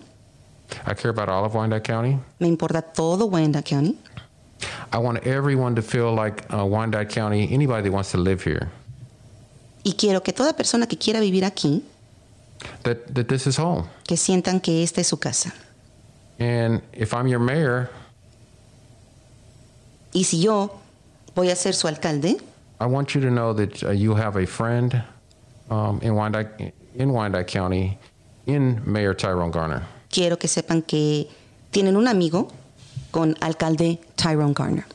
I 0.86 0.94
care 0.94 1.10
about 1.12 1.30
all 1.30 1.46
of 1.46 1.56
Wyandotte 1.56 1.84
County. 1.84 2.18
Me 2.40 2.48
importa 2.48 2.82
todo 2.82 3.26
Wyandotte 3.28 3.66
County. 3.70 3.98
I 4.92 4.98
want 4.98 5.26
everyone 5.26 5.74
to 5.76 5.82
feel 5.82 6.14
like 6.14 6.44
uh, 6.54 6.64
Wyandotte 6.66 7.10
County. 7.10 7.48
Anybody 7.52 7.84
that 7.84 7.92
wants 7.92 8.12
to 8.12 8.18
live 8.18 8.44
here, 8.44 8.70
Y 9.84 9.94
quiero 9.94 10.22
que 10.22 10.34
toda 10.34 10.54
persona 10.54 10.86
que 10.88 10.98
quiera 10.98 11.20
vivir 11.22 11.46
aquí, 11.46 11.84
that 12.84 12.98
that 13.14 13.28
this 13.28 13.48
is 13.48 13.58
home. 13.58 13.86
que 14.04 14.18
sientan 14.18 14.60
que 14.62 14.84
esta 14.84 15.00
es 15.02 15.08
su 15.08 15.18
casa. 15.18 15.54
And 16.40 16.82
if 16.94 17.14
I'm 17.14 17.28
your 17.28 17.40
mayor, 17.40 17.90
Y 20.14 20.24
si 20.24 20.42
yo 20.42 20.80
voy 21.36 21.50
a 21.52 21.56
ser 21.56 21.74
su 21.76 21.88
alcalde, 21.88 22.38
I 22.82 22.86
want 22.86 23.14
you 23.14 23.22
to 23.22 23.30
know 23.30 23.54
that 23.54 23.84
uh, 23.84 23.92
you 23.92 24.16
have 24.16 24.38
a 24.38 24.46
friend 24.46 25.02
um, 25.70 26.00
in 26.02 26.16
Wyandotte 26.16 26.74
in 26.96 27.12
Wyandotte 27.12 27.48
County, 27.48 27.98
in 28.46 28.82
Mayor 28.86 29.14
Tyrone 29.14 29.52
Garner. 29.52 29.84
quiero 30.10 30.38
que 30.38 30.48
sepan 30.48 30.82
que 30.82 31.28
tienen 31.72 31.96
un 31.96 32.08
amigo 32.08 32.48
con 33.12 33.36
alcalde 33.42 34.00
Tyrone 34.16 34.54
Garner. 34.54 34.86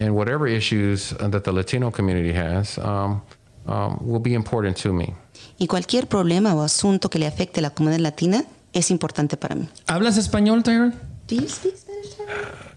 and 0.00 0.14
whatever 0.14 0.46
issues 0.46 1.12
uh, 1.20 1.28
that 1.28 1.44
the 1.44 1.52
Latino 1.52 1.90
community 1.90 2.32
has 2.32 2.78
um, 2.78 3.22
um, 3.66 3.96
will 4.00 4.20
be 4.20 4.34
important 4.34 4.76
to 4.76 4.92
me. 4.92 5.14
Y 5.58 5.66
cualquier 5.66 6.06
problema 6.08 6.54
o 6.54 6.62
asunto 6.62 7.08
que 7.08 7.18
le 7.18 7.26
afecte 7.26 7.60
a 7.60 7.62
la 7.62 7.70
comunidad 7.70 8.00
latina 8.00 8.44
es 8.72 8.90
importante 8.90 9.36
para 9.36 9.54
mí. 9.54 9.68
¿Hablas 9.86 10.16
español, 10.18 10.62
Tyron? 10.62 10.92
Do 11.28 11.36
you 11.36 11.48
speak 11.48 11.76
Spanish, 11.76 12.16
Tyrone? 12.16 12.74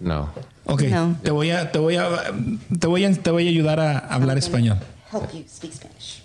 No, 0.00 0.28
Ok, 0.64 0.82
No. 0.82 1.16
te, 1.22 1.30
voy 1.30 1.50
a, 1.50 1.72
te, 1.72 1.78
voy 1.78 1.96
a, 1.96 2.08
te, 2.78 2.86
voy 2.86 3.04
a, 3.04 3.12
te 3.12 3.30
voy 3.30 3.46
a 3.46 3.50
ayudar 3.50 3.80
a 3.80 3.98
hablar 3.98 4.38
español. 4.38 4.78
Help 5.12 5.30
you 5.32 5.44
speak 5.48 5.72
Spanish. 5.74 6.22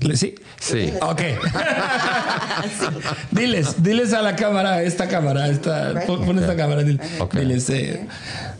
¿Le- 0.00 0.16
¿Sí? 0.16 0.34
sí. 0.60 0.92
Ok. 1.00 1.20
diles, 3.32 3.82
diles 3.82 4.12
a 4.12 4.22
la 4.22 4.36
cámara, 4.36 4.82
esta 4.82 5.08
cámara, 5.08 5.48
esta, 5.48 6.04
pon, 6.06 6.38
esta 6.38 6.56
cámara. 6.56 6.82
dile- 6.82 7.00
Ok. 7.20 7.34
Diles, 7.34 7.68
eh, 7.70 8.06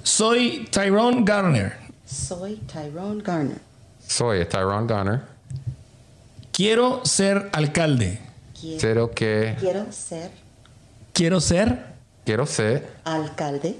soy 0.02 0.68
Tyrone 0.70 1.22
Garner. 1.24 1.74
Soy 2.06 2.56
Tyrone 2.72 3.22
Garner. 3.22 3.58
Soy 4.06 4.44
Tyrone 4.46 4.86
Garner. 4.86 5.20
Quiero 6.52 7.02
ser 7.04 7.50
alcalde. 7.52 8.20
Quiero, 8.58 8.80
Quiero 8.80 9.10
que, 9.12 9.56
quiero 9.60 9.92
ser 9.92 10.30
Quiero 11.12 11.40
ser 11.40 11.84
quiero 12.24 12.44
ser 12.46 12.88
alcalde 13.04 13.76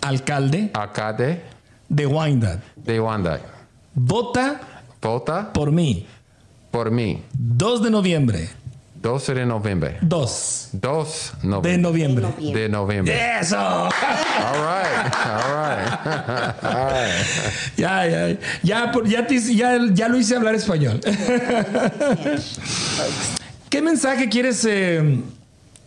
alcalde 0.00 0.70
alcalde 0.74 1.42
de 1.88 2.06
Wyandotte. 2.06 2.60
de 2.76 3.00
Wyandotte. 3.00 3.44
Vota 3.94 4.60
Vota 5.02 5.52
por 5.52 5.72
mí. 5.72 6.06
por 6.70 6.90
mí. 6.90 7.22
2 7.32 7.82
de 7.82 7.90
noviembre. 7.90 8.48
12 9.02 9.32
de 9.34 9.46
noviembre. 9.46 9.96
2 10.02 10.68
2 10.72 11.32
de 11.42 11.48
noviembre. 11.78 12.22
noviembre. 12.22 12.60
De 12.60 12.68
noviembre. 12.68 13.38
¡Eso! 13.40 13.56
All 13.58 13.90
right. 14.60 15.14
All 15.24 15.56
right. 15.56 15.88
All 16.62 16.90
right. 16.90 17.26
Ya, 17.78 18.06
ya, 18.06 18.36
ya, 18.62 18.92
por- 18.92 19.08
ya, 19.08 19.26
te 19.26 19.40
ya, 19.40 19.78
ya 19.94 20.06
lo 20.08 20.18
hice 20.18 20.36
hablar 20.36 20.54
español. 20.54 21.00
¿Qué 23.70 23.80
mensaje 23.80 24.28
quieres 24.28 24.62
eh, 24.68 25.22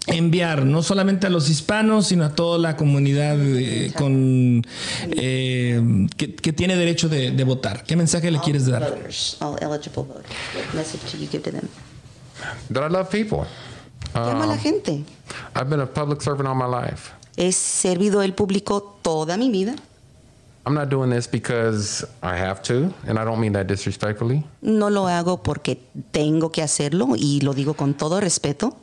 enviar? 0.07 0.65
No 0.65 0.83
solamente 0.83 1.27
a 1.27 1.29
los 1.29 1.49
hispanos, 1.49 2.07
sino 2.07 2.25
a 2.25 2.35
toda 2.35 2.57
la 2.57 2.75
comunidad 2.75 3.37
eh, 3.39 3.91
con, 3.97 4.63
eh, 5.11 6.07
que, 6.17 6.35
que 6.35 6.53
tiene 6.53 6.75
derecho 6.75 7.09
de, 7.09 7.31
de 7.31 7.43
votar. 7.43 7.83
¿Qué 7.83 7.95
mensaje 7.95 8.31
le 8.31 8.39
quieres 8.39 8.65
dar? 8.65 8.89
voters, 8.89 9.37
all 9.39 9.55
eligible 9.61 10.03
voters. 10.03 10.25
What 10.55 10.73
message 10.75 11.11
do 11.11 11.17
you 11.17 11.27
give 11.29 11.43
to 11.43 11.51
them? 11.51 11.69
That 12.69 12.83
I 12.83 12.89
love 12.91 13.09
people. 13.09 13.45
Llama 14.13 14.43
a 14.43 14.47
la 14.47 14.57
gente. 14.57 15.03
I've 15.55 15.69
been 15.69 15.79
a 15.79 15.87
public 15.87 16.21
servant 16.21 16.47
all 16.47 16.55
my 16.55 16.67
life. 16.67 17.11
He 17.35 17.51
servido 17.51 18.21
el 18.21 18.33
público 18.33 18.97
toda 19.01 19.37
mi 19.37 19.49
vida. 19.49 19.75
I'm 20.65 20.75
not 20.75 20.89
doing 20.89 21.09
this 21.09 21.27
because 21.27 22.05
I 22.21 22.37
have 22.37 22.61
to, 22.63 22.93
and 23.05 23.19
I 23.19 23.25
don't 23.25 23.39
mean 23.39 23.51
that 23.53 23.67
disrespectfully. 23.67 24.45
No 24.61 24.89
lo 24.89 25.07
hago 25.07 25.43
porque 25.43 25.77
tengo 26.11 26.51
que 26.51 26.61
hacerlo 26.61 27.15
y 27.17 27.41
lo 27.41 27.53
digo 27.53 27.73
con 27.73 27.95
todo 27.95 28.21
respeto. 28.21 28.77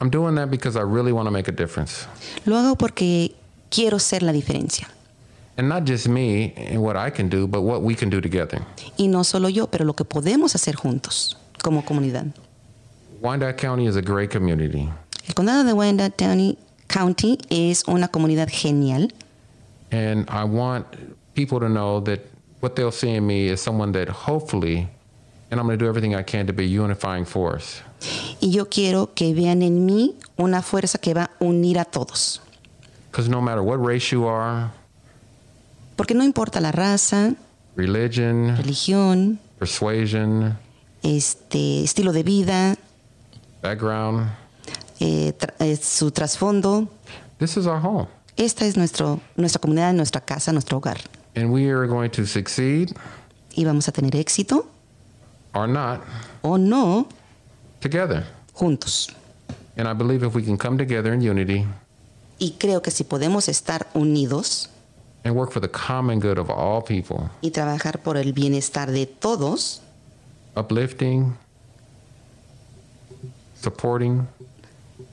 I'm 0.00 0.10
doing 0.10 0.34
that 0.36 0.50
because 0.50 0.76
I 0.76 0.82
really 0.82 1.12
want 1.12 1.26
to 1.26 1.30
make 1.30 1.48
a 1.48 1.52
difference. 1.52 2.06
Lo 2.46 2.56
hago 2.56 2.76
porque 2.76 3.34
quiero 3.70 3.98
ser 3.98 4.22
la 4.22 4.32
diferencia. 4.32 4.88
And 5.56 5.68
not 5.68 5.84
just 5.84 6.08
me 6.08 6.54
and 6.56 6.80
what 6.80 6.96
I 6.96 7.10
can 7.10 7.28
do, 7.28 7.46
but 7.48 7.62
what 7.62 7.82
we 7.82 7.94
can 7.94 8.10
do 8.10 8.20
together. 8.20 8.60
Y 8.96 9.06
no 9.08 9.24
solo 9.24 9.48
yo, 9.48 9.66
pero 9.66 9.84
lo 9.84 9.94
que 9.94 10.04
podemos 10.04 10.54
hacer 10.54 10.76
juntos 10.76 11.36
como 11.62 11.82
comunidad. 11.82 12.26
Wyandotte 13.20 13.56
County 13.56 13.86
is 13.86 13.96
a 13.96 14.02
great 14.02 14.30
community, 14.30 14.88
El 15.26 15.34
condado 15.34 15.64
de 15.64 15.74
Wyandotte 15.74 16.16
County, 16.16 16.56
County 16.86 17.38
es 17.50 17.82
una 17.88 18.06
comunidad 18.08 18.48
genial 18.48 19.10
and 19.90 20.28
I 20.28 20.44
want 20.44 20.86
people 21.34 21.60
to 21.60 21.68
know 21.68 22.00
that 22.00 22.20
what 22.60 22.76
they'll 22.76 22.92
see 22.92 23.10
in 23.10 23.26
me 23.26 23.48
is 23.48 23.60
someone 23.60 23.92
that 23.92 24.08
hopefully, 24.08 24.88
and 25.50 25.60
I'm 25.60 25.66
going 25.66 25.78
to 25.78 25.84
do 25.84 25.88
everything 25.88 26.14
I 26.14 26.22
can 26.22 26.46
to 26.46 26.52
be 26.52 26.64
a 26.64 26.66
unifying 26.66 27.24
force. 27.24 27.82
Y 28.40 28.50
yo 28.50 28.68
quiero 28.68 29.12
que 29.14 29.34
vean 29.34 29.62
en 29.62 29.84
mí 29.84 30.16
una 30.36 30.62
fuerza 30.62 30.98
que 30.98 31.14
va 31.14 31.24
a 31.24 31.30
unir 31.40 31.78
a 31.78 31.84
todos. 31.84 32.40
No 33.28 33.40
matter 33.40 33.60
what 33.62 33.78
race 33.78 34.10
you 34.14 34.28
are, 34.28 34.70
Porque 35.96 36.14
no 36.14 36.22
importa 36.22 36.60
la 36.60 36.70
raza, 36.70 37.34
religion, 37.76 38.56
religión, 38.56 39.40
persuasion, 39.58 40.56
este 41.02 41.82
estilo 41.82 42.12
de 42.12 42.22
vida, 42.22 42.76
background, 43.62 44.28
eh, 45.00 45.32
tra- 45.36 45.54
eh, 45.58 45.76
su 45.76 46.12
trasfondo, 46.12 46.88
this 47.38 47.56
is 47.56 47.66
our 47.66 47.80
home. 47.84 48.06
esta 48.36 48.64
es 48.66 48.76
nuestro, 48.76 49.20
nuestra 49.34 49.60
comunidad, 49.60 49.92
nuestra 49.94 50.20
casa, 50.20 50.52
nuestro 50.52 50.78
hogar. 50.78 50.98
And 51.34 51.50
we 51.50 51.68
are 51.68 51.88
going 51.88 52.10
to 52.10 52.24
succeed 52.26 52.90
Y 53.56 53.64
vamos 53.64 53.88
a 53.88 53.92
tener 53.92 54.14
éxito 54.14 54.66
or 55.54 55.68
not 55.68 56.00
o 56.42 56.56
no 56.58 57.08
together. 57.80 58.24
juntos. 58.54 59.08
And 59.76 59.86
I 59.86 59.92
believe 59.92 60.24
if 60.24 60.34
we 60.34 60.42
can 60.42 60.58
come 60.58 60.76
together 60.76 61.12
in 61.12 61.20
unity 61.20 61.66
Y 62.40 62.54
creo 62.58 62.82
que 62.82 62.90
si 62.90 63.04
podemos 63.04 63.48
estar 63.48 63.88
unidos 63.94 64.68
and 65.24 65.34
work 65.34 65.50
for 65.50 65.60
the 65.60 65.68
common 65.68 66.20
good 66.20 66.38
of 66.38 66.48
all 66.50 66.80
people, 66.80 67.30
y 67.42 67.50
trabajar 67.50 68.02
por 68.02 68.16
el 68.16 68.32
bienestar 68.32 68.90
de 68.90 69.06
todos, 69.06 69.80
uplifting, 70.56 71.36
supporting, 73.60 74.28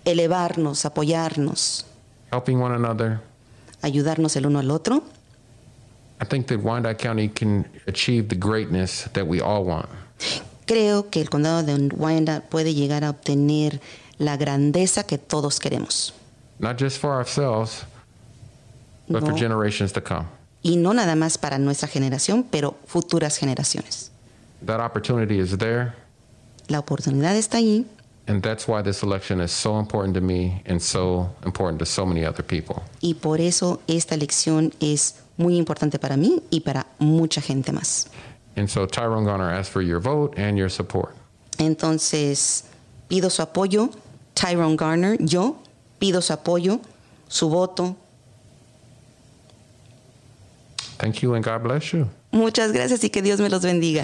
elevarnos, 0.05 0.85
apoyarnos, 0.85 1.85
helping 2.31 2.61
one 2.61 2.75
another, 2.75 3.19
ayudarnos 3.81 4.35
el 4.35 4.45
uno 4.45 4.59
al 4.59 4.69
otro, 4.69 5.03
I 6.21 6.25
think 6.25 6.47
that 6.47 6.59
Wyandotte 6.59 6.99
County 6.99 7.27
can 7.27 7.65
achieve 7.87 8.29
the 8.29 8.35
greatness 8.35 9.05
that 9.13 9.25
we 9.25 9.41
all 9.41 9.65
want. 9.65 9.89
Creo 10.65 11.09
que 11.09 11.21
el 11.21 11.29
condado 11.29 11.63
de 11.63 11.73
Wyandotte 11.95 12.43
puede 12.49 12.73
llegar 12.73 13.03
a 13.03 13.09
obtener 13.11 13.81
la 14.17 14.37
grandeza 14.37 15.03
que 15.05 15.17
todos 15.17 15.59
queremos. 15.59 16.13
Not 16.59 16.79
just 16.79 16.97
for 16.99 17.11
ourselves, 17.11 17.85
but 19.07 19.21
for 19.21 19.31
No. 19.31 19.37
generations 19.37 19.91
to 19.93 20.01
come. 20.03 20.25
Y 20.63 20.77
no 20.77 20.93
nada 20.93 21.15
más 21.15 21.37
para 21.37 21.59
nuestra 21.59 21.87
generación, 21.87 22.45
pero 22.49 22.75
futuras 22.87 23.37
generaciones. 23.37 24.11
That 24.65 24.79
opportunity 24.79 25.39
is 25.39 25.57
there, 25.57 25.93
La 26.67 26.79
oportunidad 26.79 27.35
está 27.35 27.57
ahí 27.57 27.85
and 28.27 28.41
that's 28.41 28.67
why 28.67 28.81
this 28.81 29.03
election 29.03 29.39
is 29.39 29.51
so 29.51 29.79
important 29.79 30.15
to 30.15 30.21
me 30.21 30.63
and 30.65 30.79
so 30.81 31.29
important 31.45 31.77
to 31.77 31.85
so 31.85 32.05
many 32.07 32.25
other 32.25 32.43
people. 32.43 32.81
y 33.01 33.13
por 33.13 33.39
eso 33.39 33.81
esta 33.85 34.15
elección 34.15 34.73
es 34.79 35.17
muy 35.37 35.57
importante 35.57 35.99
para 35.99 36.17
mí 36.17 36.41
y 36.49 36.61
para 36.61 36.87
mucha 36.97 37.39
gente 37.41 37.71
más. 37.71 38.07
And 38.55 38.69
so 38.69 38.85
Tyrone 38.85 39.25
Garner 39.25 39.51
asks 39.51 39.71
for 39.71 39.81
your 39.81 39.99
vote 39.99 40.33
and 40.37 40.57
your 40.57 40.69
support. 40.69 41.15
Entonces, 41.57 42.63
pido 43.09 43.29
su 43.29 43.43
apoyo, 43.43 43.93
Tyrone 44.33 44.75
Garner, 44.75 45.17
yo 45.19 45.57
pido 45.99 46.21
su 46.21 46.33
apoyo, 46.33 46.79
su 47.27 47.49
voto. 47.49 47.95
Thank 50.97 51.21
you 51.21 51.33
and 51.33 51.43
God 51.43 51.63
bless 51.63 51.91
you. 51.93 52.09
Muchas 52.35 52.73
gracias 52.73 53.01
y 53.05 53.09
que 53.09 53.21
Dios 53.21 53.39
me 53.39 53.49
los 53.49 53.61
bendiga. 53.61 54.03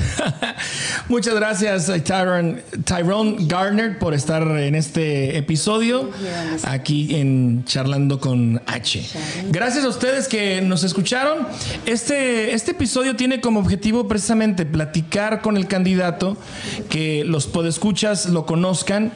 Muchas 1.09 1.35
gracias, 1.35 1.89
eh, 1.89 1.99
Tyrone, 1.99 2.63
Tyrone 2.85 3.35
Garner, 3.41 3.99
por 3.99 4.13
estar 4.13 4.41
en 4.43 4.73
este 4.75 5.37
episodio 5.37 6.09
aquí 6.63 7.13
en 7.13 7.65
Charlando 7.65 8.21
con 8.21 8.61
H. 8.67 9.05
Gracias 9.49 9.83
a 9.83 9.89
ustedes 9.89 10.29
que 10.29 10.61
nos 10.61 10.85
escucharon. 10.85 11.45
Este, 11.85 12.53
este 12.53 12.71
episodio 12.71 13.17
tiene 13.17 13.41
como 13.41 13.59
objetivo 13.59 14.07
precisamente 14.07 14.65
platicar 14.65 15.41
con 15.41 15.57
el 15.57 15.67
candidato, 15.67 16.37
que 16.89 17.25
los 17.25 17.47
podescuchas 17.47 18.27
lo 18.29 18.45
conozcan. 18.45 19.11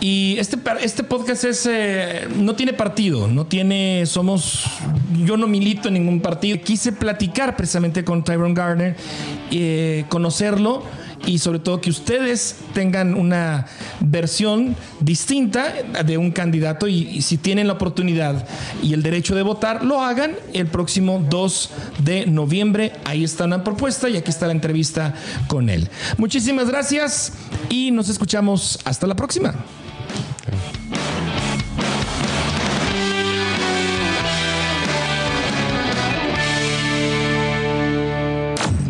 Y 0.00 0.38
este, 0.40 0.58
este 0.82 1.04
podcast 1.04 1.44
es, 1.44 1.68
eh, 1.70 2.26
no 2.36 2.56
tiene 2.56 2.72
partido, 2.72 3.28
no 3.28 3.46
tiene, 3.46 4.06
somos, 4.06 4.64
yo 5.24 5.36
no 5.36 5.46
milito 5.46 5.86
en 5.86 5.94
ningún 5.94 6.20
partido. 6.20 6.58
Quise 6.60 6.90
platicar 6.90 7.54
precisamente 7.56 8.04
con 8.04 8.24
Tyrone 8.24 8.55
Garner, 8.56 8.96
eh, 9.52 10.04
conocerlo 10.08 10.82
y 11.24 11.38
sobre 11.38 11.58
todo 11.58 11.80
que 11.80 11.90
ustedes 11.90 12.56
tengan 12.72 13.14
una 13.14 13.66
versión 14.00 14.76
distinta 15.00 15.72
de 16.04 16.18
un 16.18 16.30
candidato 16.30 16.88
y, 16.88 17.08
y 17.08 17.22
si 17.22 17.36
tienen 17.36 17.66
la 17.66 17.74
oportunidad 17.74 18.46
y 18.82 18.92
el 18.92 19.02
derecho 19.02 19.34
de 19.34 19.42
votar, 19.42 19.84
lo 19.84 20.02
hagan 20.02 20.32
el 20.52 20.66
próximo 20.66 21.24
2 21.28 21.70
de 22.04 22.26
noviembre. 22.26 22.92
Ahí 23.04 23.24
está 23.24 23.44
una 23.44 23.64
propuesta 23.64 24.08
y 24.08 24.16
aquí 24.16 24.30
está 24.30 24.46
la 24.46 24.52
entrevista 24.52 25.14
con 25.48 25.68
él. 25.68 25.88
Muchísimas 26.16 26.68
gracias 26.68 27.32
y 27.68 27.90
nos 27.90 28.08
escuchamos 28.08 28.78
hasta 28.84 29.06
la 29.06 29.16
próxima. 29.16 29.54